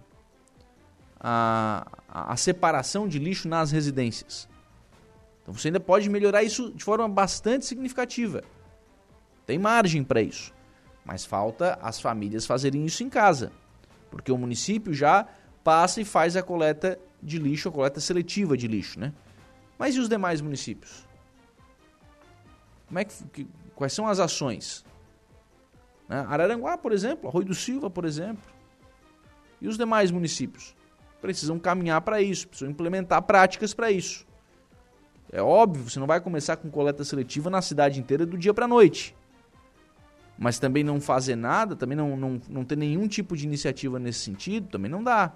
a, 1.20 1.86
a, 2.08 2.32
a 2.32 2.36
separação 2.36 3.06
de 3.06 3.20
lixo 3.20 3.48
nas 3.48 3.70
residências. 3.70 4.48
Então 5.40 5.54
você 5.54 5.68
ainda 5.68 5.78
pode 5.78 6.10
melhorar 6.10 6.42
isso 6.42 6.72
de 6.72 6.82
forma 6.82 7.08
bastante 7.08 7.64
significativa. 7.64 8.42
Tem 9.48 9.58
margem 9.58 10.04
para 10.04 10.20
isso. 10.20 10.52
Mas 11.02 11.24
falta 11.24 11.78
as 11.80 11.98
famílias 11.98 12.44
fazerem 12.44 12.84
isso 12.84 13.02
em 13.02 13.08
casa. 13.08 13.50
Porque 14.10 14.30
o 14.30 14.36
município 14.36 14.92
já 14.92 15.26
passa 15.64 16.02
e 16.02 16.04
faz 16.04 16.36
a 16.36 16.42
coleta 16.42 17.00
de 17.22 17.38
lixo, 17.38 17.70
a 17.70 17.72
coleta 17.72 17.98
seletiva 17.98 18.58
de 18.58 18.68
lixo, 18.68 19.00
né? 19.00 19.10
Mas 19.78 19.94
e 19.94 20.00
os 20.00 20.06
demais 20.06 20.42
municípios? 20.42 21.08
Como 22.88 22.98
é 22.98 23.06
que, 23.06 23.24
que 23.32 23.48
quais 23.74 23.94
são 23.94 24.06
as 24.06 24.20
ações? 24.20 24.84
Né? 26.06 26.26
Araranguá, 26.28 26.76
por 26.76 26.92
exemplo, 26.92 27.30
Arroio 27.30 27.46
do 27.46 27.54
Silva, 27.54 27.88
por 27.88 28.04
exemplo. 28.04 28.44
E 29.62 29.66
os 29.66 29.78
demais 29.78 30.10
municípios? 30.10 30.76
Precisam 31.22 31.58
caminhar 31.58 32.02
para 32.02 32.20
isso, 32.20 32.48
precisam 32.48 32.70
implementar 32.70 33.22
práticas 33.22 33.72
para 33.72 33.90
isso. 33.90 34.26
É 35.32 35.40
óbvio, 35.40 35.88
você 35.88 35.98
não 35.98 36.06
vai 36.06 36.20
começar 36.20 36.58
com 36.58 36.70
coleta 36.70 37.02
seletiva 37.02 37.48
na 37.48 37.62
cidade 37.62 37.98
inteira 37.98 38.26
do 38.26 38.36
dia 38.36 38.52
para 38.52 38.66
a 38.66 38.68
noite. 38.68 39.16
Mas 40.38 40.58
também 40.58 40.84
não 40.84 41.00
fazer 41.00 41.34
nada, 41.34 41.74
também 41.74 41.96
não, 41.96 42.16
não, 42.16 42.40
não 42.48 42.64
ter 42.64 42.76
nenhum 42.76 43.08
tipo 43.08 43.36
de 43.36 43.44
iniciativa 43.44 43.98
nesse 43.98 44.20
sentido, 44.20 44.68
também 44.68 44.90
não 44.90 45.02
dá. 45.02 45.32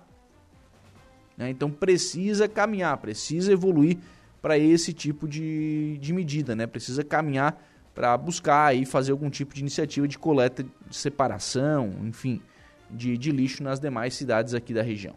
Né? 1.37 1.51
Então 1.51 1.71
precisa 1.71 2.49
caminhar, 2.49 2.97
precisa 2.99 3.53
evoluir 3.53 3.99
para 4.41 4.57
esse 4.59 4.93
tipo 4.93 5.27
de, 5.27 5.99
de 5.99 6.13
medida, 6.13 6.55
né? 6.55 6.67
precisa 6.67 7.03
caminhar 7.03 7.61
para 7.95 8.17
buscar 8.17 8.75
e 8.75 8.87
fazer 8.87 9.13
algum 9.13 9.29
tipo 9.29 9.55
de 9.55 9.61
iniciativa 9.61 10.07
de 10.07 10.19
coleta, 10.19 10.63
de 10.63 10.97
separação, 10.97 11.93
enfim, 12.05 12.41
de, 12.91 13.19
de 13.19 13.31
lixo 13.31 13.63
nas 13.63 13.79
demais 13.81 14.15
cidades 14.15 14.55
aqui 14.55 14.73
da 14.73 14.83
região. 14.83 15.15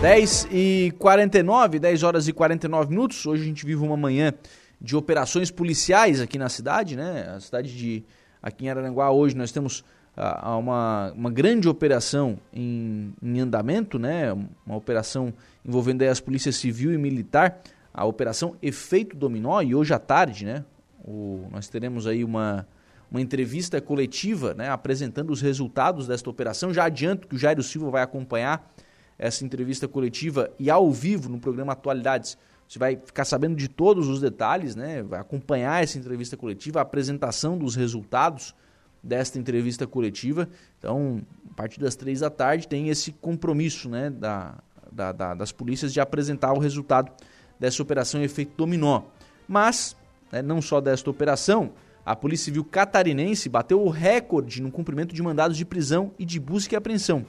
Dez 0.00 0.48
e 0.50 0.94
49, 0.98 1.78
10 1.78 2.02
horas 2.02 2.26
e 2.26 2.32
49 2.32 2.88
minutos. 2.88 3.26
Hoje 3.26 3.42
a 3.42 3.44
gente 3.44 3.66
vive 3.66 3.82
uma 3.82 3.98
manhã 3.98 4.32
de 4.80 4.96
operações 4.96 5.50
policiais 5.50 6.22
aqui 6.22 6.38
na 6.38 6.48
cidade, 6.48 6.96
né? 6.96 7.34
A 7.36 7.38
cidade 7.38 7.76
de 7.76 8.02
aqui 8.42 8.64
em 8.64 8.70
Araranguá 8.70 9.10
hoje 9.10 9.36
nós 9.36 9.52
temos 9.52 9.80
uh, 10.16 10.58
uma, 10.58 11.12
uma 11.14 11.30
grande 11.30 11.68
operação 11.68 12.38
em, 12.50 13.12
em 13.22 13.40
andamento, 13.40 13.98
né? 13.98 14.32
Uma 14.64 14.76
operação 14.76 15.34
envolvendo 15.62 16.00
as 16.00 16.18
polícias 16.18 16.56
civil 16.56 16.94
e 16.94 16.96
militar, 16.96 17.60
a 17.92 18.06
operação 18.06 18.56
Efeito 18.62 19.14
Dominó 19.14 19.60
e 19.60 19.74
hoje 19.74 19.92
à 19.92 19.98
tarde, 19.98 20.46
né? 20.46 20.64
O, 21.04 21.46
nós 21.52 21.68
teremos 21.68 22.06
aí 22.06 22.24
uma 22.24 22.66
uma 23.10 23.20
entrevista 23.20 23.80
coletiva, 23.80 24.54
né, 24.54 24.68
apresentando 24.68 25.30
os 25.30 25.40
resultados 25.40 26.06
desta 26.06 26.30
operação. 26.30 26.72
Já 26.72 26.84
adianto 26.84 27.26
que 27.26 27.34
o 27.34 27.38
Jairo 27.38 27.60
Silva 27.60 27.90
vai 27.90 28.02
acompanhar 28.02 28.72
essa 29.20 29.44
entrevista 29.44 29.86
coletiva 29.86 30.50
e 30.58 30.70
ao 30.70 30.90
vivo 30.90 31.28
no 31.28 31.38
programa 31.38 31.74
Atualidades 31.74 32.38
você 32.66 32.78
vai 32.78 32.96
ficar 32.96 33.24
sabendo 33.24 33.56
de 33.56 33.68
todos 33.68 34.08
os 34.08 34.20
detalhes, 34.20 34.76
né? 34.76 35.02
Vai 35.02 35.20
acompanhar 35.20 35.82
essa 35.82 35.98
entrevista 35.98 36.36
coletiva, 36.36 36.78
a 36.78 36.82
apresentação 36.82 37.58
dos 37.58 37.74
resultados 37.74 38.54
desta 39.02 39.40
entrevista 39.40 39.88
coletiva. 39.88 40.48
Então, 40.78 41.20
a 41.50 41.54
partir 41.54 41.80
das 41.80 41.96
três 41.96 42.20
da 42.20 42.30
tarde 42.30 42.68
tem 42.68 42.88
esse 42.88 43.10
compromisso, 43.10 43.88
né, 43.88 44.08
da, 44.08 44.54
da, 44.90 45.10
da, 45.10 45.34
das 45.34 45.50
polícias 45.50 45.92
de 45.92 46.00
apresentar 46.00 46.52
o 46.52 46.60
resultado 46.60 47.10
dessa 47.58 47.82
operação 47.82 48.22
efeito 48.22 48.52
dominó. 48.56 49.02
Mas, 49.48 49.96
né, 50.30 50.40
não 50.40 50.62
só 50.62 50.80
desta 50.80 51.10
operação, 51.10 51.72
a 52.06 52.14
Polícia 52.14 52.44
Civil 52.46 52.64
catarinense 52.64 53.48
bateu 53.48 53.82
o 53.82 53.90
recorde 53.90 54.62
no 54.62 54.70
cumprimento 54.70 55.12
de 55.12 55.22
mandados 55.22 55.56
de 55.56 55.64
prisão 55.64 56.12
e 56.16 56.24
de 56.24 56.38
busca 56.38 56.74
e 56.74 56.76
apreensão. 56.76 57.26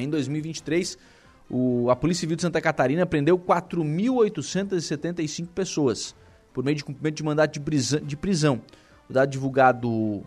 Em 0.00 0.08
2023, 0.08 0.96
o, 1.48 1.90
a 1.90 1.96
Polícia 1.96 2.20
Civil 2.20 2.36
de 2.36 2.42
Santa 2.42 2.60
Catarina 2.60 3.04
prendeu 3.04 3.36
4.875 3.38 5.48
pessoas 5.48 6.14
por 6.52 6.64
meio 6.64 6.76
de 6.76 6.84
cumprimento 6.84 7.16
de 7.16 7.22
mandato 7.22 7.52
de 7.52 7.60
prisão, 7.60 8.00
de 8.00 8.16
prisão. 8.16 8.60
O 9.08 9.12
dado 9.12 9.30
divulgado 9.30 10.22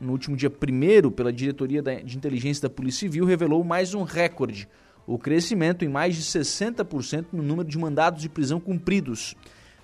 no 0.00 0.12
último 0.12 0.36
dia 0.36 0.50
1 0.50 1.10
pela 1.10 1.32
Diretoria 1.32 1.82
de 1.82 2.16
Inteligência 2.16 2.62
da 2.62 2.70
Polícia 2.70 3.00
Civil 3.00 3.24
revelou 3.24 3.62
mais 3.64 3.94
um 3.94 4.02
recorde: 4.02 4.68
o 5.06 5.18
crescimento 5.18 5.84
em 5.84 5.88
mais 5.88 6.16
de 6.16 6.22
60% 6.22 7.26
no 7.32 7.42
número 7.42 7.68
de 7.68 7.78
mandados 7.78 8.22
de 8.22 8.28
prisão 8.28 8.60
cumpridos. 8.60 9.34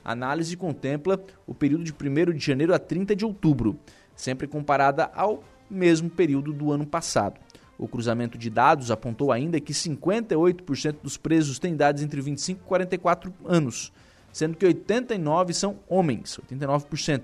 A 0.05 0.13
análise 0.13 0.57
contempla 0.57 1.25
o 1.47 1.55
período 1.55 1.83
de 1.83 1.93
1 1.93 2.37
de 2.37 2.45
janeiro 2.45 2.75
a 2.75 2.79
30 2.79 3.17
de 3.17 3.25
outubro, 3.25 3.79
sempre 4.15 4.47
comparada 4.47 5.11
ao 5.15 5.43
mesmo 5.69 6.11
período 6.11 6.53
do 6.53 6.71
ano 6.71 6.87
passado. 6.87 7.41
O 7.79 7.89
cruzamento 7.89 8.39
de 8.39 8.49
dados 8.49 8.91
apontou 8.91 9.33
ainda 9.33 9.61
que 9.61 9.73
58% 9.73 10.97
dos 11.03 11.17
presos 11.17 11.59
têm 11.59 11.75
idades 11.75 12.03
entre 12.03 12.21
25 12.21 12.61
e 12.63 12.69
44 12.69 13.35
anos, 13.45 13.93
sendo 14.33 14.57
que 14.57 14.65
89 14.65 15.53
são 15.53 15.79
homens, 15.89 16.39
89%. 16.49 17.23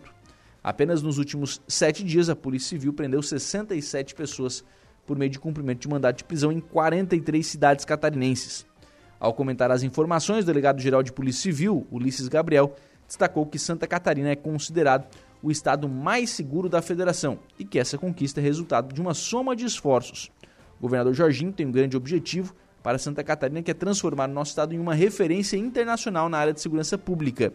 Apenas 0.62 1.02
nos 1.02 1.18
últimos 1.18 1.60
sete 1.66 2.04
dias, 2.04 2.28
a 2.28 2.36
Polícia 2.36 2.70
Civil 2.70 2.92
prendeu 2.92 3.22
67 3.22 4.14
pessoas 4.14 4.64
por 5.06 5.16
meio 5.16 5.30
de 5.30 5.38
cumprimento 5.38 5.80
de 5.80 5.88
mandado 5.88 6.16
de 6.16 6.24
prisão 6.24 6.52
em 6.52 6.60
43 6.60 7.46
cidades 7.46 7.84
catarinenses. 7.84 8.66
Ao 9.18 9.32
comentar 9.32 9.70
as 9.70 9.82
informações, 9.82 10.44
o 10.44 10.46
delegado-geral 10.46 11.02
de 11.02 11.12
Polícia 11.12 11.42
Civil, 11.42 11.86
Ulisses 11.90 12.28
Gabriel, 12.28 12.74
destacou 13.06 13.46
que 13.46 13.58
Santa 13.58 13.86
Catarina 13.86 14.30
é 14.30 14.36
considerado 14.36 15.06
o 15.42 15.50
estado 15.50 15.88
mais 15.88 16.30
seguro 16.30 16.68
da 16.68 16.82
federação 16.82 17.38
e 17.58 17.64
que 17.64 17.78
essa 17.78 17.96
conquista 17.96 18.40
é 18.40 18.42
resultado 18.42 18.92
de 18.92 19.00
uma 19.00 19.14
soma 19.14 19.56
de 19.56 19.64
esforços 19.64 20.30
o 20.80 20.82
governador 20.82 21.12
Jorginho 21.12 21.52
tem 21.52 21.66
um 21.66 21.70
grande 21.70 21.96
objetivo 21.96 22.54
para 22.82 22.98
Santa 22.98 23.22
Catarina, 23.22 23.62
que 23.62 23.70
é 23.70 23.74
transformar 23.74 24.28
o 24.28 24.32
nosso 24.32 24.52
estado 24.52 24.74
em 24.74 24.78
uma 24.78 24.94
referência 24.94 25.58
internacional 25.58 26.28
na 26.30 26.38
área 26.38 26.54
de 26.54 26.60
segurança 26.60 26.96
pública. 26.96 27.52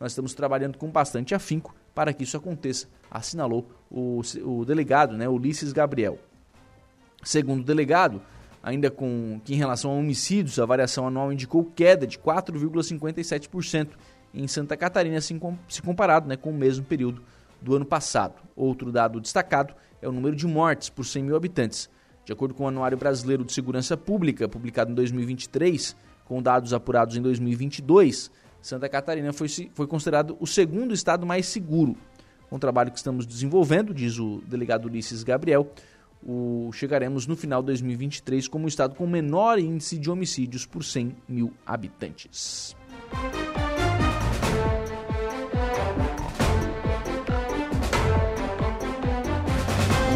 Nós 0.00 0.10
estamos 0.10 0.34
trabalhando 0.34 0.76
com 0.76 0.90
bastante 0.90 1.34
afinco 1.34 1.72
para 1.94 2.12
que 2.12 2.24
isso 2.24 2.36
aconteça, 2.36 2.88
assinalou 3.08 3.68
o, 3.88 4.20
o 4.42 4.64
delegado, 4.64 5.16
né, 5.16 5.28
Ulisses 5.28 5.72
Gabriel. 5.72 6.18
Segundo 7.22 7.60
o 7.60 7.64
delegado, 7.64 8.20
ainda 8.60 8.90
com 8.90 9.40
que 9.44 9.54
em 9.54 9.56
relação 9.56 9.92
a 9.92 9.94
homicídios, 9.94 10.58
a 10.58 10.66
variação 10.66 11.06
anual 11.06 11.32
indicou 11.32 11.64
queda 11.64 12.06
de 12.06 12.18
4,57% 12.18 13.90
em 14.34 14.48
Santa 14.48 14.76
Catarina, 14.76 15.18
assim 15.18 15.40
se 15.68 15.80
comparado 15.80 16.28
né, 16.28 16.36
com 16.36 16.50
o 16.50 16.54
mesmo 16.54 16.84
período 16.84 17.22
do 17.62 17.76
ano 17.76 17.84
passado. 17.84 18.34
Outro 18.56 18.90
dado 18.90 19.20
destacado 19.20 19.74
é 20.02 20.08
o 20.08 20.12
número 20.12 20.34
de 20.34 20.46
mortes 20.46 20.90
por 20.90 21.04
100 21.04 21.22
mil 21.22 21.36
habitantes. 21.36 21.88
De 22.24 22.32
acordo 22.32 22.54
com 22.54 22.64
o 22.64 22.68
Anuário 22.68 22.96
Brasileiro 22.96 23.44
de 23.44 23.52
Segurança 23.52 23.96
Pública, 23.96 24.48
publicado 24.48 24.90
em 24.90 24.94
2023, 24.94 25.94
com 26.24 26.42
dados 26.42 26.72
apurados 26.72 27.16
em 27.16 27.22
2022, 27.22 28.30
Santa 28.62 28.88
Catarina 28.88 29.32
foi, 29.32 29.48
foi 29.74 29.86
considerado 29.86 30.36
o 30.40 30.46
segundo 30.46 30.94
estado 30.94 31.26
mais 31.26 31.46
seguro. 31.46 31.96
Com 32.48 32.56
o 32.56 32.58
trabalho 32.58 32.90
que 32.90 32.96
estamos 32.96 33.26
desenvolvendo, 33.26 33.92
diz 33.92 34.18
o 34.18 34.42
delegado 34.46 34.86
Ulisses 34.86 35.22
Gabriel, 35.22 35.70
o, 36.22 36.70
chegaremos 36.72 37.26
no 37.26 37.36
final 37.36 37.60
de 37.60 37.66
2023 37.66 38.48
como 38.48 38.64
o 38.64 38.68
estado 38.68 38.94
com 38.94 39.06
menor 39.06 39.58
índice 39.58 39.98
de 39.98 40.10
homicídios 40.10 40.64
por 40.64 40.82
100 40.82 41.14
mil 41.28 41.52
habitantes. 41.66 42.74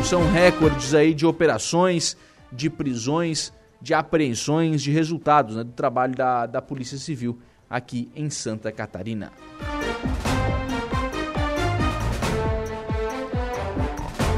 São 0.09 0.27
recordes 0.33 0.95
aí 0.95 1.13
de 1.13 1.27
operações, 1.27 2.17
de 2.51 2.71
prisões, 2.71 3.53
de 3.79 3.93
apreensões, 3.93 4.81
de 4.81 4.91
resultados 4.91 5.55
né, 5.55 5.63
do 5.63 5.73
trabalho 5.73 6.15
da, 6.15 6.47
da 6.47 6.63
Polícia 6.63 6.97
Civil 6.97 7.39
aqui 7.69 8.11
em 8.17 8.31
Santa 8.31 8.73
Catarina. 8.73 9.31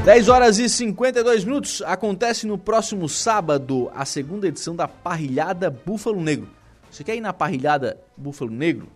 10 0.03 0.27
horas 0.27 0.59
e 0.59 0.67
52 0.67 1.45
minutos. 1.45 1.81
Acontece 1.85 2.45
no 2.45 2.57
próximo 2.57 3.07
sábado 3.07 3.89
a 3.95 4.03
segunda 4.03 4.49
edição 4.49 4.75
da 4.75 4.89
Parrilhada 4.89 5.69
Búfalo 5.69 6.19
Negro. 6.19 6.49
Você 6.91 7.01
quer 7.01 7.15
ir 7.15 7.21
na 7.21 7.31
Parrilhada 7.31 7.97
Búfalo 8.17 8.51
Negro? 8.51 8.89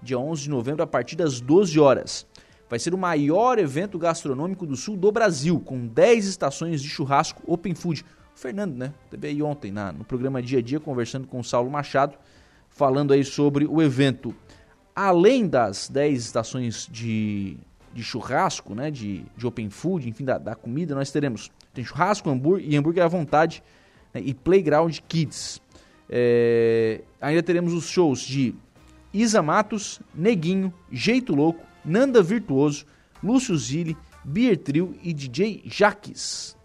dia 0.00 0.16
11 0.18 0.42
de 0.42 0.50
novembro, 0.50 0.84
a 0.84 0.86
partir 0.86 1.16
das 1.16 1.40
12 1.40 1.80
horas. 1.80 2.24
Vai 2.70 2.78
ser 2.78 2.94
o 2.94 2.98
maior 2.98 3.58
evento 3.58 3.98
gastronômico 3.98 4.64
do 4.64 4.76
sul 4.76 4.96
do 4.96 5.10
Brasil, 5.10 5.58
com 5.58 5.84
10 5.84 6.26
estações 6.26 6.80
de 6.80 6.88
churrasco 6.88 7.42
Open 7.44 7.74
Food. 7.74 8.04
O 8.34 8.38
Fernando, 8.38 8.76
né? 8.76 8.94
Teve 9.10 9.26
aí 9.28 9.42
ontem 9.42 9.72
na, 9.72 9.92
no 9.92 10.04
programa 10.04 10.40
Dia 10.40 10.60
a 10.60 10.62
Dia, 10.62 10.78
conversando 10.78 11.26
com 11.26 11.40
o 11.40 11.44
Saulo 11.44 11.68
Machado, 11.70 12.16
falando 12.76 13.12
aí 13.12 13.24
sobre 13.24 13.66
o 13.66 13.82
evento. 13.82 14.34
Além 14.94 15.48
das 15.48 15.88
10 15.88 16.20
estações 16.20 16.86
de, 16.90 17.56
de 17.92 18.04
churrasco, 18.04 18.74
né? 18.74 18.90
De, 18.90 19.24
de 19.36 19.46
Open 19.46 19.70
Food, 19.70 20.08
enfim, 20.08 20.24
da, 20.24 20.38
da 20.38 20.54
comida, 20.54 20.94
nós 20.94 21.10
teremos 21.10 21.50
tem 21.72 21.84
churrasco 21.84 22.30
hambúrguer, 22.30 22.70
e 22.70 22.76
hambúrguer 22.76 23.04
à 23.04 23.08
vontade 23.08 23.62
né, 24.14 24.22
e 24.24 24.32
Playground 24.32 24.96
Kids. 25.08 25.60
É, 26.08 27.02
ainda 27.20 27.42
teremos 27.42 27.72
os 27.74 27.88
shows 27.88 28.20
de 28.20 28.54
Isa 29.12 29.42
Matos, 29.42 30.00
Neguinho, 30.14 30.72
Jeito 30.90 31.34
Louco, 31.34 31.64
Nanda 31.84 32.22
Virtuoso, 32.22 32.86
Lúcio 33.22 33.56
Zilli, 33.56 33.96
Beer 34.24 34.56
Trio 34.56 34.94
e 35.02 35.12
DJ 35.12 35.62
Jaques. 35.66 36.56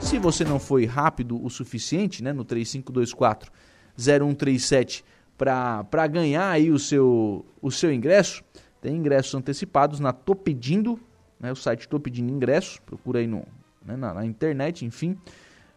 Se 0.00 0.18
você 0.18 0.44
não 0.44 0.58
foi 0.58 0.86
rápido 0.86 1.42
o 1.42 1.48
suficiente, 1.50 2.22
né, 2.22 2.32
no 2.32 2.44
3524 2.44 3.52
0137 3.96 5.04
para 5.36 6.06
ganhar 6.06 6.50
aí 6.50 6.70
o 6.70 6.78
seu, 6.78 7.44
o 7.60 7.70
seu 7.70 7.92
ingresso, 7.92 8.44
tem 8.80 8.96
ingressos 8.96 9.34
antecipados 9.34 10.00
na 10.00 10.12
Topedindo, 10.12 10.98
né, 11.38 11.50
o 11.50 11.56
site 11.56 11.88
Topedindo 11.88 12.32
Ingresso, 12.32 12.80
procura 12.82 13.18
aí 13.18 13.26
no, 13.26 13.44
né, 13.84 13.96
na, 13.96 14.14
na 14.14 14.24
internet, 14.24 14.84
enfim. 14.84 15.16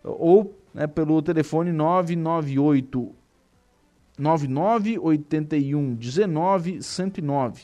Ou 0.03 0.55
né, 0.73 0.85
pelo 0.85 1.21
telefone 1.21 1.71
998 1.71 3.15
99 4.17 4.99
81 4.99 5.95
19 5.95 6.83
109 6.83 7.63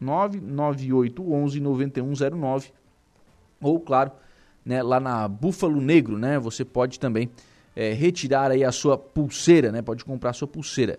998 0.00 1.32
11 1.32 1.60
9109 1.60 2.72
ou 3.62 3.80
claro 3.80 4.12
né, 4.64 4.82
lá 4.82 5.00
na 5.00 5.26
Búfalo 5.26 5.80
Negro 5.80 6.18
né 6.18 6.38
você 6.38 6.66
pode 6.66 7.00
também 7.00 7.30
é, 7.74 7.92
retirar 7.92 8.50
aí 8.50 8.64
a 8.64 8.72
sua 8.72 8.98
pulseira 8.98 9.70
né 9.70 9.82
pode 9.82 10.04
comprar 10.04 10.30
a 10.30 10.34
sua 10.34 10.48
pulseira 10.48 10.98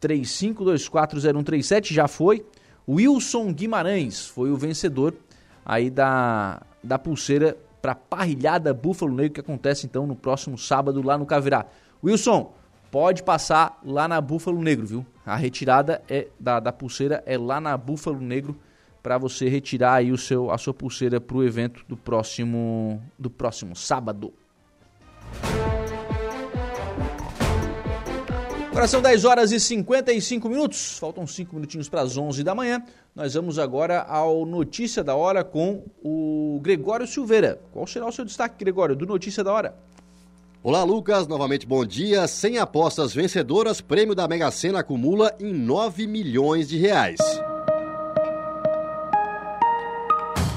35240137 0.00 1.92
já 1.92 2.08
foi 2.08 2.44
Wilson 2.88 3.52
Guimarães 3.52 4.26
foi 4.26 4.50
o 4.50 4.56
vencedor 4.56 5.14
aí 5.64 5.90
da, 5.90 6.62
da 6.82 6.98
pulseira 6.98 7.56
para 7.82 7.94
parrilhada 7.94 8.72
Búfalo 8.72 9.14
Negro 9.14 9.32
que 9.34 9.40
acontece 9.40 9.86
então 9.86 10.06
no 10.06 10.14
próximo 10.14 10.56
sábado 10.56 11.02
lá 11.02 11.18
no 11.18 11.26
Cavirá. 11.26 11.66
Wilson, 12.02 12.52
pode 12.90 13.22
passar 13.22 13.80
lá 13.84 14.06
na 14.06 14.20
Búfalo 14.20 14.62
Negro, 14.62 14.86
viu? 14.86 15.06
A 15.26 15.36
retirada 15.36 16.00
é 16.08 16.28
da, 16.38 16.60
da 16.60 16.72
pulseira 16.72 17.22
é 17.26 17.36
lá 17.36 17.60
na 17.60 17.76
Búfalo 17.76 18.20
Negro 18.20 18.56
para 19.02 19.18
você 19.18 19.48
retirar 19.48 19.94
aí 19.94 20.12
o 20.12 20.18
seu, 20.18 20.50
a 20.50 20.58
sua 20.58 20.72
pulseira 20.72 21.20
para 21.20 21.36
o 21.36 21.42
evento 21.42 21.84
do 21.88 21.96
próximo, 21.96 23.02
do 23.18 23.28
próximo 23.28 23.74
sábado. 23.74 24.32
Agora 28.82 28.90
são 28.90 29.00
10 29.00 29.24
horas 29.24 29.52
e 29.52 29.60
55 29.60 30.48
minutos, 30.48 30.98
faltam 30.98 31.24
5 31.24 31.54
minutinhos 31.54 31.88
para 31.88 32.00
as 32.00 32.16
11 32.16 32.42
da 32.42 32.52
manhã. 32.52 32.82
Nós 33.14 33.34
vamos 33.34 33.56
agora 33.56 34.02
ao 34.02 34.44
Notícia 34.44 35.04
da 35.04 35.14
Hora 35.14 35.44
com 35.44 35.84
o 36.02 36.58
Gregório 36.60 37.06
Silveira. 37.06 37.60
Qual 37.70 37.86
será 37.86 38.08
o 38.08 38.10
seu 38.10 38.24
destaque, 38.24 38.56
Gregório, 38.58 38.96
do 38.96 39.06
Notícia 39.06 39.44
da 39.44 39.52
Hora? 39.52 39.76
Olá, 40.64 40.82
Lucas. 40.82 41.28
Novamente 41.28 41.64
bom 41.64 41.86
dia. 41.86 42.26
Sem 42.26 42.58
apostas 42.58 43.14
vencedoras, 43.14 43.80
prêmio 43.80 44.16
da 44.16 44.26
Mega 44.26 44.50
Sena 44.50 44.80
acumula 44.80 45.32
em 45.38 45.52
9 45.52 46.08
milhões 46.08 46.68
de 46.68 46.76
reais. 46.76 47.20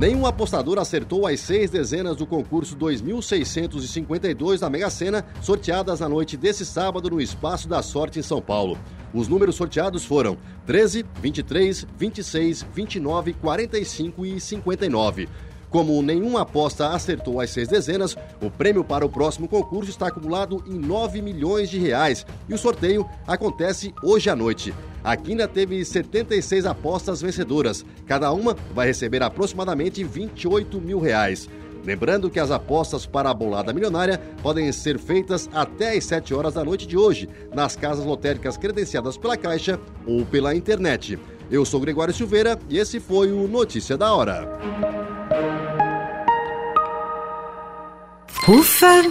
Nenhum 0.00 0.26
apostador 0.26 0.78
acertou 0.78 1.26
as 1.26 1.40
seis 1.40 1.70
dezenas 1.70 2.14
do 2.14 2.24
concurso 2.24 2.76
2652 2.76 4.60
da 4.60 4.70
Mega 4.70 4.88
Sena, 4.90 5.26
sorteadas 5.42 5.98
na 5.98 6.08
noite 6.08 6.36
desse 6.36 6.64
sábado 6.64 7.10
no 7.10 7.20
Espaço 7.20 7.68
da 7.68 7.82
Sorte 7.82 8.20
em 8.20 8.22
São 8.22 8.40
Paulo. 8.40 8.78
Os 9.12 9.26
números 9.26 9.56
sorteados 9.56 10.04
foram 10.04 10.38
13, 10.66 11.04
23, 11.20 11.84
26, 11.96 12.64
29, 12.72 13.32
45 13.32 14.24
e 14.24 14.40
59. 14.40 15.28
Como 15.70 16.02
nenhuma 16.02 16.42
aposta 16.42 16.88
acertou 16.88 17.40
as 17.40 17.50
seis 17.50 17.68
dezenas, 17.68 18.16
o 18.40 18.50
prêmio 18.50 18.82
para 18.82 19.04
o 19.04 19.08
próximo 19.08 19.46
concurso 19.46 19.90
está 19.90 20.08
acumulado 20.08 20.64
em 20.66 20.78
9 20.78 21.20
milhões 21.20 21.68
de 21.68 21.78
reais 21.78 22.24
e 22.48 22.54
o 22.54 22.58
sorteio 22.58 23.06
acontece 23.26 23.94
hoje 24.02 24.30
à 24.30 24.36
noite. 24.36 24.74
A 25.04 25.14
Quina 25.14 25.46
teve 25.46 25.84
76 25.84 26.64
apostas 26.64 27.20
vencedoras, 27.20 27.84
cada 28.06 28.32
uma 28.32 28.56
vai 28.74 28.86
receber 28.86 29.22
aproximadamente 29.22 30.02
28 30.02 30.80
mil 30.80 30.98
reais. 30.98 31.48
Lembrando 31.84 32.30
que 32.30 32.40
as 32.40 32.50
apostas 32.50 33.06
para 33.06 33.30
a 33.30 33.34
bolada 33.34 33.72
milionária 33.72 34.20
podem 34.42 34.70
ser 34.72 34.98
feitas 34.98 35.48
até 35.52 35.96
às 35.96 36.04
7 36.04 36.34
horas 36.34 36.54
da 36.54 36.64
noite 36.64 36.86
de 36.86 36.96
hoje, 36.96 37.28
nas 37.54 37.76
casas 37.76 38.04
lotéricas 38.04 38.56
credenciadas 38.56 39.16
pela 39.16 39.36
Caixa 39.36 39.78
ou 40.06 40.24
pela 40.26 40.54
internet. 40.54 41.18
Eu 41.50 41.64
sou 41.64 41.80
Gregório 41.80 42.12
Silveira 42.12 42.58
e 42.68 42.78
esse 42.78 43.00
foi 43.00 43.32
o 43.32 43.46
Notícia 43.48 43.96
da 43.96 44.12
Hora. 44.12 44.87
Ufa! 48.48 49.02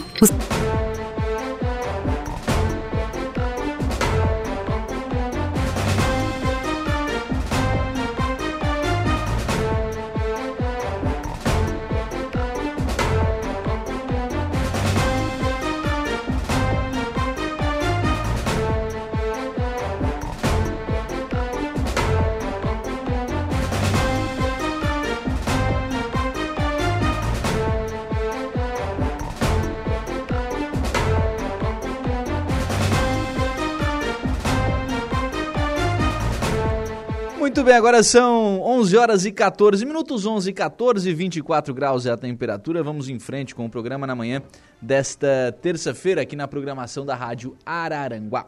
Bem, 37.67 37.75
agora 37.75 38.01
são 38.01 38.61
11 38.61 38.95
horas 38.95 39.25
e 39.25 39.31
14 39.31 39.85
minutos, 39.85 40.25
11 40.25 40.49
e 40.49 40.53
14, 40.53 41.13
24 41.13 41.73
graus 41.73 42.05
é 42.05 42.11
a 42.11 42.15
temperatura. 42.15 42.81
Vamos 42.81 43.09
em 43.09 43.19
frente 43.19 43.53
com 43.53 43.65
o 43.65 43.69
programa 43.69 44.07
na 44.07 44.15
manhã 44.15 44.41
desta 44.81 45.53
terça-feira 45.61 46.21
aqui 46.21 46.33
na 46.33 46.47
programação 46.47 47.05
da 47.05 47.13
Rádio 47.13 47.57
Araranguá. 47.65 48.47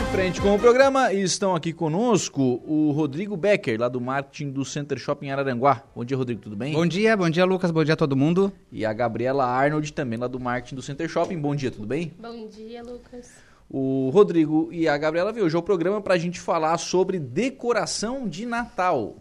Em 0.00 0.12
frente 0.12 0.40
com 0.40 0.54
o 0.54 0.58
programa 0.58 1.12
estão 1.12 1.54
aqui 1.54 1.74
conosco 1.74 2.62
o 2.66 2.90
Rodrigo 2.92 3.36
Becker, 3.36 3.78
lá 3.78 3.88
do 3.90 4.00
marketing 4.00 4.50
do 4.50 4.64
Center 4.64 4.96
Shopping 4.96 5.28
Araranguá. 5.28 5.82
Bom 5.94 6.06
dia, 6.06 6.16
Rodrigo, 6.16 6.40
tudo 6.40 6.56
bem? 6.56 6.72
Bom 6.72 6.86
dia, 6.86 7.14
bom 7.14 7.28
dia, 7.28 7.44
Lucas, 7.44 7.70
bom 7.70 7.84
dia 7.84 7.92
a 7.92 7.98
todo 7.98 8.16
mundo. 8.16 8.50
E 8.70 8.86
a 8.86 8.94
Gabriela 8.94 9.44
Arnold 9.44 9.92
também, 9.92 10.18
lá 10.18 10.26
do 10.26 10.40
marketing 10.40 10.76
do 10.76 10.82
Center 10.82 11.06
Shopping. 11.06 11.38
Bom 11.38 11.54
dia, 11.54 11.70
tudo 11.70 11.86
bem? 11.86 12.14
Bom 12.18 12.46
dia, 12.46 12.82
Lucas 12.82 13.41
o 13.72 14.10
Rodrigo 14.12 14.68
e 14.70 14.86
a 14.86 14.98
Gabriela 14.98 15.32
veio 15.32 15.46
hoje 15.46 15.56
ao 15.56 15.62
programa 15.62 16.00
para 16.00 16.12
a 16.14 16.18
gente 16.18 16.38
falar 16.38 16.76
sobre 16.78 17.18
decoração 17.18 18.28
de 18.28 18.44
Natal. 18.44 19.16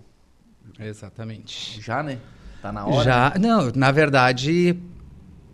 Exatamente. 0.79 1.79
Já, 1.81 2.03
né? 2.03 2.19
Tá 2.61 2.71
na 2.71 2.85
hora? 2.85 3.03
Já, 3.03 3.33
não, 3.39 3.71
na 3.75 3.91
verdade, 3.91 4.77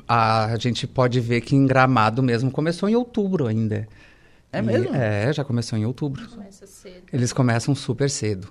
A 0.10 0.56
gente 0.58 0.88
pode 0.88 1.20
ver 1.20 1.41
que 1.41 1.54
em 1.56 1.66
Gramado 1.66 2.24
mesmo 2.24 2.50
começou 2.50 2.88
em 2.88 2.95
outubro 2.95 3.45
ainda. 3.45 3.88
É 4.54 4.60
E- 4.60 4.62
mesmo? 4.62 4.95
é, 4.95 5.34
já 5.34 5.43
começou 5.43 5.78
em 5.78 5.86
outubro. 5.86 6.26
Começa 6.30 6.66
cedo. 6.66 7.04
Eles 7.12 7.34
começam 7.34 7.76
super 7.76 8.10
cedo. 8.10 8.48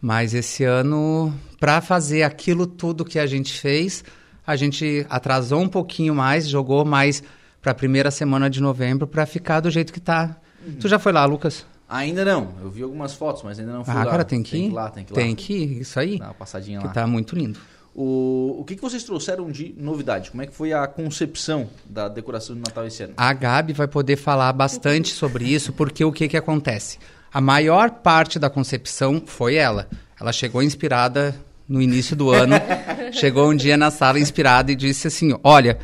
Mas 0.00 0.34
esse 0.34 0.64
ano, 0.64 1.32
para 1.60 1.80
fazer 1.80 2.24
aquilo 2.24 2.66
tudo 2.66 3.04
que 3.04 3.18
a 3.20 3.26
gente 3.26 3.52
fez, 3.58 4.02
a 4.44 4.56
gente 4.56 5.06
atrasou 5.08 5.60
um 5.60 5.68
pouquinho 5.68 6.12
mais, 6.14 6.48
jogou 6.48 6.84
mais 6.84 7.22
para 7.60 7.72
a 7.72 7.74
primeira 7.74 8.10
semana 8.10 8.48
de 8.48 8.60
novembro 8.60 9.06
para 9.06 9.26
ficar 9.26 9.60
do 9.60 9.70
jeito 9.70 9.92
que 9.92 10.00
tá. 10.00 10.36
Tu 10.80 10.88
já 10.88 10.98
foi 10.98 11.12
lá, 11.12 11.24
Lucas? 11.24 11.64
Ainda 11.88 12.24
não. 12.24 12.48
Eu 12.62 12.70
vi 12.70 12.82
algumas 12.82 13.14
fotos, 13.14 13.42
mas 13.44 13.58
ainda 13.58 13.72
não 13.72 13.84
fui 13.84 13.92
Ah, 13.94 13.98
lá. 13.98 14.02
agora 14.02 14.24
tem 14.24 14.42
que 14.42 14.56
ir? 14.56 14.60
Tem 14.60 14.68
que 14.68 14.72
ir 14.72 14.74
lá, 14.74 14.90
tem 14.90 15.04
que 15.04 15.12
ir 15.12 15.14
lá. 15.16 15.22
Tem 15.22 15.34
que 15.34 15.52
ir, 15.52 15.80
isso 15.80 16.00
aí. 16.00 16.18
Dar 16.18 16.26
uma 16.26 16.34
passadinha 16.34 16.80
Que 16.80 16.86
lá. 16.86 16.92
tá 16.92 17.06
muito 17.06 17.36
lindo. 17.36 17.58
O, 17.94 18.56
o 18.60 18.64
que, 18.64 18.74
que 18.76 18.82
vocês 18.82 19.02
trouxeram 19.04 19.50
de 19.50 19.74
novidade? 19.78 20.30
Como 20.30 20.42
é 20.42 20.46
que 20.46 20.52
foi 20.54 20.72
a 20.72 20.86
concepção 20.86 21.68
da 21.88 22.08
decoração 22.08 22.54
de 22.54 22.60
Natal 22.60 22.86
esse 22.86 23.02
ano? 23.04 23.14
A 23.16 23.32
Gabi 23.32 23.72
vai 23.72 23.86
poder 23.88 24.16
falar 24.16 24.52
bastante 24.52 25.14
sobre 25.14 25.44
isso, 25.46 25.72
porque 25.72 26.04
o 26.04 26.12
que, 26.12 26.28
que 26.28 26.36
acontece? 26.36 26.98
A 27.32 27.40
maior 27.40 27.90
parte 27.90 28.38
da 28.38 28.50
concepção 28.50 29.22
foi 29.24 29.54
ela. 29.54 29.88
Ela 30.20 30.32
chegou 30.32 30.62
inspirada 30.62 31.34
no 31.68 31.80
início 31.80 32.14
do 32.16 32.30
ano, 32.30 32.56
chegou 33.12 33.50
um 33.50 33.56
dia 33.56 33.76
na 33.76 33.90
sala 33.90 34.18
inspirada 34.18 34.70
e 34.72 34.76
disse 34.76 35.06
assim: 35.08 35.34
Olha, 35.42 35.78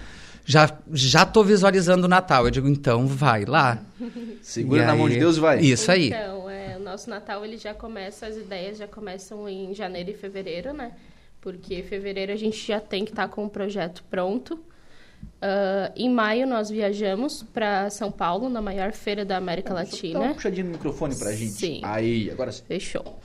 já, 0.53 0.79
já 0.93 1.25
tô 1.25 1.43
visualizando 1.43 2.05
o 2.07 2.09
Natal. 2.09 2.45
Eu 2.45 2.51
digo, 2.51 2.69
então 2.69 3.07
vai 3.07 3.45
lá. 3.45 3.79
Segura 4.43 4.83
E 4.83 4.87
na 4.87 4.95
mão 4.95 5.07
aí- 5.07 5.13
de 5.15 5.19
Deus 5.19 5.37
e 5.37 5.41
vai. 5.41 5.61
Isso 5.61 5.91
aí. 5.91 6.09
Então, 6.09 6.51
é, 6.51 6.77
o 6.77 6.81
nosso 6.81 7.09
Natal 7.09 7.45
ele 7.45 7.57
já 7.57 7.73
começa, 7.73 8.27
as 8.27 8.37
ideias 8.37 8.77
já 8.79 8.87
começam 8.87 9.49
em 9.49 9.75
janeiro 9.75 10.11
e 10.11 10.15
fevereiro, 10.15 10.73
né? 10.73 10.93
Porque 11.41 11.77
em 11.77 11.83
fevereiro 11.83 12.33
a 12.33 12.37
gente 12.37 12.65
já 12.67 12.79
tem 12.81 13.05
que 13.05 13.11
estar 13.13 13.29
com 13.29 13.45
o 13.45 13.51
projeto 13.51 14.05
pronto. 14.11 14.59
Ah, 15.41 15.91
em 15.97 16.09
maio 16.11 16.47
nós 16.47 16.69
viajamos 16.71 17.43
para 17.55 17.89
São 17.91 18.11
Paulo, 18.13 18.49
na 18.49 18.61
maior 18.61 18.93
feira 18.93 19.25
da 19.25 19.37
América 19.37 19.71
Dá 19.71 19.75
uma 19.77 19.81
Latina. 19.83 20.35
puxadinha 20.35 20.65
no 20.65 20.73
microfone 20.73 21.17
pra 21.17 21.33
gente. 21.33 21.53
Sim. 21.53 21.81
Aí, 21.83 22.31
agora 22.31 22.53
sim. 22.53 22.63
Fechou. 22.67 23.19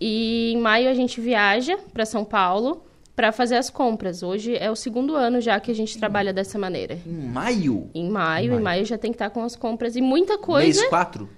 E 0.00 0.52
em 0.52 0.58
maio 0.60 0.88
a 0.88 0.94
gente 0.94 1.20
viaja 1.20 1.76
para 1.92 2.06
São 2.06 2.24
Paulo 2.24 2.84
para 3.18 3.32
fazer 3.32 3.56
as 3.56 3.68
compras. 3.68 4.22
Hoje 4.22 4.56
é 4.56 4.70
o 4.70 4.76
segundo 4.76 5.16
ano 5.16 5.40
já 5.40 5.58
que 5.58 5.72
a 5.72 5.74
gente 5.74 5.98
trabalha 5.98 6.32
dessa 6.32 6.56
maneira. 6.56 7.00
Em 7.04 7.26
maio? 7.26 7.90
Em 7.92 8.08
maio, 8.08 8.54
em 8.54 8.60
maio 8.60 8.84
já 8.84 8.96
tem 8.96 9.10
que 9.10 9.16
estar 9.16 9.28
com 9.30 9.42
as 9.42 9.56
compras 9.56 9.96
e 9.96 10.00
muita 10.00 10.38
coisa. 10.38 10.78
Mês 10.82 10.88
4? 10.88 11.28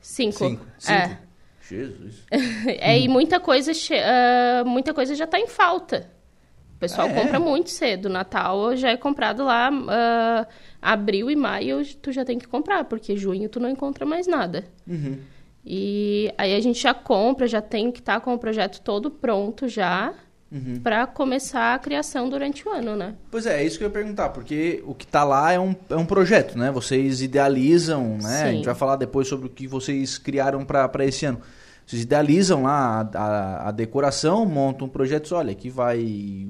Cinco. 0.00 0.38
Cinco. 0.38 0.64
É. 0.88 1.16
Jesus. 1.68 2.24
É, 2.68 3.00
e 3.00 3.08
muita 3.08 3.40
coisa, 3.40 3.72
ah, 3.94 4.62
muita 4.64 4.94
coisa 4.94 5.16
já 5.16 5.24
está 5.24 5.40
em 5.40 5.48
falta. 5.48 6.08
O 6.76 6.78
pessoal 6.78 7.08
Ah, 7.08 7.10
é? 7.10 7.20
compra 7.20 7.40
muito 7.40 7.70
cedo. 7.70 8.08
Natal 8.08 8.76
já 8.76 8.90
é 8.90 8.96
comprado 8.96 9.42
lá, 9.42 9.70
ah, 9.88 10.46
abril 10.80 11.28
e 11.32 11.34
maio 11.34 11.84
tu 11.96 12.12
já 12.12 12.24
tem 12.24 12.38
que 12.38 12.46
comprar, 12.46 12.84
porque 12.84 13.16
junho 13.16 13.48
tu 13.48 13.58
não 13.58 13.68
encontra 13.68 14.06
mais 14.06 14.28
nada. 14.28 14.66
Uhum. 14.86 15.18
E 15.66 16.32
aí 16.38 16.54
a 16.54 16.60
gente 16.60 16.80
já 16.80 16.94
compra, 16.94 17.48
já 17.48 17.60
tem 17.60 17.90
que 17.90 17.98
estar 17.98 18.20
com 18.20 18.32
o 18.32 18.38
projeto 18.38 18.80
todo 18.82 19.10
pronto 19.10 19.66
já, 19.66 20.14
Uhum. 20.50 20.80
para 20.82 21.06
começar 21.06 21.74
a 21.74 21.78
criação 21.78 22.28
durante 22.28 22.66
o 22.66 22.70
ano, 22.70 22.96
né? 22.96 23.14
Pois 23.30 23.44
é, 23.44 23.60
é 23.62 23.66
isso 23.66 23.76
que 23.76 23.84
eu 23.84 23.88
ia 23.88 23.92
perguntar, 23.92 24.30
porque 24.30 24.82
o 24.86 24.94
que 24.94 25.06
tá 25.06 25.22
lá 25.22 25.52
é 25.52 25.60
um, 25.60 25.74
é 25.90 25.96
um 25.96 26.06
projeto, 26.06 26.56
né? 26.56 26.70
Vocês 26.70 27.20
idealizam, 27.20 28.16
né? 28.16 28.42
A 28.42 28.46
Sim. 28.46 28.52
gente 28.56 28.64
vai 28.64 28.74
falar 28.74 28.96
depois 28.96 29.28
sobre 29.28 29.46
o 29.46 29.50
que 29.50 29.66
vocês 29.66 30.16
criaram 30.16 30.64
para 30.64 31.04
esse 31.04 31.26
ano. 31.26 31.38
Vocês 31.86 32.02
idealizam 32.02 32.62
lá 32.64 33.08
a, 33.14 33.18
a- 33.18 33.68
a 33.68 33.70
decoração, 33.70 34.44
montam 34.46 34.86
um 34.86 34.90
projeto, 34.90 35.34
olha, 35.34 35.52
aqui 35.52 35.70
vai 35.70 35.98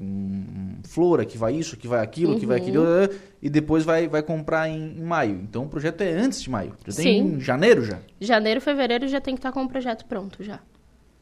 um, 0.01 0.77
flor, 0.85 1.19
aqui 1.21 1.37
vai 1.37 1.55
isso, 1.55 1.75
aqui 1.75 1.87
vai 1.87 2.01
aquilo, 2.03 2.35
aqui 2.35 2.45
vai 2.45 2.57
Uhum. 2.59 2.63
aquilo, 2.67 2.85
eh, 2.85 3.09
e 3.41 3.49
depois 3.49 3.83
vai, 3.85 4.07
vai 4.07 4.21
comprar 4.21 4.67
em, 4.69 4.97
em 4.97 5.03
maio. 5.03 5.39
Então 5.43 5.63
o 5.63 5.67
projeto 5.69 6.01
é 6.01 6.11
antes 6.11 6.41
de 6.41 6.49
maio, 6.49 6.73
já 6.85 6.93
tem 6.93 7.03
Sim. 7.21 7.35
em 7.35 7.39
janeiro 7.39 7.83
já. 7.85 7.99
Janeiro, 8.19 8.59
fevereiro 8.61 9.07
já 9.07 9.21
tem 9.21 9.33
que 9.35 9.39
estar 9.39 9.51
com 9.51 9.63
o 9.63 9.67
projeto 9.69 10.05
pronto 10.05 10.43
já. 10.43 10.59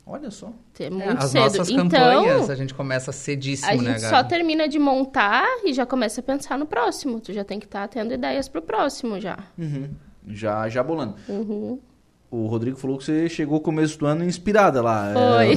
Olha 0.10 0.32
só. 0.32 0.54
É 0.80 0.90
muito 0.90 1.04
É, 1.04 1.18
As 1.18 1.26
cedo. 1.32 1.42
nossas 1.42 1.70
então, 1.70 1.90
campanhas, 1.90 2.50
a 2.50 2.56
gente 2.56 2.74
começa 2.74 3.12
cedíssimo, 3.12 3.70
A 3.72 3.76
né, 3.76 3.94
gente 3.94 4.02
Gabi? 4.02 4.16
só 4.16 4.24
termina 4.24 4.68
de 4.68 4.80
montar 4.80 5.46
e 5.66 5.74
já 5.74 5.86
começa 5.86 6.22
a 6.22 6.24
pensar 6.24 6.58
no 6.58 6.66
próximo. 6.66 7.20
Tu 7.20 7.34
já 7.34 7.44
tem 7.44 7.60
que 7.60 7.66
estar 7.66 7.88
tendo 7.90 8.14
ideias 8.14 8.48
pro 8.48 8.62
próximo 8.62 9.20
já. 9.20 9.38
Uhum. 9.58 9.90
Já, 10.28 10.68
já 10.70 10.82
bolando. 10.82 11.16
Uhum. 11.28 11.80
O 12.30 12.48
Rodrigo 12.48 12.78
falou 12.78 12.98
que 12.98 13.06
você 13.06 13.30
chegou 13.30 13.60
começo 13.62 13.98
do 14.00 14.06
ano 14.06 14.24
inspirada 14.24 14.82
lá. 14.82 15.14
Foi. 15.14 15.54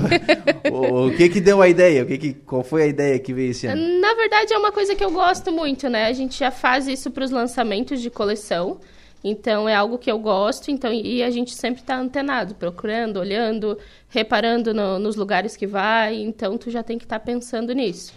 É, 0.64 0.70
o, 0.70 1.08
o 1.08 1.16
que 1.16 1.28
que 1.28 1.40
deu 1.40 1.60
a 1.60 1.68
ideia? 1.68 2.02
O 2.04 2.06
que 2.06 2.16
que, 2.18 2.32
qual 2.34 2.62
foi 2.62 2.82
a 2.82 2.86
ideia 2.86 3.18
que 3.18 3.32
veio 3.32 3.50
esse 3.50 3.66
ano? 3.66 4.00
Na 4.00 4.14
verdade, 4.14 4.52
é 4.52 4.58
uma 4.58 4.70
coisa 4.70 4.94
que 4.94 5.04
eu 5.04 5.10
gosto 5.10 5.50
muito, 5.52 5.88
né? 5.88 6.06
A 6.06 6.12
gente 6.12 6.38
já 6.38 6.50
faz 6.52 6.86
isso 6.86 7.10
para 7.10 7.24
os 7.24 7.30
lançamentos 7.32 8.00
de 8.00 8.08
coleção. 8.10 8.78
Então, 9.22 9.68
é 9.68 9.74
algo 9.74 9.98
que 9.98 10.10
eu 10.10 10.18
gosto. 10.18 10.70
Então, 10.70 10.92
e 10.92 11.22
a 11.22 11.30
gente 11.30 11.54
sempre 11.54 11.82
está 11.82 11.96
antenado, 11.98 12.54
procurando, 12.54 13.18
olhando, 13.18 13.76
reparando 14.08 14.72
no- 14.72 14.98
nos 14.98 15.14
lugares 15.16 15.56
que 15.56 15.66
vai. 15.66 16.16
Então, 16.22 16.56
tu 16.56 16.70
já 16.70 16.82
tem 16.82 16.96
que 16.98 17.04
estar 17.04 17.20
pensando 17.20 17.72
nisso. 17.74 18.14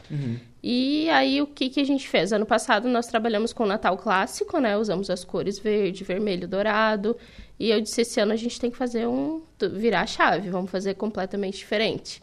E 0.66 1.10
aí, 1.10 1.42
o 1.42 1.48
que, 1.48 1.70
que 1.70 1.82
a 1.82 1.84
gente 1.84 2.08
fez? 2.08 2.32
Ano 2.32 2.46
passado, 2.46 2.88
nós 2.88 3.06
trabalhamos 3.08 3.52
com 3.52 3.64
o 3.64 3.68
Natal 3.68 3.98
clássico, 3.98 4.60
né? 4.60 4.78
Usamos 4.78 5.10
as 5.10 5.26
cores 5.26 5.60
verde, 5.60 6.06
vermelho, 6.06 6.48
dourado. 6.48 7.18
E 7.60 7.70
eu 7.70 7.82
disse, 7.82 8.02
esse 8.02 8.20
ano 8.22 8.32
a 8.32 8.38
gente 8.38 8.58
tem 8.60 8.72
que 8.72 8.78
fazer 8.78 9.06
um... 9.06 9.42
Virar 9.74 10.02
a 10.02 10.08
chave, 10.08 10.50
vamos 10.50 10.72
fazer 10.72 10.94
completamente 10.94 11.58
diferente. 11.58 12.22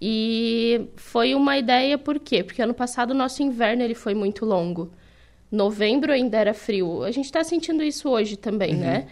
E 0.00 0.88
foi 0.96 1.34
uma 1.34 1.56
ideia, 1.58 1.96
por 1.98 2.18
quê? 2.18 2.42
Porque 2.42 2.62
ano 2.62 2.74
passado 2.74 3.10
o 3.10 3.14
nosso 3.14 3.42
inverno 3.42 3.82
ele 3.82 3.94
foi 3.94 4.14
muito 4.14 4.44
longo. 4.44 4.90
Novembro 5.50 6.12
ainda 6.12 6.38
era 6.38 6.54
frio. 6.54 7.02
A 7.02 7.10
gente 7.10 7.26
está 7.26 7.42
sentindo 7.42 7.82
isso 7.82 8.08
hoje 8.08 8.36
também, 8.36 8.74
né? 8.74 9.06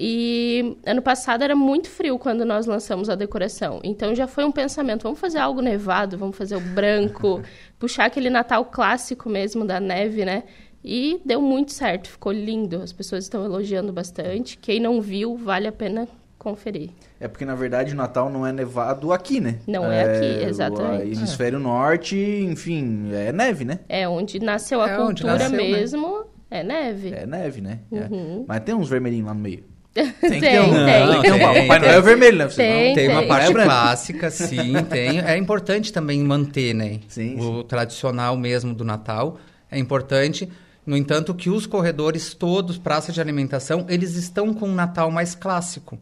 E 0.00 0.76
ano 0.86 1.02
passado 1.02 1.42
era 1.42 1.56
muito 1.56 1.88
frio 1.90 2.18
quando 2.18 2.44
nós 2.44 2.66
lançamos 2.66 3.08
a 3.08 3.16
decoração. 3.16 3.80
Então 3.82 4.14
já 4.14 4.28
foi 4.28 4.44
um 4.44 4.52
pensamento, 4.52 5.02
vamos 5.02 5.18
fazer 5.18 5.38
algo 5.38 5.60
nevado, 5.60 6.16
vamos 6.16 6.36
fazer 6.36 6.54
o 6.54 6.60
branco, 6.60 7.42
puxar 7.80 8.04
aquele 8.04 8.30
Natal 8.30 8.64
clássico 8.64 9.28
mesmo 9.28 9.64
da 9.64 9.80
neve, 9.80 10.24
né? 10.24 10.44
E 10.84 11.20
deu 11.24 11.42
muito 11.42 11.72
certo, 11.72 12.08
ficou 12.08 12.30
lindo. 12.30 12.80
As 12.80 12.92
pessoas 12.92 13.24
estão 13.24 13.44
elogiando 13.44 13.92
bastante. 13.92 14.56
Quem 14.56 14.78
não 14.78 15.00
viu, 15.00 15.36
vale 15.36 15.66
a 15.66 15.72
pena 15.72 16.06
conferir. 16.38 16.90
É 17.20 17.26
porque, 17.26 17.44
na 17.44 17.54
verdade, 17.54 17.92
o 17.92 17.96
Natal 17.96 18.30
não 18.30 18.46
é 18.46 18.52
nevado 18.52 19.12
aqui, 19.12 19.40
né? 19.40 19.56
Não 19.66 19.90
é 19.90 20.02
aqui, 20.04 20.44
exatamente. 20.46 21.04
O 21.04 21.18
hemisfério 21.18 21.58
norte, 21.58 22.16
enfim, 22.16 23.10
é 23.12 23.32
neve, 23.32 23.64
né? 23.64 23.80
É 23.88 24.08
onde 24.08 24.38
nasceu 24.38 24.80
a 24.80 24.90
É 24.90 24.96
cultura 24.96 25.32
nasceu, 25.32 25.50
né? 25.50 25.56
mesmo, 25.56 26.24
é 26.50 26.62
neve. 26.62 27.12
É 27.12 27.26
neve, 27.26 27.60
né? 27.60 27.80
É. 27.92 28.00
Uhum. 28.10 28.44
Mas 28.46 28.60
tem 28.60 28.74
uns 28.74 28.88
vermelhinhos 28.88 29.26
lá 29.26 29.34
no 29.34 29.40
meio. 29.40 29.64
Tem, 29.98 30.12
que 30.12 30.28
ter 30.28 30.40
tem. 30.40 30.60
um- 30.60 30.70
Não, 30.70 31.22
Tem 31.22 31.32
um 31.32 31.38
tem, 31.38 31.40
Papai 31.40 31.78
Noel 31.80 31.80
tem. 31.80 31.90
é 31.90 32.00
vermelho, 32.00 32.38
né? 32.38 32.46
Tem, 32.48 32.88
não- 32.88 32.94
Tem 32.94 33.08
uma 33.08 33.18
tem. 33.20 33.28
parte 33.28 33.50
É 33.50 33.64
clássica, 33.64 34.30
sim, 34.30 34.72
tem. 34.88 35.18
É 35.20 35.36
importante 35.36 35.92
também 35.92 36.22
manter, 36.22 36.72
né? 36.72 37.00
Sim, 37.08 37.40
o 37.40 37.64
tradicional 37.64 38.36
mesmo 38.36 38.72
do 38.74 38.84
Natal 38.84 39.38
é 39.68 39.76
importante. 39.78 40.48
No 40.86 40.96
entanto, 40.96 41.34
que 41.34 41.50
os 41.50 41.66
corredores 41.66 42.32
todos, 42.32 42.78
praças 42.78 43.12
de 43.14 43.20
alimentação, 43.20 43.86
eles 43.88 44.14
estão 44.14 44.54
com 44.54 44.68
um 44.68 44.74
Natal 44.74 45.10
mais 45.10 45.34
clássico. 45.34 45.98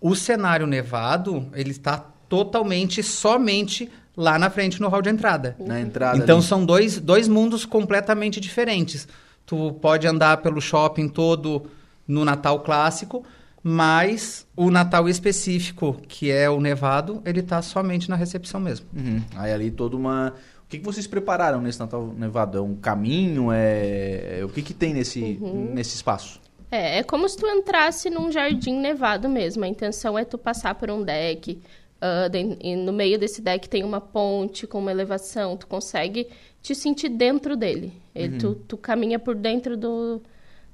O 0.00 0.14
cenário 0.14 0.66
nevado, 0.66 1.48
ele 1.54 1.70
está 1.70 1.98
totalmente, 2.28 3.02
somente 3.02 3.90
lá 4.16 4.38
na 4.38 4.50
frente 4.50 4.80
no 4.80 4.88
hall 4.88 5.02
de 5.02 5.10
entrada. 5.10 5.56
Na 5.58 5.80
entrada. 5.80 6.18
Então 6.18 6.38
ali. 6.38 6.46
são 6.46 6.64
dois, 6.64 7.00
dois 7.00 7.26
mundos 7.28 7.64
completamente 7.64 8.40
diferentes. 8.40 9.08
Tu 9.46 9.72
pode 9.80 10.06
andar 10.06 10.36
pelo 10.38 10.60
shopping 10.60 11.08
todo 11.08 11.66
no 12.06 12.24
Natal 12.24 12.60
clássico, 12.60 13.24
mas 13.62 14.46
o 14.56 14.70
Natal 14.70 15.08
específico, 15.08 16.00
que 16.06 16.30
é 16.30 16.48
o 16.48 16.60
nevado, 16.60 17.20
ele 17.24 17.42
tá 17.42 17.60
somente 17.62 18.08
na 18.08 18.16
recepção 18.16 18.60
mesmo. 18.60 18.86
Uhum. 18.96 19.22
Aí 19.36 19.52
ali 19.52 19.70
toda 19.70 19.96
uma. 19.96 20.34
O 20.64 20.68
que, 20.68 20.78
que 20.78 20.84
vocês 20.84 21.06
prepararam 21.06 21.62
nesse 21.62 21.80
Natal 21.80 22.12
Nevado? 22.16 22.58
É 22.58 22.60
um 22.60 22.74
caminho? 22.76 23.50
É. 23.50 24.38
é- 24.40 24.44
O 24.44 24.48
que, 24.50 24.60
que 24.62 24.74
tem 24.74 24.92
nesse, 24.92 25.38
Uhum. 25.40 25.70
nesse 25.74 25.94
espaço? 25.96 26.40
É, 26.70 26.98
é 26.98 27.02
como 27.02 27.28
se 27.28 27.36
tu 27.36 27.46
entrasse 27.46 28.10
num 28.10 28.30
jardim 28.30 28.74
nevado 28.78 29.28
mesmo. 29.28 29.64
A 29.64 29.68
intenção 29.68 30.18
é 30.18 30.24
tu 30.24 30.36
passar 30.38 30.74
por 30.74 30.90
um 30.90 31.02
deck. 31.02 31.60
ah, 32.00 32.28
den- 32.28 32.56
e 32.60 32.76
no 32.76 32.92
meio 32.92 33.18
desse 33.18 33.40
deck 33.42 33.68
tem 33.68 33.82
uma 33.82 34.00
ponte 34.00 34.66
com 34.66 34.78
uma 34.78 34.90
elevação. 34.92 35.56
Tu 35.56 35.66
consegue 35.66 36.28
te 36.62 36.74
sentir 36.74 37.08
dentro 37.08 37.56
dele. 37.56 37.92
Ele- 38.14 38.36
tu, 38.38 38.54
tu 38.54 38.76
caminha 38.76 39.18
por 39.18 39.34
dentro 39.34 39.76
do, 39.76 40.22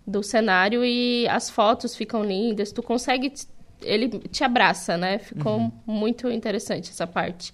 do 0.06 0.22
cenário 0.22 0.84
e 0.84 1.26
as 1.28 1.48
fotos 1.48 1.96
ficam 1.96 2.22
lindas. 2.24 2.72
Tu 2.72 2.82
consegue... 2.82 3.30
te- 3.30 3.46
Ele 3.82 4.08
te 4.30 4.44
abraça, 4.44 4.96
né? 4.98 5.18
Ficou 5.18 5.58
muito 5.86 6.28
interessante 6.30 6.90
essa 6.90 7.06
parte. 7.06 7.52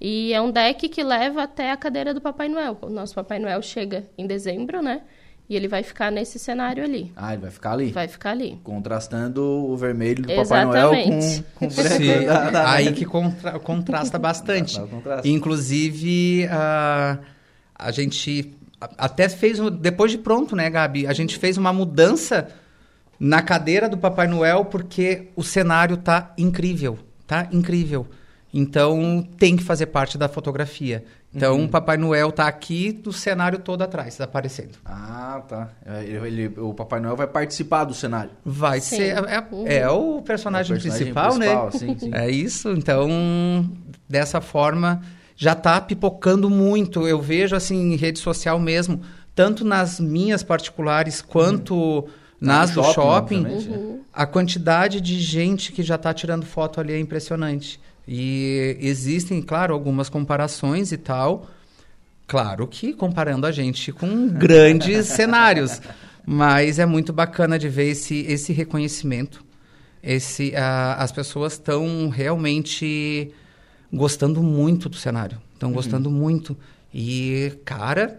E 0.00 0.32
é 0.32 0.40
um 0.40 0.50
deck 0.50 0.88
que 0.88 1.02
leva 1.02 1.42
até 1.44 1.70
a 1.70 1.76
cadeira 1.76 2.12
do 2.14 2.20
Papai 2.20 2.48
Noel. 2.48 2.76
O 2.82 2.88
nosso 2.88 3.14
Papai 3.14 3.38
Noel 3.38 3.60
chega 3.62 4.04
em 4.18 4.26
dezembro, 4.26 4.82
né? 4.82 5.02
E 5.48 5.56
ele 5.56 5.68
vai 5.68 5.82
ficar 5.82 6.10
nesse 6.10 6.38
cenário 6.38 6.82
ali. 6.82 7.12
Ah, 7.14 7.32
ele 7.34 7.42
vai 7.42 7.50
ficar 7.50 7.72
ali. 7.72 7.90
Vai 7.92 8.08
ficar 8.08 8.30
ali. 8.30 8.58
Contrastando 8.64 9.42
o 9.42 9.76
vermelho 9.76 10.22
do 10.22 10.34
Papai 10.34 10.64
Noel 10.64 10.94
Exatamente. 10.94 11.42
com, 11.54 11.58
com 11.58 11.66
o 11.66 11.70
branco 11.76 11.96
Sim, 11.96 12.26
da, 12.26 12.50
da- 12.50 12.72
aí 12.72 12.92
que 12.92 13.04
contra- 13.04 13.58
contrasta 13.58 14.18
bastante. 14.18 14.80
Contraste. 14.80 15.28
Inclusive, 15.28 16.46
a, 16.50 17.18
a 17.74 17.90
gente 17.90 18.54
até 18.96 19.28
fez, 19.28 19.60
um- 19.60 19.68
depois 19.70 20.10
de 20.10 20.18
pronto, 20.18 20.56
né, 20.56 20.70
Gabi? 20.70 21.06
A 21.06 21.12
gente 21.12 21.36
fez 21.38 21.58
uma 21.58 21.72
mudança 21.72 22.48
na 23.20 23.42
cadeira 23.42 23.88
do 23.88 23.98
Papai 23.98 24.26
Noel 24.26 24.64
porque 24.64 25.28
o 25.36 25.42
cenário 25.42 25.96
tá 25.98 26.32
incrível, 26.38 26.98
tá 27.26 27.48
incrível. 27.52 28.06
Então 28.54 29.26
tem 29.38 29.56
que 29.56 29.62
fazer 29.62 29.86
parte 29.86 30.16
da 30.16 30.28
fotografia. 30.28 31.04
Então 31.34 31.56
Uhum. 31.56 31.64
o 31.64 31.68
Papai 31.68 31.96
Noel 31.96 32.30
tá 32.30 32.46
aqui 32.46 32.92
do 32.92 33.10
cenário 33.12 33.58
todo 33.58 33.80
atrás, 33.82 34.20
aparecendo. 34.20 34.72
Ah, 34.84 35.42
tá. 35.48 35.70
É, 35.86 36.04
Ele, 36.04 36.26
ele- 36.42 36.60
o 36.60 36.74
Papai 36.74 37.00
Noel 37.00 37.16
vai 37.16 37.26
participar 37.26 37.84
do 37.84 37.94
cenário. 37.94 38.30
Vai 38.44 38.80
Sim. 38.80 38.96
ser. 38.96 39.16
É, 39.28 39.40
Uhum. 39.50 39.66
é 39.66 39.88
o 39.90 40.20
personagem, 40.22 40.74
É 40.76 40.78
o 40.78 40.82
personagem 40.82 41.06
principal, 41.06 41.30
principal, 41.30 41.64
né? 41.66 41.70
sim, 41.72 41.98
sim. 41.98 42.10
É 42.14 42.30
isso. 42.30 42.70
Então, 42.72 43.08
dessa 44.08 44.40
forma, 44.40 45.00
já 45.34 45.54
tá 45.54 45.80
pipocando 45.80 46.50
muito. 46.50 47.06
Eu 47.08 47.20
vejo 47.20 47.56
assim 47.56 47.92
em 47.92 47.96
rede 47.96 48.18
social 48.18 48.58
mesmo, 48.60 49.00
tanto 49.34 49.64
nas 49.64 49.98
minhas 49.98 50.42
particulares 50.42 51.22
quanto 51.22 52.06
nas 52.38 52.74
No 52.74 52.82
do 52.82 52.92
shopping, 52.92 53.36
obviamente, 53.46 53.68
né? 53.70 53.98
a 54.12 54.26
quantidade 54.26 55.00
de 55.00 55.18
gente 55.20 55.72
que 55.72 55.82
já 55.82 55.94
está 55.94 56.12
tirando 56.12 56.44
foto 56.44 56.80
ali 56.80 56.92
é 56.92 56.98
impressionante. 56.98 57.80
E 58.06 58.76
existem, 58.80 59.40
claro, 59.40 59.72
algumas 59.74 60.08
comparações 60.08 60.92
e 60.92 60.96
tal. 60.96 61.48
Claro 62.26 62.66
que 62.66 62.92
comparando 62.92 63.46
a 63.46 63.52
gente 63.52 63.92
com 63.92 64.28
grandes 64.28 65.06
cenários. 65.06 65.80
Mas 66.24 66.78
é 66.78 66.86
muito 66.86 67.12
bacana 67.12 67.58
de 67.58 67.68
ver 67.68 67.90
esse, 67.90 68.20
esse 68.28 68.52
reconhecimento. 68.52 69.44
Esse, 70.02 70.52
as 70.56 71.12
pessoas 71.12 71.52
estão 71.54 72.08
realmente 72.08 73.32
gostando 73.92 74.42
muito 74.42 74.88
do 74.88 74.96
cenário. 74.96 75.38
Estão 75.54 75.68
Uhum. 75.68 75.74
gostando 75.76 76.10
muito. 76.10 76.56
E, 76.92 77.52
cara, 77.64 78.18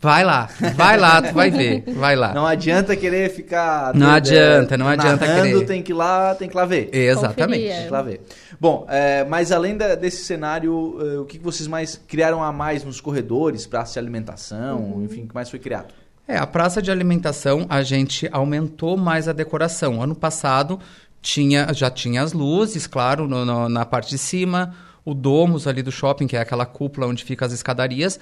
vai 0.00 0.24
lá. 0.24 0.48
Vai 0.74 0.98
lá, 0.98 1.22
tu 1.22 1.32
vai 1.32 1.50
ver. 1.50 1.84
Vai 1.94 2.14
lá. 2.16 2.34
Não 2.34 2.46
adianta 2.46 2.94
querer 2.96 3.30
ficar. 3.30 3.94
Não 3.94 4.10
adianta, 4.10 4.76
não 4.76 4.86
adianta 4.88 5.26
narrando, 5.26 5.52
querer. 5.54 5.66
Tem 5.66 5.82
que 5.82 5.92
ir 5.92 5.94
lá, 5.94 6.34
tem 6.34 6.48
que 6.48 6.56
lá 6.56 6.64
ver. 6.66 6.90
Exatamente. 6.92 7.62
Conferir, 7.62 7.72
Tem 7.72 7.80
que 7.82 7.86
ir 7.88 7.90
lá 7.90 8.02
ver. 8.02 8.20
Bom, 8.64 8.86
eh, 8.88 9.24
mas 9.28 9.52
além 9.52 9.76
da- 9.76 9.94
desse 9.94 10.24
cenário, 10.24 10.96
eh, 10.98 11.18
o 11.18 11.26
que 11.26 11.38
vocês 11.38 11.68
mais 11.68 12.00
criaram 12.08 12.42
a 12.42 12.50
mais 12.50 12.82
nos 12.82 12.98
corredores, 12.98 13.66
praça 13.66 13.92
de 13.92 13.98
alimentação, 13.98 14.78
Uhum. 14.80 15.04
enfim, 15.04 15.24
o 15.24 15.28
que 15.28 15.34
mais 15.34 15.50
foi 15.50 15.58
criado? 15.58 15.92
É, 16.26 16.38
a 16.38 16.46
praça 16.46 16.80
de 16.80 16.90
alimentação 16.90 17.66
a 17.68 17.82
gente 17.82 18.26
aumentou 18.32 18.96
mais 18.96 19.28
a 19.28 19.34
decoração. 19.34 20.00
Ano 20.00 20.14
passado 20.14 20.80
tinha, 21.20 21.74
já 21.74 21.90
tinha 21.90 22.22
as 22.22 22.32
luzes, 22.32 22.86
claro, 22.86 23.28
no- 23.28 23.44
no- 23.44 23.68
na 23.68 23.84
parte 23.84 24.08
de 24.08 24.16
cima, 24.16 24.74
o 25.04 25.12
domus 25.12 25.66
ali 25.66 25.82
do 25.82 25.92
shopping, 25.92 26.26
que 26.26 26.34
é 26.34 26.40
aquela 26.40 26.64
cúpula 26.64 27.06
onde 27.06 27.22
ficam 27.22 27.44
as 27.44 27.52
escadarias. 27.52 28.18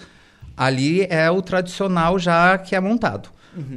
Ali 0.57 1.03
é 1.09 1.31
o 1.31 1.41
tradicional 1.41 2.19
já 2.19 2.59
que 2.59 2.75
é 2.75 2.81
montado. 2.81 3.29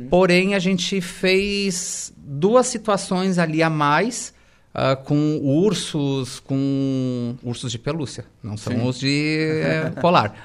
Porém, 0.10 0.56
a 0.56 0.60
gente 0.60 1.00
fez 1.00 2.12
duas 2.18 2.66
situações 2.66 3.38
ali 3.38 3.62
a 3.62 3.70
mais 3.70 4.34
ah, 4.78 4.94
com 4.94 5.40
ursos, 5.42 6.42
com 6.42 7.38
ursos 7.42 7.72
de 7.72 7.80
pelúcia, 7.80 8.26
não 8.44 8.58
são 8.58 8.86
os 8.86 9.00
de 9.00 9.62
eh, 9.64 9.90
polar. 10.02 10.36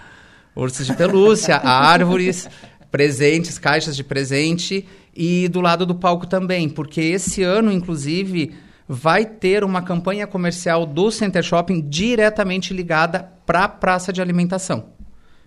Ursos 0.55 0.87
de 0.87 0.95
pelúcia, 0.95 1.57
árvores, 1.67 2.49
presentes, 2.93 3.59
caixas 3.59 3.97
de 3.97 4.05
presente 4.05 4.87
e 5.13 5.49
do 5.49 5.61
lado 5.61 5.85
do 5.85 5.97
palco 5.97 6.29
também, 6.29 6.69
porque 6.69 7.01
esse 7.01 7.43
ano, 7.43 7.73
inclusive, 7.73 8.55
vai 8.87 9.25
ter 9.25 9.65
uma 9.65 9.83
campanha 9.83 10.29
comercial 10.29 10.87
do 10.87 11.11
Center 11.11 11.43
Shopping 11.43 11.81
diretamente 11.89 12.73
ligada 12.73 13.33
para 13.45 13.65
a 13.65 13.69
praça 13.69 14.13
de 14.13 14.23
alimentação. 14.23 14.91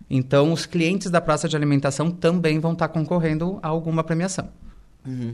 Então, 0.09 0.51
os 0.51 0.65
clientes 0.65 1.09
da 1.09 1.21
praça 1.21 1.47
de 1.47 1.55
alimentação 1.55 2.11
também 2.11 2.59
vão 2.59 2.73
estar 2.73 2.89
concorrendo 2.89 3.59
a 3.63 3.69
alguma 3.69 4.03
premiação. 4.03 4.49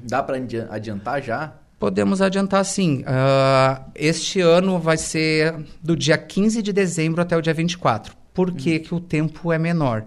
Dá 0.08 0.22
para 0.22 0.38
adiantar 0.70 1.24
já? 1.24 1.54
Podemos 1.80 2.22
adiantar 2.22 2.66
sim. 2.66 3.04
Ah, 3.08 3.84
este 3.96 4.42
ano 4.42 4.80
vai 4.80 4.98
ser 4.98 5.56
do 5.82 5.96
dia 5.96 6.18
15 6.18 6.62
de 6.62 6.74
dezembro 6.74 7.22
até 7.22 7.38
o 7.38 7.42
dia 7.42 7.54
24. 7.54 8.14
Por 8.34 8.52
que, 8.52 8.80
que 8.80 8.94
o 8.94 9.00
tempo 9.00 9.52
é 9.52 9.58
menor? 9.58 10.04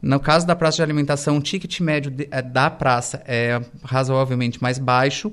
No 0.00 0.20
caso 0.20 0.46
da 0.46 0.54
praça 0.54 0.76
de 0.76 0.82
alimentação, 0.82 1.38
o 1.38 1.40
ticket 1.42 1.80
médio 1.80 2.10
de- 2.10 2.28
eh, 2.30 2.42
da 2.42 2.70
praça 2.70 3.22
é 3.26 3.60
razoavelmente 3.82 4.62
mais 4.62 4.78
baixo 4.78 5.32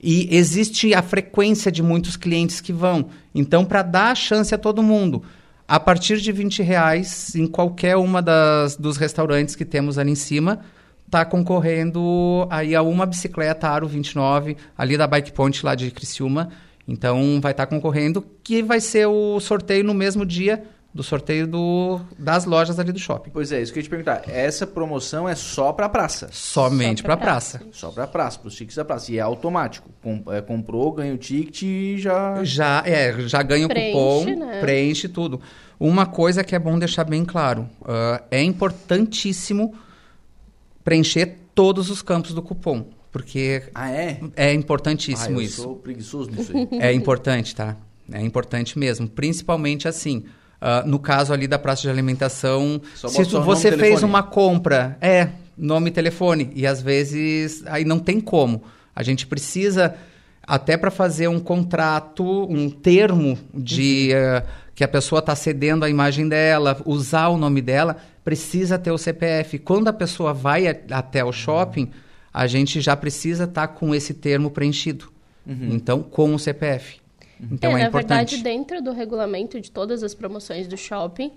e 0.00 0.28
existe 0.36 0.94
a 0.94 1.02
frequência 1.02 1.72
de 1.72 1.82
muitos 1.82 2.16
clientes 2.16 2.60
que 2.60 2.72
vão. 2.72 3.08
Então, 3.34 3.64
para 3.64 3.82
dar 3.82 4.12
a 4.12 4.14
chance 4.14 4.54
a 4.54 4.58
todo 4.58 4.82
mundo, 4.82 5.22
a 5.66 5.80
partir 5.80 6.18
de 6.20 6.30
20 6.30 6.62
reais 6.62 7.34
em 7.34 7.46
qualquer 7.48 7.96
uma 7.96 8.22
das, 8.22 8.76
dos 8.76 8.96
restaurantes 8.96 9.56
que 9.56 9.64
temos 9.64 9.98
ali 9.98 10.12
em 10.12 10.14
cima, 10.14 10.60
está 11.16 11.24
concorrendo 11.24 12.46
aí 12.50 12.74
a 12.74 12.82
uma 12.82 13.06
bicicleta 13.06 13.68
Aro 13.68 13.88
29, 13.88 14.56
ali 14.76 14.98
da 14.98 15.06
Bike 15.06 15.32
Point 15.32 15.64
lá 15.64 15.74
de 15.74 15.90
Criciúma. 15.90 16.50
Então, 16.86 17.40
vai 17.40 17.52
estar 17.52 17.66
concorrendo, 17.66 18.24
que 18.44 18.62
vai 18.62 18.80
ser 18.80 19.06
o 19.06 19.40
sorteio 19.40 19.82
no 19.82 19.94
mesmo 19.94 20.26
dia 20.26 20.62
do 20.94 21.02
sorteio 21.02 21.46
do, 21.46 22.00
das 22.18 22.44
lojas 22.46 22.78
ali 22.78 22.90
do 22.92 22.98
shopping. 22.98 23.30
Pois 23.30 23.50
é, 23.52 23.60
isso 23.60 23.70
que 23.72 23.78
eu 23.78 23.80
ia 23.80 23.84
te 23.84 23.90
perguntar. 23.90 24.22
Essa 24.28 24.66
promoção 24.66 25.28
é 25.28 25.34
só 25.34 25.72
para 25.72 25.88
praça? 25.88 26.28
Somente 26.32 27.00
Só 27.00 27.06
pra 27.06 27.16
para 27.16 27.26
praça. 27.26 27.62
Só 27.72 27.90
para 27.90 28.06
praça, 28.06 28.38
para 28.38 28.48
os 28.48 28.54
tickets 28.54 28.76
da 28.76 28.84
praça. 28.84 29.12
E 29.12 29.18
é 29.18 29.20
automático. 29.20 29.90
Com- 30.02 30.22
é, 30.28 30.40
comprou, 30.40 30.92
ganha 30.92 31.12
o 31.12 31.18
ticket 31.18 31.62
e 31.62 31.98
já... 31.98 32.42
Já, 32.44 32.82
é, 32.86 33.14
já 33.26 33.42
ganha 33.42 33.66
o 33.66 33.68
Preenche, 33.68 33.92
cupom, 33.92 34.24
né? 34.38 34.60
preenche 34.60 35.08
tudo. 35.08 35.40
Uma 35.78 36.06
coisa 36.06 36.42
que 36.44 36.54
é 36.54 36.58
bom 36.58 36.78
deixar 36.78 37.04
bem 37.04 37.24
claro, 37.24 37.68
ah, 37.84 38.22
é 38.30 38.42
importantíssimo 38.42 39.74
preencher 40.86 41.36
todos 41.52 41.90
os 41.90 42.00
campos 42.00 42.32
do 42.32 42.40
cupom, 42.40 42.86
porque 43.10 43.64
Ah, 43.74 43.90
é? 43.90 44.20
é 44.36 44.50
Ah, 44.50 44.54
importantíssimo 44.54 45.40
eu 45.40 45.42
isso. 45.44 45.62
sou 45.62 45.74
preguiçoso 45.76 46.30
nisso 46.30 46.52
aí. 46.56 46.68
É 46.80 46.92
importante, 46.92 47.54
tá? 47.56 47.76
É 48.12 48.22
importante 48.22 48.78
mesmo. 48.78 49.08
Principalmente 49.08 49.88
assim. 49.88 50.24
ah, 50.60 50.82
no 50.86 50.98
caso 50.98 51.32
ali 51.34 51.46
da 51.46 51.58
praça 51.58 51.82
de 51.82 51.90
alimentação, 51.90 52.80
Só 52.94 53.08
se 53.08 53.26
tu- 53.26 53.42
você 53.42 53.68
fez 53.72 53.80
telefone. 53.82 54.04
uma 54.04 54.22
compra, 54.22 54.96
é, 55.02 55.28
nome 55.56 55.88
e 55.90 55.92
telefone, 55.92 56.50
e 56.54 56.66
às 56.66 56.80
vezes 56.80 57.62
aí 57.66 57.84
não 57.84 57.98
tem 57.98 58.18
como. 58.20 58.62
A 58.94 59.02
gente 59.02 59.26
precisa, 59.26 59.94
até 60.42 60.78
para 60.78 60.90
fazer 60.90 61.28
um 61.28 61.38
contrato, 61.38 62.24
um 62.50 62.70
termo 62.70 63.38
de 63.52 64.10
Uhum. 64.14 64.18
ah, 64.38 64.42
que 64.76 64.84
a 64.84 64.88
pessoa 64.88 65.18
está 65.18 65.34
cedendo 65.34 65.84
a 65.84 65.90
imagem 65.90 66.28
dela, 66.28 66.80
usar 66.84 67.28
o 67.28 67.36
nome 67.38 67.60
dela, 67.62 67.96
precisa 68.22 68.78
ter 68.78 68.92
o 68.92 68.98
CPF. 68.98 69.58
Quando 69.58 69.88
a 69.88 69.92
pessoa 69.92 70.32
vai 70.34 70.68
a- 70.68 70.76
até 70.90 71.24
o 71.24 71.32
shopping, 71.32 71.90
a 72.32 72.46
gente 72.46 72.80
já 72.82 72.94
precisa 72.94 73.44
estar 73.44 73.66
com 73.68 73.94
esse 73.94 74.12
termo 74.14 74.50
preenchido. 74.50 75.10
Então, 75.48 76.02
com 76.02 76.34
o 76.34 76.38
CPF. 76.38 77.00
Então 77.40 77.70
é, 77.70 77.82
na 77.82 77.88
importante. 77.88 78.30
verdade, 78.36 78.42
dentro 78.42 78.82
do 78.82 78.92
regulamento 78.92 79.60
de 79.60 79.70
todas 79.70 80.02
as 80.02 80.14
promoções 80.14 80.66
do 80.68 80.76
shopping, 80.76 81.32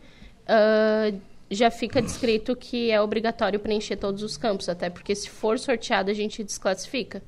ah, 0.47 1.11
já 1.49 1.71
fica 1.71 2.01
descrito 2.01 2.55
que 2.55 2.91
é 2.91 3.01
obrigatório 3.01 3.59
preencher 3.59 3.95
todos 3.95 4.21
os 4.21 4.35
campos, 4.35 4.67
até 4.69 4.89
porque 4.89 5.15
se 5.15 5.29
for 5.29 5.57
sorteado, 5.59 6.11
a 6.11 6.13
gente 6.13 6.43
desclassifica. 6.43 7.21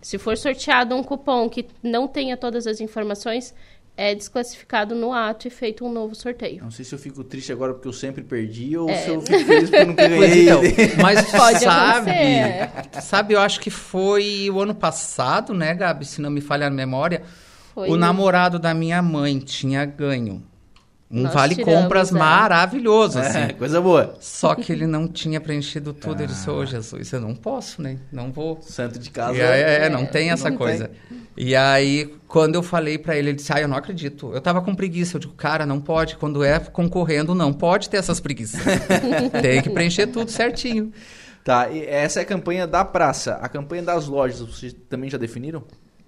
Se 0.00 0.18
for 0.18 0.36
sorteado 0.36 0.94
um 0.94 1.02
cupom 1.02 1.48
que 1.48 1.66
não 1.82 2.06
tenha 2.06 2.36
todas 2.36 2.66
as 2.66 2.80
informações, 2.80 3.54
é 3.96 4.14
desclassificado 4.14 4.94
no 4.94 5.12
ato 5.12 5.46
e 5.46 5.50
feito 5.50 5.84
um 5.86 5.92
novo 5.92 6.14
sorteio. 6.14 6.62
Não 6.64 6.70
sei 6.70 6.84
se 6.84 6.92
eu 6.94 6.98
fico 6.98 7.22
triste 7.22 7.52
agora 7.52 7.72
porque 7.74 7.86
eu 7.86 7.92
sempre 7.92 8.22
perdi 8.22 8.76
ou 8.76 8.88
É. 8.90 8.96
se 8.96 9.08
eu 9.10 9.20
fico 9.20 9.38
feliz 9.44 9.70
porque 9.70 9.82
eu 9.82 9.86
nunca 9.86 10.02
Pois 10.08 10.20
ganhei. 10.20 10.42
então, 10.48 11.02
mas 11.02 11.22
Pode 11.30 11.58
sabe, 11.60 12.10
acontecer. 12.10 13.00
sabe, 13.02 13.34
eu 13.34 13.40
acho 13.40 13.60
que 13.60 13.70
foi 13.70 14.50
o 14.50 14.60
ano 14.60 14.74
passado, 14.74 15.54
né, 15.54 15.72
Gabi, 15.74 16.04
se 16.04 16.20
não 16.20 16.30
me 16.30 16.40
falha 16.40 16.66
a 16.66 16.70
memória, 16.70 17.22
Foi 17.72 17.88
o 17.88 17.96
namorado 17.96 18.58
da 18.58 18.74
minha 18.74 19.00
mãe 19.00 19.38
tinha 19.38 19.84
ganho 19.84 20.42
um 21.10 21.22
Nós 21.22 21.34
vale 21.34 21.62
compras 21.62 22.10
é. 22.10 22.18
maravilhoso, 22.18 23.18
assim. 23.18 23.38
É, 23.38 23.52
coisa 23.52 23.80
boa. 23.80 24.16
Só 24.20 24.54
que 24.54 24.72
ele 24.72 24.86
não 24.86 25.06
tinha 25.06 25.40
preenchido 25.40 25.92
tudo. 25.92 26.20
Ele 26.20 26.28
disse, 26.28 26.48
ô 26.50 26.64
Jesus, 26.64 27.12
eu 27.12 27.20
não 27.20 27.34
posso, 27.34 27.80
né? 27.82 27.98
Não 28.10 28.32
vou. 28.32 28.60
Santo 28.62 28.98
de 28.98 29.10
casa. 29.10 29.36
E 29.36 29.42
aí, 29.42 29.60
é, 29.60 29.88
não 29.88 30.06
tem 30.06 30.30
essa 30.30 30.50
não 30.50 30.56
coisa. 30.56 30.90
E 31.36 31.54
aí, 31.54 32.12
quando 32.26 32.54
eu 32.54 32.62
falei 32.62 32.98
pra 32.98 33.16
ele, 33.16 33.30
ele 33.30 33.36
disse, 33.36 33.52
ah, 33.52 33.60
eu 33.60 33.68
não 33.68 33.76
acredito. 33.76 34.32
Eu 34.32 34.40
tava 34.40 34.60
com 34.62 34.74
preguiça. 34.74 35.16
Eu 35.16 35.20
digo, 35.20 35.34
cara, 35.34 35.66
não 35.66 35.80
pode. 35.80 36.16
Quando 36.16 36.42
é 36.42 36.58
concorrendo, 36.58 37.34
não 37.34 37.52
pode 37.52 37.88
ter 37.90 37.98
essas 37.98 38.18
preguiças. 38.18 38.60
tem 39.42 39.62
que 39.62 39.70
preencher 39.70 40.06
tudo 40.08 40.30
certinho. 40.30 40.92
Tá, 41.44 41.68
e 41.68 41.84
essa 41.84 42.20
é 42.20 42.22
a 42.22 42.26
campanha 42.26 42.66
da 42.66 42.84
praça. 42.84 43.34
A 43.34 43.48
campanha 43.48 43.82
das 43.82 44.06
lojas, 44.06 44.40
vocês 44.40 44.74
também 44.88 45.10
já 45.10 45.18
definiram? 45.18 45.62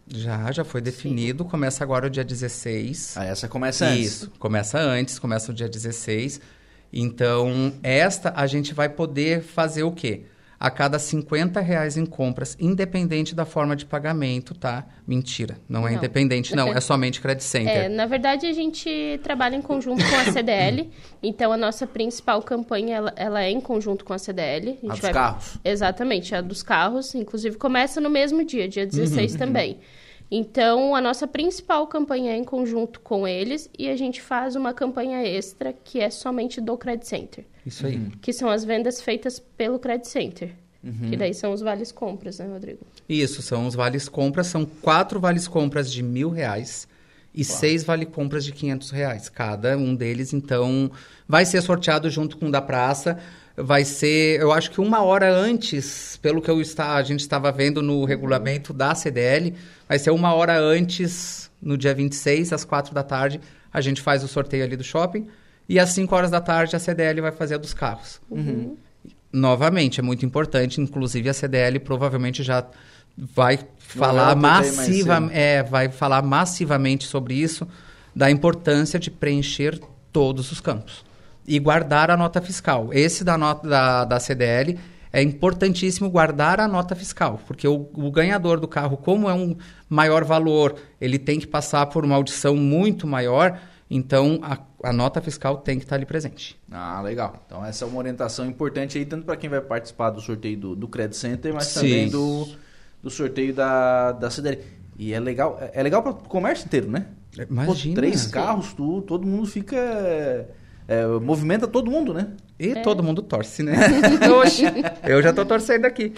Já, 0.09 0.53
já 0.53 0.65
foi 0.65 0.81
definido. 0.81 1.45
Começa 1.45 1.83
agora 1.83 2.07
o 2.07 2.11
dia 2.11 2.25
16. 2.25 3.17
Ah, 3.17 3.25
essa 3.25 3.49
começa 3.49 3.87
antes. 3.87 4.07
Isso, 4.07 4.33
começa 4.39 4.79
antes, 4.79 5.19
começa 5.19 5.51
o 5.51 5.55
dia 5.55 5.69
16. 5.69 6.41
Então, 6.93 7.75
esta 7.83 8.33
a 8.37 8.47
gente 8.47 8.73
vai 8.73 8.89
poder 8.89 9.43
fazer 9.43 9.83
o 9.83 9.93
quê? 9.93 10.25
A 10.59 10.71
cada 10.71 10.99
50 10.99 11.61
reais 11.61 11.97
em 11.97 12.07
compras, 12.07 12.57
independente 12.59 13.35
da 13.35 13.45
forma 13.45 13.77
de 13.77 13.85
pagamento, 13.85 14.55
tá? 14.55 14.87
Mentira, 15.07 15.59
não 15.69 15.87
é 15.87 15.91
Não. 15.91 15.99
independente, 15.99 16.57
não, 16.57 16.73
é 16.73 16.81
somente 16.81 17.21
Credit 17.21 17.45
Center. 17.45 17.85
É, 17.85 17.89
na 17.89 18.07
verdade, 18.07 18.47
a 18.47 18.53
gente 18.53 19.21
trabalha 19.23 19.55
em 19.55 19.63
conjunto 19.63 20.05
com 20.09 20.17
a 20.17 20.25
CDL. 20.33 20.91
então, 21.23 21.53
a 21.53 21.57
nossa 21.57 21.87
principal 21.87 22.43
campanha 22.43 22.97
ela, 22.97 23.13
ela 23.17 23.43
é 23.43 23.51
em 23.51 23.61
conjunto 23.61 24.05
com 24.05 24.13
a 24.13 24.19
CDL. 24.19 24.79
A, 24.89 24.93
A 24.93 24.97
dos 24.97 25.11
carros. 25.11 25.59
Exatamente, 25.65 26.35
a 26.35 26.41
dos 26.41 26.63
carros. 26.63 27.15
Inclusive, 27.15 27.57
começa 27.57 28.01
no 28.01 28.11
mesmo 28.11 28.45
dia, 28.45 28.67
dia 28.67 28.87
16 28.87 29.37
também. 29.37 29.79
Então, 30.31 30.95
a 30.95 31.01
nossa 31.01 31.27
principal 31.27 31.87
campanha 31.87 32.33
é 32.33 32.37
em 32.37 32.45
conjunto 32.45 33.01
com 33.01 33.27
eles 33.27 33.71
e 33.79 33.89
a 33.89 33.97
gente 33.97 34.21
faz 34.21 34.57
uma 34.57 34.75
campanha 34.75 35.23
extra 35.25 35.73
que 35.73 36.01
é 36.01 36.11
somente 36.11 36.61
do 36.61 36.77
Credit 36.77 37.07
Center, 37.07 37.45
Isso 37.65 37.87
aí. 37.87 38.11
que 38.21 38.33
são 38.33 38.51
as 38.51 38.65
vendas 38.65 39.01
feitas 39.01 39.39
pelo 39.39 39.79
Credit 39.79 40.09
Center. 40.09 40.55
Uhum. 40.83 41.11
Que 41.11 41.17
daí 41.17 41.35
são 41.35 41.53
os 41.53 41.61
vales 41.61 41.91
compras, 41.91 42.39
né, 42.39 42.47
Rodrigo? 42.47 42.81
Isso, 43.09 43.43
são 43.43 43.67
os 43.67 43.75
vales 43.75 44.09
compras, 44.09 44.47
são 44.47 44.65
quatro 44.65 45.19
vales 45.19 45.49
compras 45.49 45.91
de 45.91 46.03
mil 46.03 46.31
reais 46.31 46.87
e 47.35 47.45
seis 47.45 47.85
vale 47.85 48.07
compras 48.07 48.45
de 48.45 48.53
500 48.53 48.91
reais. 48.91 49.29
Cada 49.29 49.77
um 49.77 49.95
deles, 49.95 50.33
então, 50.33 50.91
vai 51.29 51.45
ser 51.45 51.61
sorteado 51.61 52.09
junto 52.09 52.39
com 52.39 52.47
o 52.47 52.51
da 52.51 52.63
praça. 52.63 53.19
Vai 53.57 53.85
ser, 53.85 54.39
eu 54.39 54.53
acho 54.53 54.71
que 54.71 54.83
uma 54.83 55.03
hora 55.03 55.35
antes, 55.35 56.19
pelo 56.21 56.43
que 56.43 56.51
eu 56.51 56.61
está, 56.61 56.95
a 56.97 57.03
gente 57.03 57.21
estava 57.21 57.51
vendo 57.51 57.81
no 57.81 58.05
regulamento 58.05 58.71
da 58.71 58.95
CDL, 58.95 59.55
vai 59.89 59.99
ser 59.99 60.11
uma 60.11 60.35
hora 60.35 60.59
antes, 60.61 61.51
no 61.63 61.79
dia 61.79 61.95
26, 61.95 62.53
às 62.53 62.67
quatro 62.67 62.95
da 62.95 63.03
tarde, 63.03 63.41
a 63.73 63.81
gente 63.81 64.03
faz 64.03 64.23
o 64.23 64.29
sorteio 64.29 64.63
ali 64.63 64.77
do 64.77 64.85
shopping. 64.85 65.27
E 65.69 65.81
às 65.81 65.89
5 65.91 66.15
horas 66.15 66.31
da 66.31 66.41
tarde 66.41 66.77
a 66.77 66.79
CDL 66.79 67.23
vai 67.23 67.33
fazer 67.33 67.55
a 67.55 67.59
dos 67.59 67.73
carros. 67.73 68.21
Novamente, 69.33 70.01
é 70.01 70.03
muito 70.03 70.25
importante, 70.25 70.81
inclusive 70.81 71.29
a 71.29 71.35
CDL 71.35 71.81
provavelmente 71.81 72.43
já 72.43 72.65
vai 73.17 73.59
falar 73.79 74.37
massiva, 74.37 75.31
é, 75.33 75.63
vai 75.63 75.89
falar 75.89 76.23
massivamente 76.23 77.07
sobre 77.07 77.35
isso, 77.35 77.67
da 78.15 78.31
importância 78.31 78.99
de 78.99 79.11
preencher 79.11 79.81
todos 80.13 80.53
os 80.53 80.61
campos 80.61 81.07
e 81.47 81.59
guardar 81.59 82.11
a 82.11 82.17
nota 82.17 82.41
fiscal. 82.41 82.91
Esse 82.93 83.23
da 83.23 83.39
nota 83.39 83.69
da, 83.69 84.05
da 84.05 84.21
CDL 84.21 84.79
é 85.13 85.23
importantíssimo 85.23 86.11
guardar 86.11 86.61
a 86.61 86.69
nota 86.69 86.95
fiscal, 86.95 87.41
porque 87.47 87.67
o, 87.67 87.89
o 87.95 88.11
ganhador 88.11 88.61
do 88.61 88.69
carro, 88.69 88.97
como 88.97 89.31
é 89.31 89.35
um 89.35 89.57
maior 89.89 90.25
valor, 90.25 90.77
ele 91.01 91.19
tem 91.19 91.39
que 91.39 91.47
passar 91.47 91.87
por 91.87 92.05
uma 92.05 92.17
audição 92.17 92.57
muito 92.57 93.07
maior, 93.07 93.59
então 93.89 94.41
a, 94.43 94.59
a 94.83 94.93
nota 94.93 95.23
fiscal 95.23 95.59
tem 95.59 95.79
que 95.79 95.85
estar 95.85 95.97
ali 95.97 96.05
presente. 96.05 96.61
Ah, 96.71 97.01
legal. 97.01 97.43
Então 97.47 97.65
essa 97.65 97.85
é 97.85 97.89
uma 97.89 97.99
orientação 97.99 98.47
importante 98.47 98.99
aí, 98.99 99.07
tanto 99.07 99.25
para 99.25 99.37
quem 99.37 99.49
vai 99.49 99.61
participar 99.61 100.11
do 100.11 100.21
sorteio 100.21 100.59
do, 100.59 100.77
do 100.77 100.89
Credit 100.89 101.17
Center, 101.17 101.55
mas 101.55 101.69
Sim. 101.69 101.81
também 101.81 102.09
do, 102.11 102.49
do 103.03 103.09
sorteio 103.09 103.55
da, 103.55 104.13
da 104.13 104.29
CDL. 104.29 104.61
E 104.99 105.13
é 105.13 105.21
legal, 105.21 105.59
é 105.73 105.83
legal 105.83 106.03
para 106.03 106.13
o 106.13 106.15
comércio 106.15 106.67
inteiro, 106.67 106.91
né? 106.91 107.07
Imagina. 107.51 107.95
Pô, 107.95 108.01
três 108.01 108.27
carros, 108.27 108.73
tu, 108.73 109.03
todo 109.03 109.27
mundo 109.27 109.47
fica. 109.47 110.49
É, 110.89 111.07
movimenta 111.07 111.67
todo 111.67 111.91
mundo, 111.91 112.13
né? 112.15 112.29
E 112.59 112.75
todo 112.83 113.03
mundo 113.03 113.23
torce, 113.23 113.63
né? 113.63 113.75
Oxe, 114.41 114.65
eu 115.05 115.23
já 115.23 115.33
tô 115.33 115.45
torcendo 115.45 115.85
aqui. 115.85 116.13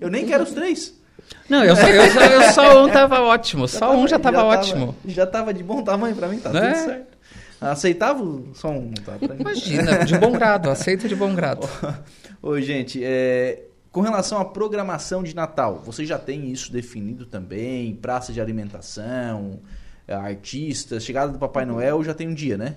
Eu 0.00 0.10
nem 0.10 0.26
quero 0.26 0.44
os 0.44 0.50
três. 0.52 0.94
Não, 1.48 1.62
eu 1.64 1.74
só, 1.76 1.86
eu 1.88 2.10
só, 2.10 2.20
eu 2.24 2.42
só 2.52 2.84
um 2.84 2.88
tava 2.90 3.20
ótimo, 3.20 3.66
só 3.68 3.80
tava- 3.80 3.92
um 3.94 4.08
já 4.08 4.18
tava 4.18 4.44
ótimo. 4.44 4.94
Já 5.06 5.26
tava 5.26 5.52
de 5.52 5.62
bom 5.62 5.82
tamanho 5.82 6.14
pra 6.16 6.28
mim, 6.28 6.38
tá 6.38 6.50
É. 6.50 6.72
tudo 6.72 6.84
certo. 6.84 7.18
Aceitável 7.60 8.48
só 8.54 8.70
um, 8.70 8.92
tá? 8.92 9.12
Pra 9.18 9.34
mim. 9.34 9.40
Imagina, 9.40 10.04
de 10.04 10.16
bom 10.16 10.30
grado, 10.32 10.70
aceito 10.70 11.08
de 11.08 11.16
bom 11.16 11.34
grado. 11.34 11.68
Ô, 12.40 12.60
gente, 12.60 13.02
é, 13.02 13.64
com 13.90 14.00
relação 14.00 14.38
à 14.38 14.44
programação 14.44 15.22
de 15.24 15.34
Natal, 15.34 15.82
vocês 15.84 16.08
já 16.08 16.18
têm 16.18 16.50
isso 16.52 16.70
definido 16.72 17.26
também? 17.26 17.94
Praça 17.96 18.32
de 18.32 18.40
alimentação, 18.40 19.58
é, 20.06 20.14
artistas, 20.14 21.04
chegada 21.04 21.32
do 21.32 21.38
Papai 21.38 21.64
Noel, 21.66 22.02
já 22.04 22.14
tem 22.14 22.28
um 22.28 22.34
dia, 22.34 22.56
né? 22.56 22.76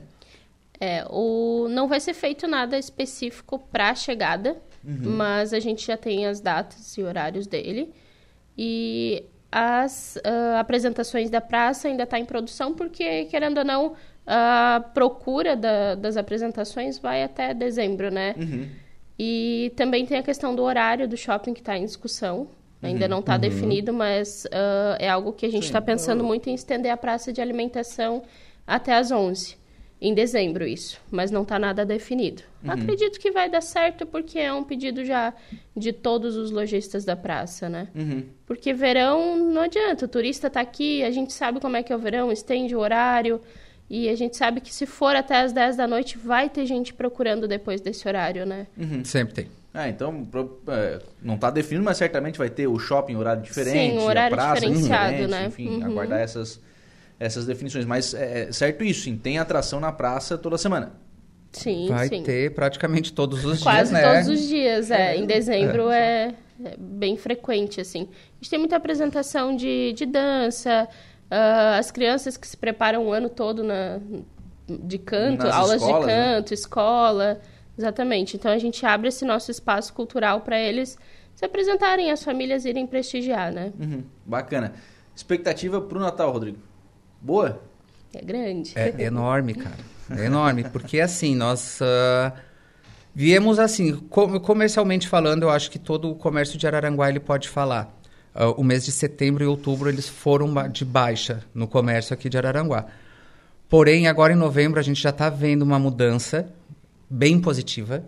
É, 0.84 1.05
o, 1.11 1.67
não 1.69 1.88
vai 1.88 1.99
ser 1.99 2.13
feito 2.15 2.47
nada 2.47 2.75
específico 2.77 3.59
para 3.71 3.89
a 3.91 3.95
chegada, 3.95 4.57
mas 4.84 5.53
a 5.53 5.59
gente 5.59 5.86
já 5.86 5.95
tem 5.95 6.25
as 6.25 6.41
datas 6.41 6.97
e 6.97 7.03
horários 7.03 7.45
dele. 7.45 7.93
E 8.57 9.23
as 9.51 10.17
ah, 10.23 10.59
apresentações 10.59 11.29
da 11.29 11.39
praça 11.39 11.88
ainda 11.88 12.01
está 12.03 12.17
em 12.17 12.25
produção, 12.25 12.73
porque, 12.73 13.25
querendo 13.25 13.59
ou 13.59 13.63
não, 13.65 13.93
a 14.25 14.84
procura 14.93 15.55
da- 15.55 15.93
das 15.95 16.17
apresentações 16.17 16.97
vai 16.97 17.21
até 17.23 17.53
dezembro, 17.53 18.09
né? 18.11 18.34
E 19.19 19.71
também 19.75 20.05
tem 20.05 20.17
a 20.17 20.23
questão 20.23 20.55
do 20.55 20.63
horário 20.63 21.07
do 21.07 21.15
shopping 21.15 21.53
que 21.53 21.59
está 21.61 21.77
em 21.77 21.86
discussão. 21.86 22.47
Ainda 22.82 23.07
não 23.07 23.19
está 23.19 23.38
definido, 23.38 23.93
mas 23.93 24.47
ah, 24.51 24.97
é 24.99 25.07
algo 25.07 25.32
que 25.34 25.45
a 25.45 25.49
gente 25.51 25.65
está 25.65 25.79
pensando 25.79 26.23
muito 26.23 26.49
em 26.49 26.55
estender 26.55 26.91
a 26.91 26.97
praça 26.97 27.32
de 27.32 27.39
alimentação 27.39 28.23
até 28.65 28.95
às 28.95 29.11
11. 29.11 29.61
Em 30.02 30.16
dezembro, 30.16 30.66
isso. 30.66 30.99
Mas 31.12 31.30
não 31.30 31.43
está 31.43 31.60
nada 31.60 31.86
definido. 31.86 32.41
Acredito 32.68 33.20
que 33.20 33.30
vai 33.30 33.47
dar 33.49 33.62
certo, 33.62 34.04
porque 34.06 34.39
é 34.39 34.52
um 34.52 34.64
pedido 34.64 35.06
já 35.06 35.32
de 35.78 35.93
todos 35.93 36.36
os 36.36 36.49
lojistas 36.49 37.06
da 37.06 37.16
praça, 37.16 37.70
né? 37.70 37.88
Porque 38.47 38.74
verão 38.74 39.38
não 39.38 39.62
adianta. 39.62 40.06
O 40.06 40.08
turista 40.08 40.47
está 40.47 40.60
aqui, 40.62 41.04
a 41.04 41.12
gente 41.12 41.32
sabe 41.32 41.60
como 41.60 41.78
é 41.78 41.84
que 41.84 41.93
é 41.93 41.95
o 41.95 41.99
verão, 41.99 42.32
estende 42.32 42.76
o 42.76 42.80
horário. 42.80 43.39
E 43.88 44.10
a 44.10 44.16
gente 44.16 44.38
sabe 44.38 44.60
que 44.62 44.74
se 44.74 44.86
for 44.86 45.16
até 45.16 45.41
às 45.41 45.52
10 45.54 45.76
da 45.76 45.86
noite, 45.86 46.18
vai 46.18 46.49
ter 46.49 46.66
gente 46.66 46.93
procurando 46.93 47.47
depois 47.47 47.80
desse 47.82 48.08
horário, 48.08 48.45
né? 48.45 48.66
Sempre 49.04 49.34
tem. 49.36 49.47
Ah, 49.74 49.88
então 49.88 50.28
é, 50.68 50.99
não 51.22 51.36
está 51.36 51.49
definido, 51.52 51.86
mas 51.86 51.97
certamente 51.97 52.38
vai 52.38 52.49
ter 52.49 52.68
o 52.68 52.78
shopping 52.80 53.16
horário 53.16 53.41
diferente, 53.43 53.91
Sim, 53.93 53.99
um 53.99 54.04
horário 54.06 54.34
a 54.34 54.38
praça 54.38 54.62
diferenciado, 54.62 55.12
diferente, 55.12 55.32
né? 55.32 55.45
Enfim, 55.47 55.68
Uhum. 55.70 55.86
aguardar 55.86 56.20
essas, 56.22 56.60
essas 57.22 57.45
definições. 57.45 57.86
Mas 57.86 58.13
é 58.13 58.32
é 58.47 58.51
certo 58.51 58.84
isso, 58.84 59.03
sim, 59.03 59.17
tem 59.17 59.38
atração 59.38 59.80
na 59.80 59.91
praça 59.91 60.38
toda 60.38 60.57
semana. 60.57 60.93
Sim, 61.51 61.88
Vai 61.89 62.07
sim. 62.07 62.24
ter 62.24 62.53
praticamente 62.53 63.11
todos 63.11 63.43
os 63.43 63.61
Quase 63.61 63.91
dias, 63.91 63.91
né? 63.91 64.13
todos 64.13 64.28
os 64.30 64.47
dias, 64.47 64.89
é. 64.89 65.17
Em 65.17 65.26
dezembro 65.26 65.89
é, 65.89 66.34
é 66.63 66.78
bem 66.78 67.17
frequente, 67.17 67.82
assim. 67.82 68.03
A 68.03 68.36
gente 68.36 68.49
tem 68.49 68.57
muita 68.59 68.78
apresentação 68.78 69.53
de, 69.55 69.91
de 69.91 70.05
dança, 70.05 70.88
ah, 71.30 71.78
as 71.78 71.91
crianças 71.91 72.38
que 72.38 72.47
se 72.47 72.55
preparam 72.55 73.05
o 73.05 73.11
ano 73.11 73.28
todo 73.30 73.63
na, 73.63 73.99
de 74.67 74.97
canto, 74.97 75.43
Nas 75.43 75.53
aulas 75.53 75.82
escolas, 75.82 76.01
de 76.01 76.07
né? 76.07 76.36
canto, 76.36 76.53
escola. 76.53 77.41
Exatamente. 77.78 78.38
Então 78.38 78.51
a 78.51 78.57
gente 78.57 78.86
abre 78.86 79.09
esse 79.09 79.26
nosso 79.26 79.51
espaço 79.51 79.93
cultural 79.93 80.41
para 80.41 80.57
eles 80.57 80.97
se 81.36 81.43
apresentarem, 81.45 82.11
as 82.11 82.24
famílias 82.24 82.63
irem 82.63 82.88
prestigiar, 82.88 83.51
né? 83.51 83.74
Uhum, 83.80 84.03
bacana. 84.26 84.74
Expectativa 85.13 85.82
pro 85.82 85.99
Natal, 85.99 86.32
Rodrigo? 86.32 86.70
Boa? 87.22 87.61
É 88.13 88.22
grande. 88.22 88.74
É 88.76 89.03
enorme, 89.03 89.53
cara. 89.53 89.78
É 90.09 90.26
enorme. 90.26 90.63
Porque 90.65 90.99
assim, 90.99 91.36
nós 91.36 91.80
ah, 91.82 92.34
viemos 93.13 93.59
assim, 93.59 93.95
co- 94.09 94.39
comercialmente 94.39 95.07
falando, 95.07 95.43
eu 95.43 95.49
acho 95.49 95.69
que 95.72 95.80
todo 95.80 96.09
o 96.11 96.15
comércio 96.15 96.57
de 96.57 96.67
Araranguá 96.67 97.09
ele 97.09 97.19
pode 97.19 97.47
falar. 97.47 97.95
Ah, 98.34 98.49
o 98.49 98.63
mês 98.63 98.84
de 98.84 98.91
setembro 98.91 99.43
e 99.43 99.47
outubro 99.47 99.89
eles 99.89 100.09
foram 100.09 100.53
de 100.69 100.84
baixa 100.84 101.43
no 101.53 101.67
comércio 101.67 102.13
aqui 102.13 102.28
de 102.30 102.38
Araranguá. 102.38 102.88
Porém, 103.69 104.07
agora 104.07 104.34
em 104.34 104.36
novembro 104.36 104.80
a 104.80 104.84
gente 104.84 105.01
já 105.01 105.11
está 105.11 105.30
vendo 105.30 105.61
uma 105.61 105.80
mudança 105.80 106.51
bem 107.09 107.39
positiva. 107.39 108.03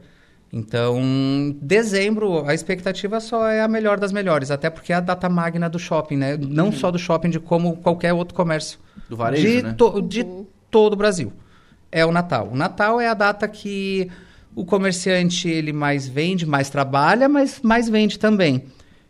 Então, 0.56 1.01
dezembro, 1.60 2.45
a 2.47 2.54
expectativa 2.54 3.20
só 3.20 3.47
é 3.47 3.62
a 3.62 3.68
melhor 3.68 3.99
das 3.99 4.12
melhores, 4.12 4.51
até 4.51 4.70
porque 4.70 4.93
é 4.93 4.97
a 4.97 4.99
data 4.99 5.28
magna 5.28 5.68
do 5.68 5.80
shopping, 5.80 6.16
né? 6.16 6.38
Não 6.38 6.72
só 6.72 6.91
do 6.91 6.99
shopping, 6.99 7.32
de 7.32 7.39
como 7.39 7.78
qualquer 7.78 8.14
outro 8.14 8.36
comércio. 8.36 8.78
Do 9.10 9.18
varejo, 9.18 9.47
de, 9.47 9.64
né? 9.64 9.74
to- 9.74 9.99
de 9.99 10.24
todo 10.70 10.93
o 10.93 10.95
Brasil. 10.95 11.34
É 11.91 12.06
o 12.06 12.12
Natal. 12.12 12.49
O 12.51 12.56
Natal 12.56 13.01
é 13.01 13.08
a 13.08 13.16
data 13.16 13.47
que 13.47 14.12
o 14.56 14.64
comerciante 14.64 15.49
ele 15.49 15.74
mais 15.74 16.08
vende, 16.08 16.45
mais 16.45 16.70
trabalha, 16.70 17.28
mas 17.28 17.60
mais 17.64 17.89
vende 17.89 18.20
também. 18.20 18.66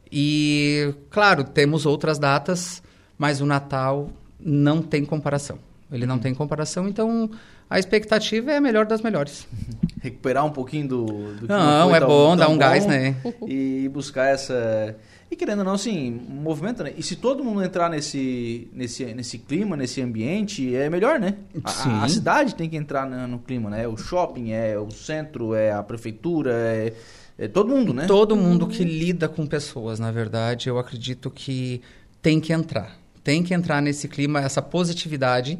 E, 0.09 0.93
claro, 1.09 1.43
temos 1.43 1.85
outras 1.85 2.17
datas, 2.17 2.81
mas 3.17 3.41
o 3.41 3.45
Natal 3.45 4.09
não 4.39 4.81
tem 4.81 5.03
comparação. 5.03 5.57
Ele 5.91 6.05
não 6.05 6.17
tem 6.19 6.33
comparação, 6.33 6.87
então 6.87 7.29
a 7.69 7.79
expectativa 7.79 8.51
é 8.51 8.57
a 8.57 8.61
melhor 8.61 8.85
das 8.85 9.01
melhores. 9.01 9.47
Recuperar 10.01 10.45
um 10.45 10.51
pouquinho 10.51 10.87
do, 10.87 11.05
do 11.05 11.47
que 11.47 11.53
Não, 11.53 11.89
foi 11.89 11.97
é 11.97 12.01
bom, 12.01 12.35
dá 12.35 12.49
um 12.49 12.57
gás, 12.57 12.85
né? 12.85 13.15
E 13.47 13.89
buscar 13.89 14.27
essa... 14.27 14.95
E 15.31 15.35
querendo 15.35 15.59
ou 15.59 15.65
não, 15.65 15.73
assim, 15.73 16.11
movimento, 16.29 16.83
né? 16.83 16.93
E 16.95 17.01
se 17.01 17.15
todo 17.15 17.43
mundo 17.43 17.63
entrar 17.63 17.89
nesse, 17.89 18.67
nesse, 18.71 19.05
nesse 19.15 19.39
clima, 19.39 19.75
nesse 19.75 19.99
ambiente, 19.99 20.75
é 20.75 20.89
melhor, 20.89 21.19
né? 21.19 21.35
A, 21.63 22.03
a 22.03 22.07
cidade 22.07 22.53
tem 22.53 22.69
que 22.69 22.75
entrar 22.75 23.09
no, 23.09 23.27
no 23.27 23.39
clima, 23.39 23.69
né? 23.69 23.87
O 23.87 23.97
shopping, 23.97 24.51
é 24.51 24.77
o 24.77 24.91
centro, 24.91 25.55
é 25.55 25.71
a 25.71 25.81
prefeitura, 25.81 26.51
é, 26.53 26.93
é 27.37 27.47
todo 27.47 27.69
mundo, 27.69 27.93
né? 27.93 28.05
Todo 28.05 28.35
mundo 28.35 28.67
que 28.67 28.83
lida 28.83 29.27
com 29.27 29.47
pessoas, 29.47 29.99
na 29.99 30.11
verdade, 30.11 30.69
eu 30.69 30.77
acredito 30.77 31.31
que 31.31 31.81
tem 32.21 32.39
que 32.39 32.53
entrar. 32.53 32.95
Tem 33.23 33.41
que 33.41 33.53
entrar 33.53 33.81
nesse 33.81 34.07
clima, 34.07 34.39
essa 34.39 34.61
positividade. 34.61 35.57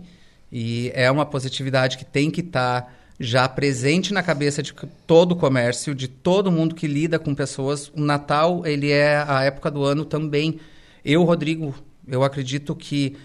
E 0.56 0.92
é 0.94 1.10
uma 1.10 1.26
positividade 1.26 1.98
que 1.98 2.06
tem 2.06 2.30
que 2.30 2.42
estar 2.42 2.94
já 3.20 3.50
presente 3.50 4.14
na 4.14 4.22
cabeça 4.22 4.62
de 4.62 4.72
todo 5.08 5.32
o 5.32 5.36
comércio, 5.36 5.96
de 5.96 6.08
todo 6.08 6.52
mundo 6.52 6.76
que 6.76 6.86
lida 6.86 7.18
com 7.18 7.34
pessoas. 7.34 7.92
O 7.96 8.00
Natal, 8.00 8.64
ele 8.64 8.92
é 8.92 9.18
a 9.28 9.44
época 9.44 9.72
do 9.72 9.84
ano 9.84 10.06
também. 10.06 10.60
Eu, 11.04 11.24
Rodrigo, 11.24 11.74
eu 12.08 12.24
acredito 12.24 12.76
que 12.76 13.16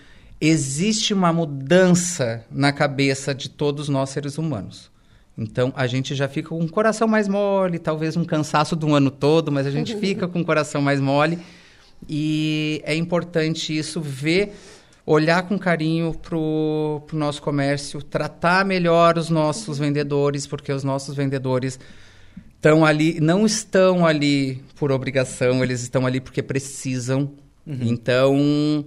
existe 0.41 1.13
uma 1.13 1.31
mudança 1.31 2.47
na 2.51 2.73
cabeça 2.73 3.35
de 3.35 3.51
todos 3.51 3.91
nós 3.91 4.09
seres 4.09 4.39
humanos. 4.39 4.91
Então 5.37 5.71
a 5.77 5.87
gente 5.87 6.15
já 6.15 6.29
fica 6.29 6.49
com 6.49 6.61
o 6.61 6.71
coração 6.71 7.07
mais 7.07 7.29
mole, 7.29 7.79
talvez 7.79 8.17
um 8.17 8.25
cansaço 8.25 8.75
do 8.75 8.95
ano 8.95 9.11
todo, 9.11 9.53
mas 9.53 9.67
a 9.67 9.71
gente 9.71 9.95
fica 9.97 10.27
com 10.27 10.41
o 10.41 10.45
coração 10.47 10.81
mais 10.81 10.99
mole. 10.99 11.39
E 12.09 12.81
é 12.85 12.95
importante 12.95 13.77
isso 13.77 14.01
ver, 14.01 14.55
olhar 15.11 15.43
com 15.49 15.59
carinho 15.59 16.13
para 16.15 16.37
o 16.37 17.03
nosso 17.13 17.41
comércio, 17.41 18.03
tratar 18.03 18.65
melhor 18.65 19.17
os 19.17 19.31
nossos 19.31 19.79
vendedores, 19.79 20.47
porque 20.47 20.71
os 20.71 20.85
nossos 20.85 21.17
vendedores 21.17 21.81
estão 22.55 22.85
ali, 22.85 23.19
não 23.19 23.47
estão 23.47 24.07
ali 24.07 24.63
por 24.77 24.93
obrigação, 24.93 25.63
eles 25.63 25.81
estão 25.81 26.07
ali 26.07 26.21
porque 26.21 26.43
precisam. 26.43 27.31
Uhum. 27.67 27.79
Então 27.83 28.85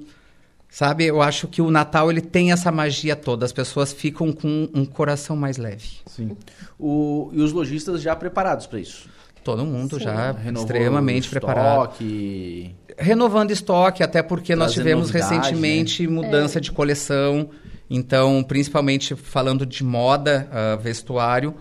Sabe, 0.69 1.05
eu 1.05 1.21
acho 1.21 1.49
que 1.49 1.61
o 1.61 1.69
Natal 1.69 2.09
ele 2.09 2.21
tem 2.21 2.53
essa 2.53 2.71
magia 2.71 3.13
toda. 3.13 3.45
As 3.45 3.51
pessoas 3.51 3.91
ficam 3.91 4.31
com 4.31 4.69
um 4.73 4.85
coração 4.85 5.35
mais 5.35 5.57
leve. 5.57 5.97
Sim. 6.05 6.37
O, 6.79 7.29
e 7.33 7.41
os 7.41 7.51
lojistas 7.51 8.01
já 8.01 8.15
preparados 8.15 8.67
para 8.67 8.79
isso? 8.79 9.09
Todo 9.43 9.65
mundo 9.65 9.97
Sim. 9.97 10.05
já 10.05 10.31
Renovou 10.31 10.61
extremamente 10.61 11.35
estoque. 11.35 12.73
Renovando 13.01 13.51
estoque, 13.51 14.03
até 14.03 14.21
porque 14.21 14.55
nós 14.55 14.73
tivemos 14.73 15.07
novidade, 15.07 15.35
recentemente 15.35 16.07
né? 16.07 16.13
mudança 16.13 16.59
é. 16.59 16.61
de 16.61 16.71
coleção. 16.71 17.49
Então, 17.89 18.43
principalmente 18.43 19.15
falando 19.15 19.65
de 19.65 19.83
moda, 19.83 20.47
uh, 20.49 20.81
vestuário 20.81 21.53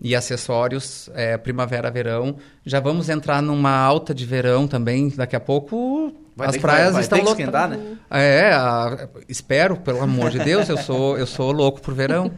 e 0.00 0.14
acessórios, 0.14 1.10
é, 1.14 1.36
primavera, 1.36 1.90
verão. 1.90 2.36
Já 2.64 2.78
vamos 2.78 3.08
entrar 3.08 3.42
numa 3.42 3.76
alta 3.76 4.14
de 4.14 4.24
verão 4.24 4.68
também. 4.68 5.08
Daqui 5.08 5.34
a 5.34 5.40
pouco 5.40 6.14
Vai 6.36 6.48
As 6.48 6.56
praias 6.56 6.92
vai, 6.92 6.92
vai 6.92 7.02
estão 7.02 7.22
lotadas. 7.22 7.78
Né? 7.78 7.96
É, 8.10 8.52
a, 8.52 9.08
espero, 9.28 9.76
pelo 9.76 10.02
amor 10.02 10.30
de 10.30 10.40
Deus, 10.40 10.68
eu 10.68 10.76
sou, 10.76 11.16
eu 11.16 11.26
sou 11.26 11.52
louco 11.52 11.80
por 11.80 11.94
verão. 11.94 12.30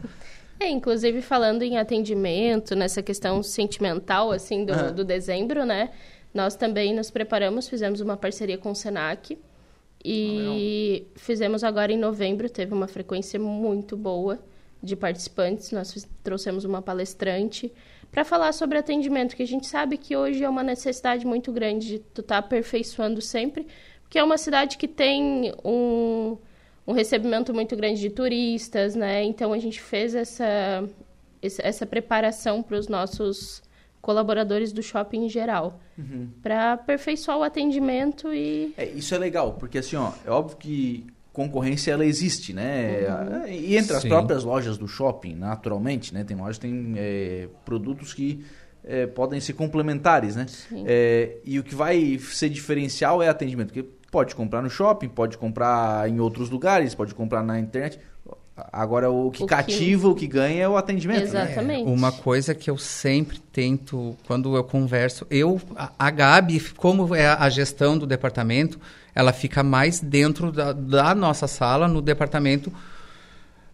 É, 0.59 0.69
inclusive 0.69 1.21
falando 1.21 1.63
em 1.63 1.77
atendimento, 1.77 2.75
nessa 2.75 3.01
questão 3.01 3.41
sentimental, 3.41 4.31
assim, 4.31 4.65
do, 4.65 4.73
uhum. 4.73 4.93
do 4.93 5.03
dezembro, 5.03 5.65
né? 5.65 5.89
Nós 6.37 6.55
também 6.55 6.93
nos 6.93 7.09
preparamos, 7.09 7.67
fizemos 7.67 7.99
uma 7.99 8.15
parceria 8.15 8.59
com 8.59 8.69
o 8.69 8.75
Senac 8.75 9.35
e 10.05 11.03
ah, 11.03 11.19
fizemos 11.19 11.63
agora 11.63 11.91
em 11.91 11.97
novembro, 11.97 12.47
teve 12.47 12.75
uma 12.75 12.87
frequência 12.87 13.39
muito 13.39 13.97
boa 13.97 14.37
de 14.81 14.95
participantes. 14.95 15.71
Nós 15.71 16.07
trouxemos 16.23 16.63
uma 16.63 16.79
palestrante 16.79 17.73
para 18.11 18.23
falar 18.23 18.51
sobre 18.51 18.77
atendimento, 18.77 19.35
que 19.35 19.41
a 19.41 19.47
gente 19.47 19.65
sabe 19.65 19.97
que 19.97 20.15
hoje 20.15 20.43
é 20.43 20.47
uma 20.47 20.61
necessidade 20.61 21.25
muito 21.25 21.51
grande 21.51 21.87
de 21.87 21.99
tu 22.13 22.21
estar 22.21 22.39
tá 22.39 22.45
aperfeiçoando 22.45 23.19
sempre, 23.19 23.65
porque 24.03 24.19
é 24.19 24.23
uma 24.23 24.37
cidade 24.37 24.77
que 24.77 24.87
tem 24.87 25.51
um, 25.65 26.37
um 26.85 26.93
recebimento 26.93 27.51
muito 27.51 27.75
grande 27.75 27.99
de 27.99 28.11
turistas, 28.11 28.93
né? 28.93 29.23
Então 29.23 29.53
a 29.53 29.57
gente 29.57 29.81
fez 29.81 30.13
essa, 30.13 30.87
essa 31.41 31.87
preparação 31.87 32.61
para 32.61 32.77
os 32.77 32.87
nossos 32.87 33.65
colaboradores 34.07 34.71
do 34.71 34.81
shopping 34.81 35.25
em 35.25 35.29
geral, 35.29 35.81
uhum. 35.97 36.29
para 36.41 36.71
aperfeiçoar 36.71 37.37
o 37.39 37.43
atendimento 37.43 38.33
e... 38.33 38.73
É, 38.77 38.85
isso 38.85 39.13
é 39.13 39.17
legal, 39.17 39.55
porque 39.55 39.79
assim, 39.79 39.97
ó, 39.97 40.13
é 40.25 40.31
óbvio 40.31 40.55
que 40.55 41.05
concorrência 41.33 41.91
ela 41.91 42.05
existe, 42.05 42.53
né? 42.53 43.05
Uhum. 43.09 43.47
E 43.49 43.75
entre 43.75 43.97
as 43.97 44.03
Sim. 44.03 44.07
próprias 44.07 44.45
lojas 44.45 44.77
do 44.77 44.87
shopping, 44.87 45.35
naturalmente, 45.35 46.13
né? 46.13 46.23
Tem 46.23 46.37
lojas 46.37 46.57
que 46.57 46.61
têm 46.61 46.93
é, 46.95 47.49
produtos 47.65 48.13
que 48.13 48.45
é, 48.85 49.05
podem 49.05 49.41
ser 49.41 49.53
complementares, 49.53 50.37
né? 50.37 50.45
É, 50.85 51.39
e 51.43 51.59
o 51.59 51.63
que 51.63 51.75
vai 51.75 52.17
ser 52.17 52.47
diferencial 52.47 53.21
é 53.21 53.27
atendimento, 53.27 53.73
porque 53.73 53.97
Pode 54.09 54.33
comprar 54.35 54.61
no 54.61 54.69
shopping, 54.69 55.09
pode 55.09 55.37
comprar 55.37 56.09
em 56.09 56.19
outros 56.19 56.49
lugares, 56.49 56.95
pode 56.95 57.13
comprar 57.13 57.43
na 57.43 57.59
internet. 57.59 57.99
Agora, 58.71 59.11
o 59.11 59.29
que 59.29 59.43
o 59.43 59.45
cativa, 59.45 60.01
que... 60.01 60.07
o 60.07 60.15
que 60.15 60.27
ganha 60.27 60.63
é 60.63 60.67
o 60.67 60.75
atendimento. 60.75 61.19
Né? 61.19 61.23
Exatamente. 61.25 61.87
É, 61.87 61.93
uma 61.93 62.11
coisa 62.11 62.55
que 62.55 62.69
eu 62.69 62.77
sempre 62.77 63.39
tento, 63.39 64.17
quando 64.25 64.55
eu 64.55 64.63
converso, 64.63 65.27
eu, 65.29 65.61
a, 65.75 65.91
a 65.97 66.09
Gabi, 66.09 66.59
como 66.75 67.13
é 67.13 67.27
a 67.27 67.47
gestão 67.49 67.97
do 67.97 68.07
departamento, 68.07 68.79
ela 69.13 69.31
fica 69.31 69.61
mais 69.61 69.99
dentro 69.99 70.51
da, 70.51 70.73
da 70.73 71.13
nossa 71.13 71.47
sala, 71.47 71.87
no 71.87 72.01
departamento, 72.01 72.73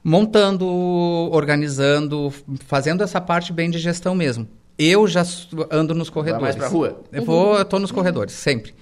montando, 0.03 0.67
organizando, 1.31 2.33
fazendo 2.65 3.03
essa 3.03 3.21
parte 3.21 3.53
bem 3.53 3.69
de 3.69 3.79
gestão 3.79 4.13
mesmo. 4.13 4.45
Eu 4.77 5.07
já 5.07 5.25
ando 5.71 5.95
nos 5.95 6.09
corredores. 6.09 6.55
Vai 6.55 6.57
mais 6.57 6.57
pra 6.57 6.67
rua? 6.67 7.03
Eu 7.09 7.23
vou, 7.23 7.57
eu 7.57 7.63
tô 7.63 7.79
nos 7.79 7.91
corredores, 7.91 8.33
sempre. 8.33 8.73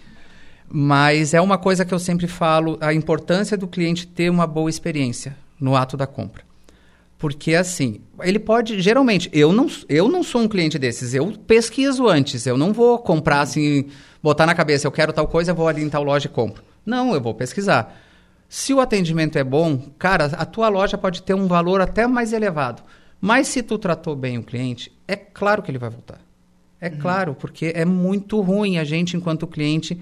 Mas 0.68 1.36
é 1.36 1.41
uma 1.41 1.60
coisa 1.60 1.86
que 1.86 1.93
eu 1.93 1.99
sempre 1.99 2.26
falo, 2.26 2.78
a 2.82 2.91
importância 2.91 3.56
do 3.56 3.68
cliente 3.68 4.08
ter 4.08 4.32
uma 4.32 4.47
boa 4.47 4.70
experiência 4.70 5.36
no 5.62 5.76
ato 5.76 5.95
da 5.95 6.07
compra. 6.07 6.43
Porque 7.18 7.53
assim, 7.53 8.01
ele 8.22 8.39
pode, 8.39 8.82
geralmente, 8.82 9.30
eu 9.32 9.53
não, 9.53 9.68
eu 9.88 10.09
não 10.09 10.24
sou 10.24 10.41
um 10.41 10.47
cliente 10.47 10.80
desses, 10.80 11.14
eu 11.14 11.32
pesquiso 11.45 12.07
antes, 12.07 12.47
eu 12.47 12.57
não 12.57 12.74
vou 12.74 12.97
comprar 12.97 13.41
assim, 13.41 13.86
botar 14.24 14.47
na 14.47 14.55
cabeça, 14.55 14.88
eu 14.88 14.91
quero 14.91 15.14
tal 15.14 15.28
coisa, 15.28 15.51
eu 15.51 15.55
vou 15.55 15.68
ali 15.68 15.84
em 15.84 15.89
tal 15.89 16.03
loja 16.03 16.26
e 16.26 16.30
compro. 16.30 16.64
Não, 16.84 17.14
eu 17.14 17.22
vou 17.22 17.36
pesquisar. 17.36 17.95
Se 18.49 18.74
o 18.74 18.82
atendimento 18.82 19.38
é 19.38 19.43
bom, 19.43 19.78
cara, 19.99 20.26
a 20.26 20.45
tua 20.45 20.68
loja 20.68 20.97
pode 20.97 21.22
ter 21.22 21.36
um 21.36 21.47
valor 21.47 21.80
até 21.80 22.07
mais 22.07 22.34
elevado. 22.34 22.82
Mas 23.22 23.47
se 23.47 23.62
tu 23.62 23.78
tratou 23.78 24.16
bem 24.16 24.39
o 24.39 24.43
cliente, 24.43 24.91
é 25.07 25.16
claro 25.16 25.62
que 25.62 25.70
ele 25.70 25.78
vai 25.78 25.91
voltar. 25.91 26.20
É 26.82 26.89
uhum. 26.89 26.97
claro, 26.97 27.36
porque 27.36 27.72
é 27.76 27.86
muito 27.86 28.41
ruim 28.41 28.80
a 28.80 28.84
gente, 28.84 29.16
enquanto 29.16 29.45
cliente, 29.45 30.01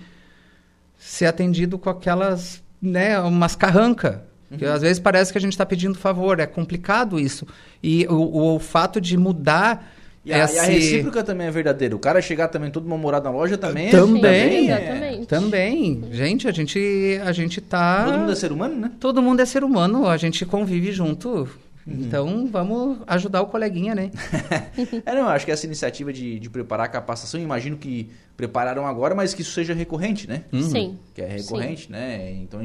ser 0.97 1.25
atendido 1.25 1.77
com 1.77 1.89
aquelas, 1.89 2.63
né, 2.81 3.19
umas 3.19 3.55
carranca. 3.55 4.23
Uhum. 4.51 4.57
Que 4.57 4.65
às 4.65 4.81
vezes 4.81 4.99
parece 4.99 5.31
que 5.31 5.37
a 5.37 5.41
gente 5.41 5.53
está 5.53 5.65
pedindo 5.65 5.97
favor, 5.97 6.39
é 6.39 6.45
complicado 6.45 7.19
isso. 7.19 7.45
E 7.81 8.05
o, 8.07 8.55
o 8.55 8.59
fato 8.59 8.99
de 8.99 9.17
mudar. 9.17 9.93
E 10.25 10.33
a, 10.33 10.43
esse... 10.43 10.55
e 10.55 10.59
a, 10.59 10.63
recíproca 10.63 11.23
também 11.23 11.47
é 11.47 11.51
verdadeira. 11.51 11.95
O 11.95 11.99
cara 11.99 12.21
chegar 12.21 12.49
também 12.49 12.69
todo 12.69 12.87
mal-humorado 12.87 13.25
na 13.25 13.31
loja 13.31 13.57
também 13.57 13.89
Também, 13.89 14.69
é... 14.69 15.25
também. 15.27 16.03
Gente, 16.11 16.47
a 16.47 16.51
gente, 16.51 17.19
a 17.23 17.31
gente 17.31 17.61
tá... 17.61 18.05
Todo 18.05 18.17
mundo 18.19 18.31
é 18.31 18.35
ser 18.35 18.51
humano, 18.51 18.75
né? 18.75 18.91
Todo 18.99 19.21
mundo 19.21 19.39
é 19.39 19.45
ser 19.45 19.63
humano, 19.63 20.07
a 20.07 20.17
gente 20.17 20.45
convive 20.45 20.91
junto. 20.91 21.47
Uhum. 21.87 21.95
Então, 22.01 22.47
vamos 22.51 22.99
ajudar 23.07 23.41
o 23.41 23.47
coleguinha, 23.47 23.95
né? 23.95 24.11
é, 25.05 25.15
não, 25.15 25.27
acho 25.27 25.45
que 25.45 25.51
essa 25.51 25.65
iniciativa 25.65 26.13
de, 26.13 26.39
de 26.39 26.49
preparar 26.49 26.85
a 26.85 26.89
capacitação, 26.89 27.39
imagino 27.39 27.77
que 27.77 28.09
prepararam 28.37 28.85
agora, 28.85 29.15
mas 29.15 29.33
que 29.33 29.41
isso 29.41 29.51
seja 29.51 29.73
recorrente, 29.73 30.27
né? 30.27 30.43
Uhum. 30.51 30.61
Sim. 30.61 30.99
Que 31.13 31.21
é 31.21 31.27
recorrente, 31.27 31.87
Sim. 31.87 31.91
né? 31.91 32.31
Então, 32.33 32.61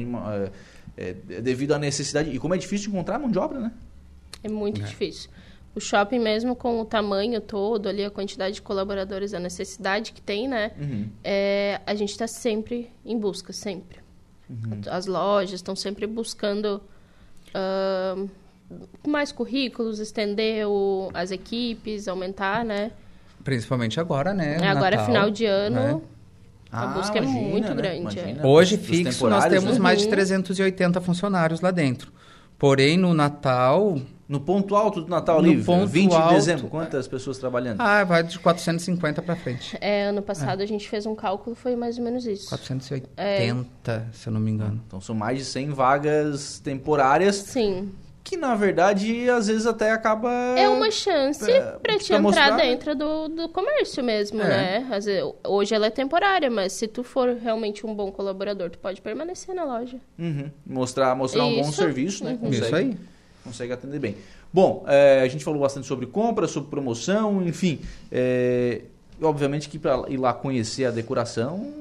é, 0.97 1.15
é, 1.29 1.41
devido 1.41 1.73
à 1.73 1.79
necessidade. 1.79 2.29
E 2.29 2.39
como 2.39 2.53
é 2.53 2.57
difícil 2.57 2.89
encontrar 2.89 3.19
mão 3.19 3.29
de 3.29 3.37
obra, 3.39 3.59
né? 3.59 3.71
É 4.43 4.49
muito 4.49 4.81
é. 4.81 4.85
difícil. 4.85 5.29
O 5.73 5.79
shopping, 5.79 6.19
mesmo 6.19 6.55
com 6.55 6.79
o 6.79 6.85
tamanho 6.85 7.41
todo, 7.41 7.89
ali, 7.89 8.03
a 8.03 8.09
quantidade 8.09 8.55
de 8.55 8.61
colaboradores, 8.61 9.33
a 9.33 9.39
necessidade 9.39 10.13
que 10.13 10.21
tem, 10.21 10.47
né? 10.47 10.71
Uhum. 10.79 11.09
É, 11.23 11.81
a 11.85 11.93
gente 11.95 12.11
está 12.11 12.27
sempre 12.27 12.89
em 13.05 13.17
busca, 13.19 13.51
sempre. 13.51 13.99
Uhum. 14.49 14.81
As 14.87 15.05
lojas 15.05 15.55
estão 15.55 15.75
sempre 15.75 16.07
buscando. 16.07 16.81
Uh, 17.53 18.29
mais 19.07 19.31
currículos, 19.31 19.99
estender 19.99 20.67
o, 20.67 21.09
as 21.13 21.31
equipes, 21.31 22.07
aumentar, 22.07 22.65
né? 22.65 22.91
Principalmente 23.43 23.99
agora, 23.99 24.33
né? 24.33 24.57
É, 24.59 24.67
agora, 24.67 24.97
Natal, 24.97 25.05
final 25.05 25.29
de 25.29 25.45
ano, 25.45 25.75
né? 25.75 26.01
A 26.75 26.83
ah, 26.83 26.87
busca 26.87 27.17
é 27.17 27.23
imagina, 27.23 27.39
é 27.39 27.51
muito 27.51 27.69
né? 27.69 27.75
grande. 27.75 28.19
É. 28.19 28.45
Hoje, 28.45 28.77
fixo, 28.77 29.29
nós 29.29 29.45
temos 29.45 29.73
né? 29.73 29.79
mais 29.79 30.01
de 30.01 30.07
380 30.07 30.99
uhum. 30.99 31.05
funcionários 31.05 31.61
lá 31.61 31.71
dentro. 31.71 32.11
Porém, 32.57 32.97
no 32.97 33.13
Natal... 33.13 33.97
No 34.27 34.39
ponto 34.39 34.75
alto 34.75 35.01
do 35.01 35.07
Natal 35.07 35.37
ali, 35.37 35.63
ponto 35.63 35.85
20 35.85 36.11
alto, 36.11 36.29
de 36.29 36.33
dezembro, 36.33 36.67
quantas 36.67 37.07
pessoas 37.07 37.37
trabalhando? 37.37 37.79
Ah, 37.79 38.03
vai 38.03 38.23
de 38.23 38.39
450 38.39 39.21
para 39.21 39.35
frente. 39.35 39.77
É, 39.79 40.05
ano 40.05 40.23
passado 40.23 40.61
é. 40.61 40.63
a 40.63 40.67
gente 40.67 40.89
fez 40.89 41.05
um 41.05 41.13
cálculo, 41.13 41.55
foi 41.55 41.75
mais 41.75 41.99
ou 41.99 42.03
menos 42.03 42.25
isso. 42.25 42.49
480, 42.49 43.07
é. 43.85 44.03
se 44.11 44.27
eu 44.27 44.33
não 44.33 44.39
me 44.41 44.49
engano. 44.49 44.81
Então 44.87 44.99
são 44.99 45.13
mais 45.13 45.37
de 45.37 45.45
100 45.45 45.69
vagas 45.69 46.57
temporárias. 46.57 47.35
Sim 47.35 47.91
que 48.25 48.35
na 48.35 48.55
verdade 48.55 49.29
às 49.29 49.45
vezes 49.45 49.67
até 49.67 49.91
acaba 49.91 50.29
é 50.57 50.67
uma 50.67 50.89
chance 50.89 51.49
é, 51.49 51.61
para 51.73 51.97
te 51.99 52.05
entrar 52.05 52.19
mostrar, 52.19 52.57
né? 52.57 52.63
dentro 52.63 52.95
do, 52.95 53.27
do 53.29 53.49
comércio 53.49 54.03
mesmo 54.03 54.41
é. 54.41 54.79
né 54.79 54.87
vezes, 54.89 55.23
hoje 55.47 55.75
ela 55.75 55.85
é 55.85 55.89
temporária 55.91 56.49
mas 56.49 56.73
se 56.73 56.87
tu 56.87 57.03
for 57.03 57.35
realmente 57.35 57.85
um 57.85 57.93
bom 57.93 58.11
colaborador 58.11 58.71
tu 58.71 58.79
pode 58.79 58.99
permanecer 58.99 59.53
na 59.53 59.63
loja 59.63 59.97
uhum. 60.17 60.49
mostrar 60.65 61.15
mostrar 61.15 61.45
Isso. 61.45 61.59
um 61.59 61.63
bom 61.63 61.71
serviço 61.71 62.23
né 62.23 62.31
uhum. 62.31 62.37
consegue, 62.39 62.65
Isso 62.65 62.75
aí 62.75 62.97
consegue 63.43 63.73
atender 63.73 63.99
bem 63.99 64.17
bom 64.51 64.83
é, 64.87 65.21
a 65.21 65.27
gente 65.27 65.43
falou 65.43 65.61
bastante 65.61 65.85
sobre 65.85 66.07
compra 66.07 66.47
sobre 66.47 66.71
promoção 66.71 67.45
enfim 67.45 67.79
é, 68.11 68.81
obviamente 69.21 69.69
que 69.69 69.77
para 69.77 70.03
ir 70.09 70.17
lá 70.17 70.33
conhecer 70.33 70.85
a 70.85 70.91
decoração 70.91 71.71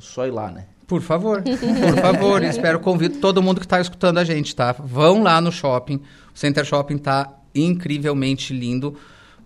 só 0.00 0.26
ir 0.26 0.32
lá 0.32 0.50
né 0.50 0.66
por 0.88 1.02
favor, 1.02 1.42
por 1.42 2.00
favor. 2.00 2.42
Espero 2.42 2.80
convido 2.80 3.18
todo 3.18 3.42
mundo 3.42 3.60
que 3.60 3.66
está 3.66 3.78
escutando 3.78 4.16
a 4.16 4.24
gente, 4.24 4.56
tá? 4.56 4.72
Vão 4.72 5.22
lá 5.22 5.38
no 5.38 5.52
shopping. 5.52 5.96
O 6.34 6.38
Center 6.38 6.64
Shopping 6.64 6.96
está 6.96 7.30
incrivelmente 7.54 8.54
lindo. 8.54 8.96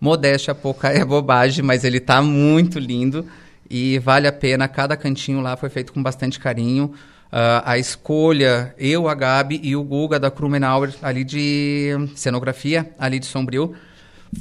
Modéstia 0.01 0.55
pouca 0.55 0.90
é 0.90 1.05
bobagem, 1.05 1.64
mas 1.64 1.82
ele 1.82 1.99
tá 1.99 2.22
muito 2.22 2.78
lindo 2.78 3.26
e 3.68 3.99
vale 3.99 4.28
a 4.28 4.32
pena. 4.32 4.68
Cada 4.68 4.97
cantinho 4.97 5.40
lá 5.40 5.57
foi 5.57 5.68
feito 5.68 5.93
com 5.93 6.01
bastante 6.01 6.38
carinho. 6.38 6.95
Uh, 7.32 7.64
a 7.64 7.76
escolha, 7.76 8.72
eu, 8.78 9.09
a 9.09 9.14
Gabi 9.14 9.59
e 9.64 9.74
o 9.74 9.82
Guga 9.82 10.20
da 10.20 10.30
Krumenauer, 10.30 10.95
ali 11.03 11.24
de 11.24 11.90
cenografia, 12.14 12.93
ali 12.97 13.18
de 13.18 13.26
Sombrio, 13.26 13.74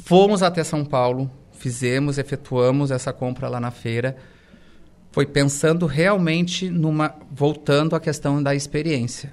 fomos 0.04 0.40
até 0.40 0.62
São 0.62 0.84
Paulo, 0.84 1.28
fizemos, 1.52 2.16
efetuamos 2.16 2.92
essa 2.92 3.12
compra 3.12 3.48
lá 3.48 3.58
na 3.58 3.72
feira. 3.72 4.16
Foi 5.12 5.26
pensando 5.26 5.86
realmente 5.86 6.70
numa. 6.70 7.14
voltando 7.30 7.94
à 7.94 8.00
questão 8.00 8.42
da 8.42 8.54
experiência. 8.54 9.30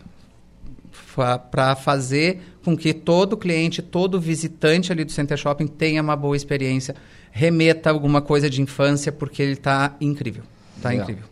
Para 1.52 1.76
fazer 1.76 2.42
com 2.64 2.78
que 2.78 2.94
todo 2.94 3.36
cliente, 3.36 3.82
todo 3.82 4.20
visitante 4.20 4.92
ali 4.92 5.04
do 5.04 5.12
Center 5.12 5.38
Shopping 5.38 5.68
tenha 5.68 6.02
uma 6.02 6.16
boa 6.16 6.36
experiência, 6.36 6.96
remeta 7.32 7.90
alguma 7.90 8.22
coisa 8.22 8.50
de 8.50 8.62
infância, 8.62 9.12
porque 9.12 9.42
ele 9.42 9.54
está 9.54 9.96
incrível. 10.00 10.44
Está 10.78 10.94
incrível. 10.94 11.24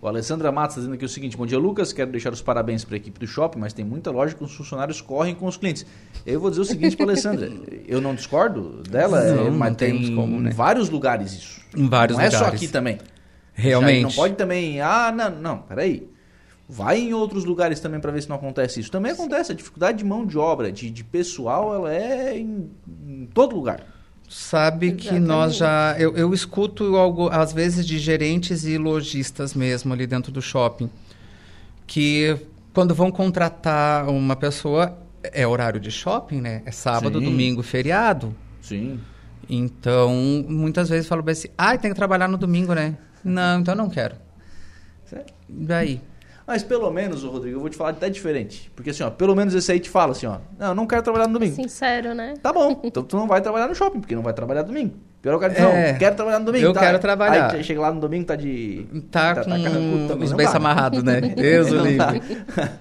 O 0.00 0.08
Alessandra 0.08 0.50
Matos 0.50 0.70
está 0.70 0.80
dizendo 0.80 0.94
aqui 0.94 1.04
o 1.04 1.08
seguinte: 1.08 1.36
Bom 1.36 1.46
dia, 1.46 1.58
Lucas. 1.58 1.92
Quero 1.92 2.10
deixar 2.10 2.32
os 2.32 2.42
parabéns 2.42 2.84
para 2.84 2.96
a 2.96 2.98
equipe 2.98 3.20
do 3.20 3.26
shopping, 3.26 3.60
mas 3.60 3.72
tem 3.72 3.84
muita 3.84 4.10
loja 4.10 4.34
que 4.34 4.42
os 4.42 4.52
funcionários 4.52 5.00
correm 5.00 5.32
com 5.32 5.46
os 5.46 5.56
clientes. 5.56 5.86
Eu 6.26 6.40
vou 6.40 6.50
dizer 6.50 6.62
o 6.62 6.64
seguinte 6.64 6.96
para 6.96 7.06
a 7.06 7.08
Alessandra: 7.10 7.48
eu 7.86 8.00
não 8.00 8.12
discordo 8.12 8.82
dela, 8.82 9.20
não, 9.32 9.46
é, 9.46 9.50
mas 9.50 9.68
não 9.70 9.76
tem 9.76 10.14
como, 10.14 10.40
né? 10.40 10.50
em 10.50 10.52
vários 10.52 10.90
lugares 10.90 11.32
isso. 11.32 11.60
Em 11.76 11.88
vários 11.88 12.18
não 12.18 12.24
lugares. 12.24 12.40
Não 12.40 12.48
é 12.48 12.50
só 12.50 12.56
aqui 12.56 12.66
também. 12.66 12.98
Realmente. 13.54 14.02
Não 14.02 14.10
pode 14.12 14.34
também. 14.34 14.80
Ah, 14.80 15.12
não, 15.12 15.30
não, 15.30 15.58
peraí. 15.58 16.08
Vai 16.68 17.00
em 17.00 17.12
outros 17.12 17.44
lugares 17.44 17.80
também 17.80 18.00
para 18.00 18.10
ver 18.10 18.22
se 18.22 18.28
não 18.28 18.36
acontece 18.36 18.80
isso. 18.80 18.90
Também 18.90 19.12
acontece. 19.12 19.52
A 19.52 19.54
dificuldade 19.54 19.98
de 19.98 20.04
mão 20.04 20.24
de 20.24 20.38
obra, 20.38 20.72
de, 20.72 20.90
de 20.90 21.04
pessoal, 21.04 21.74
ela 21.74 21.94
é 21.94 22.38
em, 22.38 22.70
em 23.06 23.26
todo 23.26 23.54
lugar 23.54 23.84
sabe 24.32 24.92
que 24.92 25.18
nós 25.20 25.56
já. 25.56 25.94
Eu, 25.98 26.16
eu 26.16 26.32
escuto 26.32 26.96
algo, 26.96 27.28
às 27.28 27.52
vezes, 27.52 27.86
de 27.86 27.98
gerentes 27.98 28.64
e 28.64 28.78
lojistas 28.78 29.54
mesmo 29.54 29.92
ali 29.92 30.06
dentro 30.06 30.32
do 30.32 30.40
shopping, 30.40 30.88
que 31.86 32.36
quando 32.72 32.94
vão 32.94 33.10
contratar 33.10 34.08
uma 34.08 34.34
pessoa, 34.34 34.98
é 35.22 35.46
horário 35.46 35.78
de 35.78 35.90
shopping, 35.90 36.40
né? 36.40 36.62
É 36.64 36.70
sábado, 36.70 37.18
Sim. 37.18 37.24
domingo, 37.24 37.62
feriado. 37.62 38.34
Sim. 38.60 38.98
Então, 39.48 40.44
muitas 40.48 40.88
vezes 40.88 41.06
falo 41.06 41.28
assim, 41.28 41.48
ah, 41.58 41.76
tem 41.76 41.90
que 41.90 41.96
trabalhar 41.96 42.28
no 42.28 42.38
domingo, 42.38 42.74
né? 42.74 42.96
Não, 43.24 43.60
então 43.60 43.74
não 43.74 43.88
quero. 43.88 44.16
Certo. 45.04 45.32
Daí. 45.48 46.00
Mas 46.46 46.62
pelo 46.62 46.90
menos, 46.90 47.22
Rodrigo, 47.22 47.56
eu 47.56 47.60
vou 47.60 47.70
te 47.70 47.76
falar 47.76 47.90
até 47.90 48.10
diferente. 48.10 48.70
Porque 48.74 48.90
assim, 48.90 49.02
ó, 49.02 49.10
pelo 49.10 49.34
menos 49.34 49.54
esse 49.54 49.70
aí 49.70 49.78
te 49.78 49.88
fala 49.88 50.12
assim, 50.12 50.26
ó, 50.26 50.38
não, 50.58 50.68
eu 50.68 50.74
não 50.74 50.86
quero 50.86 51.02
trabalhar 51.02 51.28
no 51.28 51.34
domingo. 51.34 51.54
Sincero, 51.54 52.14
né? 52.14 52.34
Tá 52.42 52.52
bom, 52.52 52.80
então 52.82 53.02
tu 53.02 53.16
não 53.16 53.28
vai 53.28 53.40
trabalhar 53.40 53.68
no 53.68 53.74
shopping, 53.74 54.00
porque 54.00 54.14
não 54.14 54.22
vai 54.22 54.32
trabalhar 54.32 54.62
domingo. 54.62 54.94
Pior 55.22 55.36
o 55.36 55.38
cara 55.38 55.52
diz, 55.52 55.62
é, 55.62 55.92
não, 55.92 55.98
quero 56.00 56.16
trabalhar 56.16 56.40
no 56.40 56.46
domingo. 56.46 56.66
Eu 56.66 56.72
tá? 56.72 56.80
quero 56.80 56.98
trabalhar. 56.98 57.54
Aí 57.54 57.62
chega 57.62 57.80
lá 57.80 57.92
no 57.92 58.00
domingo, 58.00 58.24
tá 58.26 58.34
de... 58.34 58.84
Tá, 59.08 59.36
tá 59.36 59.44
com 59.44 60.08
tá, 60.08 60.14
os 60.16 60.32
bens 60.32 60.52
amarrados, 60.52 61.00
né? 61.04 61.20
Deus 61.36 61.70
o 61.70 61.76
livre. 61.76 62.22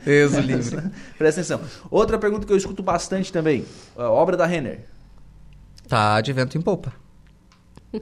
Deus 0.03 0.33
o 0.33 0.39
livre. 0.39 0.81
Presta 1.19 1.41
atenção. 1.41 1.61
Outra 1.91 2.17
pergunta 2.17 2.47
que 2.47 2.51
eu 2.51 2.57
escuto 2.57 2.81
bastante 2.81 3.31
também. 3.31 3.63
obra 3.95 4.35
da 4.35 4.47
Renner. 4.47 4.79
Tá 5.87 6.19
de 6.19 6.33
vento 6.33 6.57
em 6.57 6.61
popa. 6.61 6.91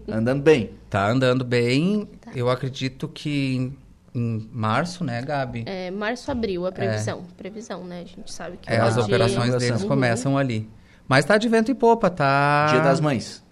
Andando 0.07 0.41
bem. 0.41 0.71
Tá 0.89 1.09
andando 1.09 1.43
bem. 1.43 2.07
Tá. 2.21 2.31
Eu 2.35 2.49
acredito 2.49 3.07
que 3.07 3.71
em 4.13 4.49
março, 4.51 5.03
né, 5.03 5.21
Gabi? 5.21 5.63
É, 5.65 5.91
março, 5.91 6.31
abril, 6.31 6.65
a 6.65 6.71
previsão. 6.71 7.25
É. 7.31 7.37
Previsão, 7.37 7.83
né? 7.83 8.01
A 8.01 8.05
gente 8.05 8.31
sabe 8.31 8.57
que... 8.57 8.71
É, 8.71 8.79
as 8.79 8.97
operações 8.97 9.55
deles 9.55 9.81
uhum. 9.83 9.87
começam 9.87 10.37
ali. 10.37 10.69
Mas 11.07 11.25
tá 11.25 11.37
de 11.37 11.47
vento 11.47 11.71
e 11.71 11.75
popa, 11.75 12.09
tá... 12.09 12.67
Dia 12.71 12.81
das 12.81 12.99
Mães. 12.99 13.43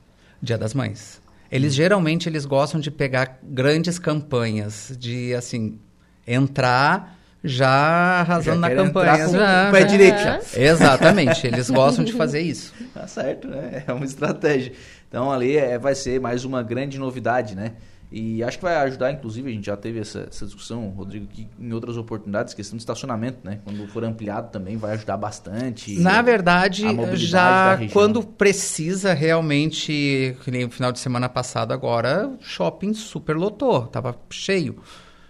Dia 0.41 0.57
das 0.57 0.73
Mães. 0.73 1.21
Eles, 1.51 1.73
geralmente, 1.73 2.27
eles 2.27 2.45
gostam 2.45 2.79
de 2.79 2.91
pegar 2.91 3.39
grandes 3.41 3.97
campanhas, 3.97 4.95
de, 4.99 5.33
assim, 5.33 5.79
entrar 6.25 7.16
já 7.47 7.69
arrasando 7.69 8.61
já 8.61 8.69
na 8.69 8.75
campanha. 8.75 9.25
Com 9.25 9.31
já, 9.31 9.69
o 9.69 9.71
pé 9.71 9.83
direito 9.85 10.19
já. 10.19 10.39
Exatamente, 10.55 11.47
eles 11.47 11.69
gostam 11.69 12.03
de 12.03 12.13
fazer 12.13 12.41
isso. 12.41 12.73
Tá 12.97 13.05
certo, 13.05 13.47
né? 13.47 13.83
É 13.85 13.93
uma 13.93 14.05
estratégia. 14.05 14.73
Então 15.07 15.31
ali 15.31 15.55
é, 15.55 15.77
vai 15.77 15.93
ser 15.93 16.19
mais 16.19 16.43
uma 16.43 16.63
grande 16.63 16.97
novidade, 16.97 17.55
né? 17.55 17.73
E 18.11 18.41
acho 18.41 18.57
que 18.57 18.63
vai 18.63 18.75
ajudar, 18.77 19.11
inclusive, 19.11 19.49
a 19.49 19.53
gente 19.53 19.65
já 19.65 19.75
teve 19.75 19.99
essa, 19.99 20.27
essa 20.29 20.45
discussão, 20.45 20.87
Rodrigo, 20.89 21.27
que 21.27 21.47
em 21.59 21.73
outras 21.73 21.97
oportunidades, 21.97 22.53
questão 22.53 22.77
de 22.77 22.81
estacionamento, 22.81 23.39
né? 23.43 23.59
Quando 23.65 23.85
for 23.89 24.03
ampliado 24.05 24.49
também 24.49 24.77
vai 24.77 24.93
ajudar 24.93 25.17
bastante. 25.17 25.99
Na 25.99 26.21
verdade, 26.21 26.85
já 27.15 27.77
quando 27.91 28.23
precisa 28.23 29.13
realmente, 29.13 30.37
que 30.41 30.49
nem 30.49 30.63
o 30.63 30.69
final 30.69 30.91
de 30.93 30.99
semana 30.99 31.27
passado 31.27 31.73
agora, 31.73 32.31
shopping 32.39 32.93
super 32.93 33.35
lotou, 33.35 33.87
tava 33.87 34.17
cheio. 34.29 34.81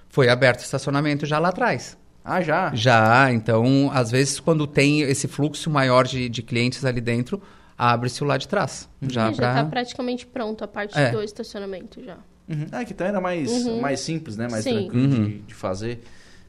Foi 0.07 0.29
aberto 0.29 0.59
estacionamento 0.59 1.25
já 1.25 1.39
lá 1.39 1.49
atrás. 1.49 1.97
Ah, 2.29 2.41
já? 2.41 2.75
Já, 2.75 3.31
então, 3.31 3.89
às 3.93 4.11
vezes, 4.11 4.37
quando 4.37 4.67
tem 4.67 4.99
esse 4.99 5.29
fluxo 5.29 5.69
maior 5.69 6.05
de, 6.05 6.27
de 6.27 6.43
clientes 6.43 6.83
ali 6.83 6.99
dentro, 6.99 7.41
abre-se 7.77 8.21
o 8.21 8.27
lado 8.27 8.41
de 8.41 8.49
trás. 8.49 8.89
Já 9.01 9.31
está 9.31 9.53
pra... 9.53 9.63
praticamente 9.63 10.27
pronto 10.27 10.61
a 10.61 10.67
parte 10.67 10.99
é. 10.99 11.09
do 11.09 11.23
estacionamento 11.23 12.03
já. 12.03 12.17
Uhum. 12.49 12.65
Ah, 12.69 12.83
que 12.83 12.91
então 12.91 13.07
era 13.07 13.21
mais, 13.21 13.49
uhum. 13.49 13.79
mais 13.79 14.01
simples, 14.01 14.35
né? 14.35 14.49
Mais 14.51 14.65
Sim. 14.65 14.73
tranquilo 14.73 15.15
uhum. 15.15 15.25
de, 15.25 15.37
de, 15.39 15.53
fazer. 15.53 16.03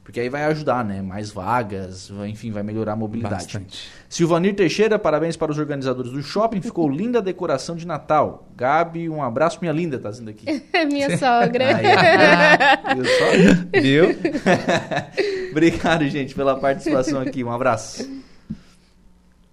Porque 0.09 0.21
aí 0.21 0.27
vai 0.27 0.43
ajudar, 0.45 0.83
né? 0.83 1.03
Mais 1.03 1.29
vagas, 1.29 2.11
enfim, 2.27 2.49
vai 2.49 2.63
melhorar 2.63 2.93
a 2.93 2.95
mobilidade. 2.95 3.43
Bastante. 3.43 3.91
Silvanir 4.09 4.55
Teixeira, 4.55 4.97
parabéns 4.97 5.37
para 5.37 5.51
os 5.51 5.59
organizadores 5.59 6.11
do 6.11 6.23
shopping. 6.23 6.61
Ficou 6.61 6.89
linda 6.89 7.19
a 7.19 7.21
decoração 7.21 7.75
de 7.75 7.85
Natal. 7.85 8.47
Gabi, 8.57 9.07
um 9.07 9.21
abraço, 9.21 9.59
minha 9.61 9.71
linda, 9.71 9.99
tá 9.99 10.09
dizendo 10.09 10.31
aqui. 10.31 10.63
minha 10.91 11.15
sogra. 11.15 11.75
Aí, 11.75 11.85
viu 12.97 13.05
só? 13.05 13.79
Viu? 13.79 15.51
Obrigado, 15.51 16.07
gente, 16.07 16.33
pela 16.33 16.59
participação 16.59 17.21
aqui. 17.21 17.43
Um 17.43 17.51
abraço. 17.51 18.09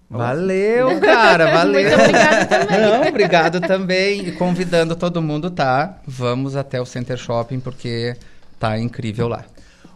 Valeu, 0.09 0.99
cara, 0.99 1.51
valeu. 1.51 1.83
Muito 1.83 2.01
obrigado 2.01 2.49
também. 2.49 2.81
Não, 2.81 3.07
obrigado 3.07 3.61
também. 3.61 4.27
E 4.29 4.31
convidando 4.31 4.95
todo 4.95 5.21
mundo, 5.21 5.51
tá? 5.51 5.99
Vamos 6.07 6.55
até 6.55 6.81
o 6.81 6.85
Center 6.85 7.15
Shopping 7.15 7.59
porque 7.59 8.17
tá 8.59 8.79
incrível 8.79 9.27
lá. 9.27 9.45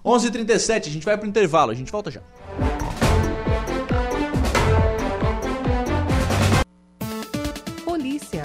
11h37, 0.03 0.87
a 0.87 0.89
gente 0.89 1.05
vai 1.05 1.17
pro 1.17 1.27
intervalo, 1.27 1.71
a 1.71 1.75
gente 1.75 1.91
volta 1.91 2.09
já. 2.09 2.21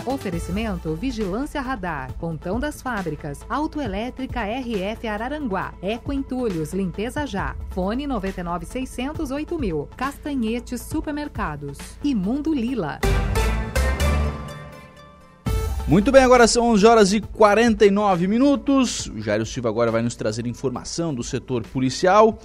Oferecimento 0.07 0.95
Vigilância 0.95 1.61
Radar, 1.61 2.13
Pontão 2.15 2.61
das 2.61 2.81
Fábricas, 2.81 3.41
Autoelétrica 3.49 4.41
RF 4.45 5.07
Araranguá, 5.07 5.75
Eco 5.83 6.13
Entulhos, 6.13 6.73
Limpeza 6.73 7.27
Já, 7.27 7.57
Fone 7.71 8.07
99608 8.07 9.59
mil, 9.59 9.89
Castanhetes 9.97 10.81
Supermercados 10.81 11.79
e 12.03 12.15
Mundo 12.15 12.55
Lila. 12.55 13.01
Muito 15.89 16.11
bem, 16.11 16.25
agora 16.25 16.49
são 16.49 16.71
11 16.71 16.85
horas 16.85 17.13
e 17.13 17.21
49 17.21 18.27
minutos. 18.27 19.07
O 19.07 19.21
Jairo 19.21 19.47
Silva 19.47 19.69
agora 19.69 19.93
vai 19.93 20.03
nos 20.03 20.17
trazer 20.17 20.45
informação 20.45 21.15
do 21.15 21.23
setor 21.23 21.63
policial. 21.63 22.41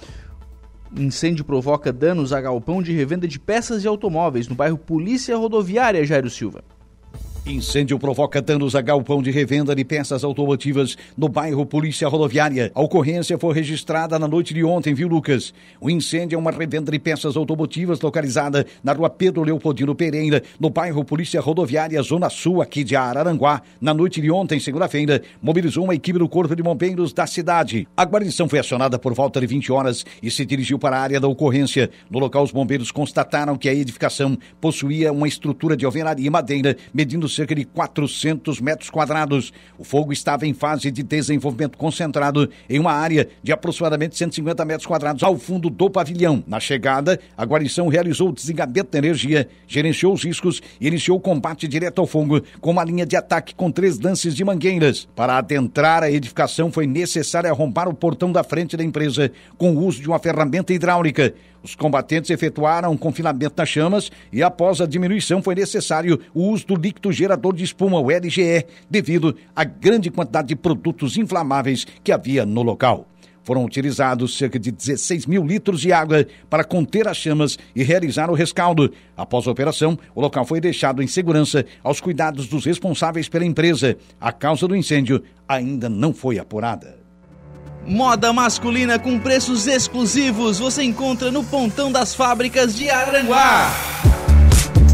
Incêndio 0.96 1.44
provoca 1.44 1.92
danos 1.92 2.32
a 2.32 2.40
galpão 2.40 2.80
de 2.80 2.92
revenda 2.92 3.26
de 3.26 3.40
peças 3.40 3.82
de 3.82 3.88
automóveis 3.88 4.46
no 4.46 4.54
bairro 4.54 4.78
Polícia 4.78 5.36
Rodoviária, 5.36 6.04
Jairo 6.04 6.30
Silva. 6.30 6.62
Incêndio 7.44 7.98
provoca 7.98 8.40
danos 8.40 8.76
a 8.76 8.80
galpão 8.80 9.20
de 9.20 9.32
revenda 9.32 9.74
de 9.74 9.84
peças 9.84 10.22
automotivas 10.22 10.96
no 11.18 11.28
bairro 11.28 11.66
Polícia 11.66 12.06
Rodoviária. 12.06 12.70
A 12.72 12.80
ocorrência 12.80 13.36
foi 13.36 13.52
registrada 13.52 14.16
na 14.16 14.28
noite 14.28 14.54
de 14.54 14.62
ontem, 14.62 14.94
viu, 14.94 15.08
Lucas? 15.08 15.52
O 15.80 15.90
incêndio 15.90 16.36
é 16.36 16.38
uma 16.38 16.52
revenda 16.52 16.92
de 16.92 17.00
peças 17.00 17.36
automotivas 17.36 18.00
localizada 18.00 18.64
na 18.82 18.92
rua 18.92 19.10
Pedro 19.10 19.42
Leopoldino 19.42 19.92
Pereira, 19.92 20.40
no 20.60 20.70
bairro 20.70 21.04
Polícia 21.04 21.40
Rodoviária, 21.40 22.00
Zona 22.00 22.30
Sul, 22.30 22.62
aqui 22.62 22.84
de 22.84 22.94
Araranguá. 22.94 23.60
Na 23.80 23.92
noite 23.92 24.20
de 24.20 24.30
ontem, 24.30 24.60
segunda-feira, 24.60 25.20
mobilizou 25.42 25.82
uma 25.82 25.96
equipe 25.96 26.20
do 26.20 26.28
Corpo 26.28 26.54
de 26.54 26.62
Bombeiros 26.62 27.12
da 27.12 27.26
cidade. 27.26 27.88
A 27.96 28.04
guarnição 28.04 28.48
foi 28.48 28.60
acionada 28.60 29.00
por 29.00 29.14
volta 29.14 29.40
de 29.40 29.48
20 29.48 29.72
horas 29.72 30.06
e 30.22 30.30
se 30.30 30.46
dirigiu 30.46 30.78
para 30.78 30.96
a 30.96 31.00
área 31.00 31.18
da 31.18 31.26
ocorrência. 31.26 31.90
No 32.08 32.20
local, 32.20 32.44
os 32.44 32.52
bombeiros 32.52 32.92
constataram 32.92 33.58
que 33.58 33.68
a 33.68 33.74
edificação 33.74 34.38
possuía 34.60 35.12
uma 35.12 35.26
estrutura 35.26 35.76
de 35.76 35.84
alvenaria 35.84 36.28
e 36.28 36.30
madeira, 36.30 36.76
medindo 36.94 37.31
cerca 37.34 37.54
de 37.54 37.64
400 37.64 38.60
metros 38.60 38.90
quadrados. 38.90 39.52
O 39.78 39.84
fogo 39.84 40.12
estava 40.12 40.46
em 40.46 40.54
fase 40.54 40.90
de 40.90 41.02
desenvolvimento 41.02 41.76
concentrado 41.78 42.48
em 42.68 42.78
uma 42.78 42.92
área 42.92 43.28
de 43.42 43.52
aproximadamente 43.52 44.16
150 44.16 44.64
metros 44.64 44.86
quadrados 44.86 45.22
ao 45.22 45.36
fundo 45.36 45.68
do 45.68 45.90
pavilhão. 45.90 46.42
Na 46.46 46.60
chegada, 46.60 47.18
a 47.36 47.44
guarnição 47.44 47.88
realizou 47.88 48.28
o 48.28 48.32
desligamento 48.32 48.90
da 48.92 48.98
energia, 48.98 49.48
gerenciou 49.66 50.12
os 50.12 50.24
riscos 50.24 50.62
e 50.80 50.86
iniciou 50.86 51.18
o 51.18 51.20
combate 51.20 51.66
direto 51.66 52.00
ao 52.00 52.06
fogo 52.06 52.42
com 52.60 52.70
uma 52.70 52.84
linha 52.84 53.06
de 53.06 53.16
ataque 53.16 53.54
com 53.54 53.70
três 53.70 53.98
lances 53.98 54.34
de 54.34 54.44
mangueiras. 54.44 55.08
Para 55.14 55.38
adentrar 55.38 56.02
a 56.02 56.10
edificação 56.10 56.70
foi 56.70 56.86
necessário 56.86 57.50
arrombar 57.50 57.88
o 57.88 57.94
portão 57.94 58.30
da 58.30 58.44
frente 58.44 58.76
da 58.76 58.84
empresa 58.84 59.30
com 59.56 59.74
o 59.74 59.84
uso 59.84 60.00
de 60.00 60.08
uma 60.08 60.18
ferramenta 60.18 60.72
hidráulica. 60.72 61.34
Os 61.62 61.76
combatentes 61.76 62.30
efetuaram 62.30 62.90
um 62.90 62.96
confinamento 62.96 63.54
das 63.54 63.68
chamas 63.68 64.10
e, 64.32 64.42
após 64.42 64.80
a 64.80 64.86
diminuição, 64.86 65.42
foi 65.42 65.54
necessário 65.54 66.18
o 66.34 66.48
uso 66.48 66.66
do 66.66 66.74
líquido 66.74 67.12
gerador 67.12 67.54
de 67.54 67.62
espuma, 67.62 68.00
o 68.00 68.10
LGE, 68.10 68.66
devido 68.90 69.36
à 69.54 69.62
grande 69.62 70.10
quantidade 70.10 70.48
de 70.48 70.56
produtos 70.56 71.16
inflamáveis 71.16 71.86
que 72.02 72.10
havia 72.10 72.44
no 72.44 72.62
local. 72.62 73.06
Foram 73.44 73.64
utilizados 73.64 74.36
cerca 74.36 74.58
de 74.58 74.70
16 74.70 75.26
mil 75.26 75.44
litros 75.44 75.80
de 75.80 75.92
água 75.92 76.26
para 76.48 76.64
conter 76.64 77.08
as 77.08 77.16
chamas 77.16 77.58
e 77.74 77.82
realizar 77.82 78.30
o 78.30 78.34
rescaldo. 78.34 78.92
Após 79.16 79.46
a 79.46 79.50
operação, 79.50 79.98
o 80.14 80.20
local 80.20 80.44
foi 80.44 80.60
deixado 80.60 81.02
em 81.02 81.08
segurança 81.08 81.64
aos 81.82 82.00
cuidados 82.00 82.46
dos 82.46 82.64
responsáveis 82.64 83.28
pela 83.28 83.44
empresa. 83.44 83.96
A 84.20 84.32
causa 84.32 84.68
do 84.68 84.76
incêndio 84.76 85.22
ainda 85.48 85.88
não 85.88 86.12
foi 86.12 86.38
apurada. 86.38 87.01
Moda 87.86 88.32
masculina 88.32 88.98
com 88.98 89.18
preços 89.18 89.66
exclusivos 89.66 90.58
você 90.58 90.82
encontra 90.82 91.30
no 91.30 91.42
Pontão 91.42 91.90
das 91.90 92.14
Fábricas 92.14 92.74
de 92.74 92.88
Aranguá. 92.88 93.70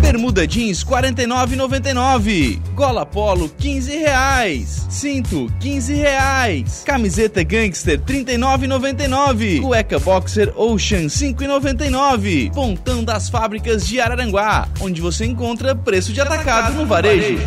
Bermuda 0.01 0.47
jeans 0.47 0.83
49,99. 0.83 2.59
Gola 2.75 3.05
polo 3.05 3.51
15 3.59 3.95
reais. 3.95 4.87
Cinto 4.89 5.53
15 5.61 5.93
reais. 5.93 6.83
Camiseta 6.87 7.43
gangster 7.43 8.01
39,99. 8.01 9.61
Cueca 9.61 9.99
boxer 9.99 10.51
Ocean 10.57 11.09
5,99. 11.09 12.55
Pontão 12.55 13.05
das 13.05 13.29
Fábricas 13.29 13.87
de 13.87 14.01
Araranguá, 14.01 14.67
onde 14.81 15.03
você 15.03 15.27
encontra 15.27 15.75
preço 15.75 16.11
de 16.11 16.23
atacado 16.23 16.75
no 16.75 16.87
varejo. 16.87 17.39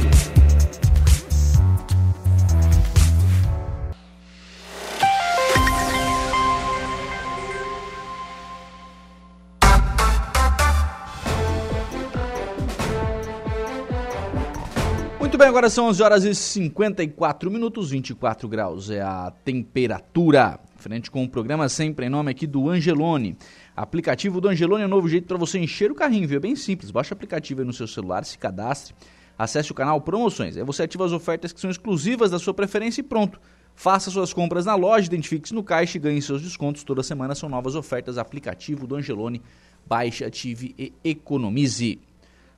Bem, 15.42 15.50
agora 15.50 15.72
são 15.72 15.88
11 15.88 16.04
horas 16.04 16.24
e 16.24 16.36
54 16.36 17.50
minutos, 17.50 17.90
24 17.90 18.48
graus 18.48 18.92
é 18.92 19.02
a 19.02 19.34
temperatura. 19.44 20.60
Frente 20.76 21.10
com 21.10 21.24
o 21.24 21.28
programa 21.28 21.68
sempre 21.68 22.06
em 22.06 22.10
nome 22.10 22.30
aqui 22.30 22.46
do 22.46 22.70
Angelone. 22.70 23.36
Aplicativo 23.76 24.40
do 24.40 24.50
Angelone 24.50 24.84
é 24.84 24.86
um 24.86 24.90
novo 24.90 25.10
jeito 25.10 25.26
para 25.26 25.38
você 25.38 25.58
encher 25.58 25.90
o 25.90 25.96
carrinho, 25.96 26.28
viu? 26.28 26.38
É 26.38 26.40
bem 26.40 26.56
simples. 26.56 26.92
Baixa 26.92 27.16
o 27.16 27.18
aplicativo 27.18 27.62
aí 27.62 27.66
no 27.66 27.74
seu 27.74 27.88
celular, 27.88 28.24
se 28.24 28.38
cadastre, 28.38 28.94
acesse 29.36 29.72
o 29.72 29.74
canal 29.74 30.00
Promoções. 30.00 30.56
Aí 30.58 30.64
você 30.64 30.84
ativa 30.84 31.06
as 31.06 31.12
ofertas 31.12 31.52
que 31.52 31.60
são 31.60 31.72
exclusivas 31.72 32.30
da 32.30 32.38
sua 32.38 32.54
preferência 32.54 33.02
e 33.02 33.04
pronto. 33.04 33.42
Faça 33.74 34.12
suas 34.12 34.32
compras 34.32 34.68
na 34.68 34.76
loja, 34.76 35.08
identifique-se 35.08 35.56
no 35.56 35.64
caixa 35.64 35.98
e 35.98 36.00
ganhe 36.00 36.22
seus 36.22 36.44
descontos. 36.44 36.84
Toda 36.84 37.02
semana 37.02 37.34
são 37.34 37.50
novas 37.50 37.74
ofertas. 37.74 38.20
Aplicativo 38.20 38.86
do 38.86 38.96
Angelone. 38.96 39.42
Baixe, 39.88 40.24
ative 40.24 40.76
e 40.78 40.94
economize. 41.04 42.00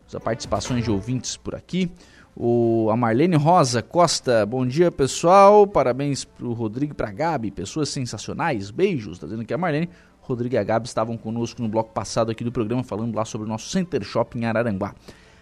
As 0.06 0.22
participações 0.22 0.84
de 0.84 0.92
ouvintes 0.92 1.38
por 1.38 1.56
aqui. 1.56 1.90
O, 2.36 2.90
a 2.90 2.98
Marlene 2.98 3.36
Rosa 3.36 3.84
Costa, 3.84 4.44
bom 4.44 4.66
dia 4.66 4.92
pessoal, 4.92 5.68
parabéns 5.68 6.26
pro 6.26 6.52
Rodrigo 6.52 6.94
e 6.94 6.96
pra 6.96 7.12
Gabi, 7.12 7.52
pessoas 7.52 7.90
sensacionais, 7.90 8.72
beijos, 8.72 9.20
tá 9.20 9.28
dizendo 9.28 9.46
que 9.46 9.54
a 9.54 9.58
Marlene, 9.58 9.88
Rodrigo 10.20 10.56
e 10.56 10.58
a 10.58 10.64
Gabi 10.64 10.88
estavam 10.88 11.16
conosco 11.16 11.62
no 11.62 11.68
bloco 11.68 11.94
passado 11.94 12.32
aqui 12.32 12.44
do 12.44 12.52
programa, 12.52 12.84
falando 12.84 13.16
lá 13.16 13.24
sobre 13.24 13.46
o 13.46 13.50
nosso 13.50 13.70
Center 13.70 14.04
Shopping 14.04 14.40
em 14.40 14.46
Araranguá. 14.46 14.96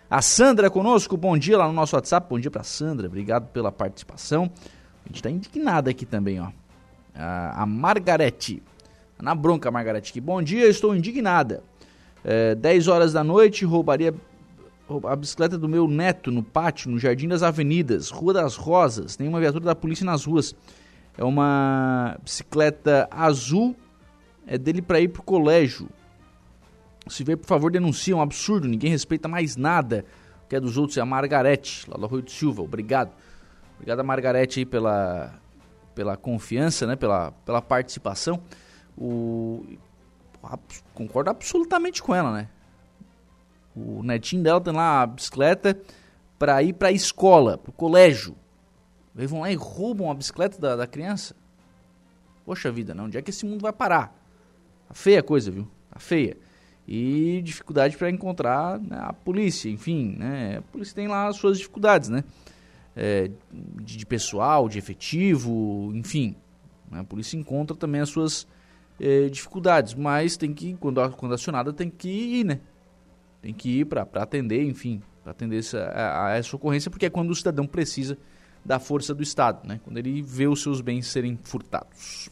A 0.09 0.21
Sandra 0.21 0.69
conosco, 0.69 1.15
bom 1.15 1.37
dia 1.37 1.57
lá 1.57 1.65
no 1.65 1.71
nosso 1.71 1.95
WhatsApp, 1.95 2.27
bom 2.29 2.37
dia 2.37 2.51
pra 2.51 2.63
Sandra, 2.63 3.07
obrigado 3.07 3.47
pela 3.51 3.71
participação. 3.71 4.51
A 5.05 5.07
gente 5.07 5.23
tá 5.23 5.31
indignada 5.31 5.89
aqui 5.89 6.05
também, 6.05 6.41
ó. 6.41 6.49
A, 7.15 7.63
a 7.63 7.65
Margarete, 7.65 8.61
na 9.21 9.33
bronca 9.33 9.71
Margarete, 9.71 10.11
que 10.11 10.19
bom 10.19 10.41
dia, 10.41 10.67
estou 10.67 10.93
indignada. 10.93 11.63
É, 12.21 12.53
10 12.53 12.89
horas 12.89 13.13
da 13.13 13.23
noite, 13.23 13.63
roubaria 13.63 14.13
a 15.05 15.15
bicicleta 15.15 15.57
do 15.57 15.69
meu 15.69 15.87
neto 15.87 16.31
no 16.31 16.43
pátio, 16.43 16.89
no 16.89 16.99
Jardim 16.99 17.27
das 17.27 17.43
Avenidas, 17.43 18.09
Rua 18.09 18.33
das 18.33 18.55
Rosas. 18.55 19.15
Tem 19.15 19.27
uma 19.27 19.39
viatura 19.39 19.65
da 19.65 19.75
polícia 19.75 20.05
nas 20.05 20.25
ruas. 20.25 20.55
É 21.17 21.23
uma 21.23 22.17
bicicleta 22.23 23.07
azul, 23.11 23.75
é 24.47 24.57
dele 24.57 24.81
para 24.81 24.99
ir 24.99 25.09
pro 25.09 25.23
colégio. 25.23 25.89
Se 27.07 27.23
vê, 27.23 27.35
por 27.35 27.47
favor, 27.47 27.71
denuncie, 27.71 28.13
é 28.13 28.15
um 28.15 28.21
absurdo, 28.21 28.67
ninguém 28.67 28.91
respeita 28.91 29.27
mais 29.27 29.55
nada. 29.57 30.05
O 30.45 30.47
que 30.47 30.55
é 30.55 30.59
dos 30.59 30.77
outros 30.77 30.97
é 30.97 31.01
a 31.01 31.05
Margarete, 31.05 31.89
lá 31.89 31.97
do 31.97 32.05
Arroio 32.05 32.21
de 32.21 32.31
Silva. 32.31 32.61
Obrigado. 32.61 33.11
Obrigado 33.75 33.99
a 33.99 34.03
Margarete 34.03 34.59
aí 34.59 34.65
pela, 34.65 35.33
pela 35.95 36.15
confiança, 36.15 36.85
né? 36.85 36.95
pela, 36.95 37.31
pela 37.45 37.61
participação. 37.61 38.39
O, 38.97 39.65
concordo 40.93 41.29
absolutamente 41.29 42.01
com 42.01 42.13
ela, 42.13 42.31
né? 42.31 42.49
O 43.75 44.03
netinho 44.03 44.43
dela 44.43 44.59
tem 44.59 44.73
lá 44.73 45.01
a 45.01 45.07
bicicleta 45.07 45.79
para 46.37 46.61
ir 46.63 46.73
para 46.73 46.89
a 46.89 46.91
escola, 46.91 47.57
para 47.57 47.69
o 47.69 47.73
colégio. 47.73 48.35
Eles 49.15 49.29
vão 49.29 49.41
lá 49.41 49.51
e 49.51 49.55
roubam 49.55 50.09
a 50.09 50.13
bicicleta 50.13 50.59
da, 50.59 50.75
da 50.75 50.87
criança. 50.87 51.35
Poxa 52.45 52.71
vida, 52.71 52.93
não. 52.93 53.05
Onde 53.05 53.17
é 53.17 53.21
que 53.21 53.29
esse 53.29 53.45
mundo 53.45 53.61
vai 53.61 53.73
parar? 53.73 54.07
Tá 54.87 54.93
feia 54.93 55.19
a 55.19 55.23
coisa, 55.23 55.51
viu? 55.51 55.67
Tá 55.89 55.99
feia. 55.99 56.37
E 56.87 57.41
dificuldade 57.43 57.95
para 57.95 58.09
encontrar 58.09 58.79
né, 58.79 58.97
a 58.99 59.13
polícia, 59.13 59.69
enfim, 59.69 60.15
né? 60.17 60.57
A 60.57 60.61
polícia 60.63 60.95
tem 60.95 61.07
lá 61.07 61.27
as 61.27 61.37
suas 61.37 61.57
dificuldades, 61.57 62.09
né? 62.09 62.23
É, 62.95 63.29
de, 63.79 63.97
de, 63.97 64.05
pessoal, 64.05 64.67
de 64.67 64.77
efetivo, 64.77 65.91
enfim. 65.93 66.35
Né? 66.89 66.99
A 66.99 67.03
polícia 67.03 67.37
encontra 67.37 67.75
também 67.77 68.01
as 68.01 68.09
suas 68.09 68.45
é, 68.99 69.29
dificuldades, 69.29 69.93
mas 69.93 70.35
tem 70.35 70.53
que, 70.53 70.73
quando, 70.73 71.09
quando 71.11 71.33
acionada, 71.33 71.71
tem 71.71 71.89
que 71.89 72.09
ir, 72.09 72.43
né? 72.43 72.59
Tem 73.41 73.53
que 73.53 73.79
ir 73.79 73.85
para 73.85 74.07
atender, 74.15 74.63
enfim, 74.63 75.01
para 75.23 75.31
atender 75.31 75.59
essa, 75.59 75.79
a, 75.79 76.27
a, 76.27 76.37
essa 76.37 76.55
ocorrência, 76.55 76.91
porque 76.91 77.07
é 77.07 77.09
quando 77.09 77.31
o 77.31 77.35
cidadão 77.35 77.65
precisa 77.65 78.17
da 78.63 78.79
força 78.79 79.13
do 79.13 79.23
Estado, 79.23 79.67
né? 79.67 79.79
quando 79.83 79.97
ele 79.97 80.21
vê 80.21 80.47
os 80.47 80.61
seus 80.61 80.81
bens 80.81 81.07
serem 81.07 81.39
furtados. 81.43 82.29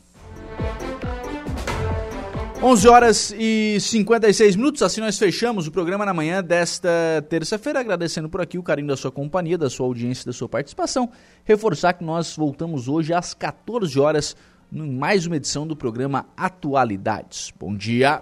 11 2.61 2.87
horas 2.89 3.33
e 3.39 3.77
56 3.79 4.57
minutos, 4.57 4.83
assim 4.83 4.99
nós 4.99 5.17
fechamos 5.17 5.65
o 5.65 5.71
programa 5.71 6.05
na 6.05 6.13
manhã 6.13 6.43
desta 6.43 6.89
terça-feira, 7.29 7.79
agradecendo 7.79 8.27
por 8.27 8.41
aqui 8.41 8.57
o 8.57 8.63
carinho 8.63 8.89
da 8.89 8.97
sua 8.97 9.11
companhia, 9.11 9.57
da 9.57 9.69
sua 9.69 9.85
audiência, 9.85 10.25
da 10.25 10.33
sua 10.33 10.49
participação. 10.49 11.09
Reforçar 11.45 11.93
que 11.93 12.03
nós 12.03 12.35
voltamos 12.35 12.89
hoje 12.89 13.13
às 13.13 13.33
14 13.33 13.97
horas 13.97 14.35
em 14.73 14.91
mais 14.91 15.25
uma 15.25 15.37
edição 15.37 15.65
do 15.65 15.75
programa 15.75 16.27
Atualidades. 16.35 17.53
Bom 17.57 17.73
dia! 17.73 18.21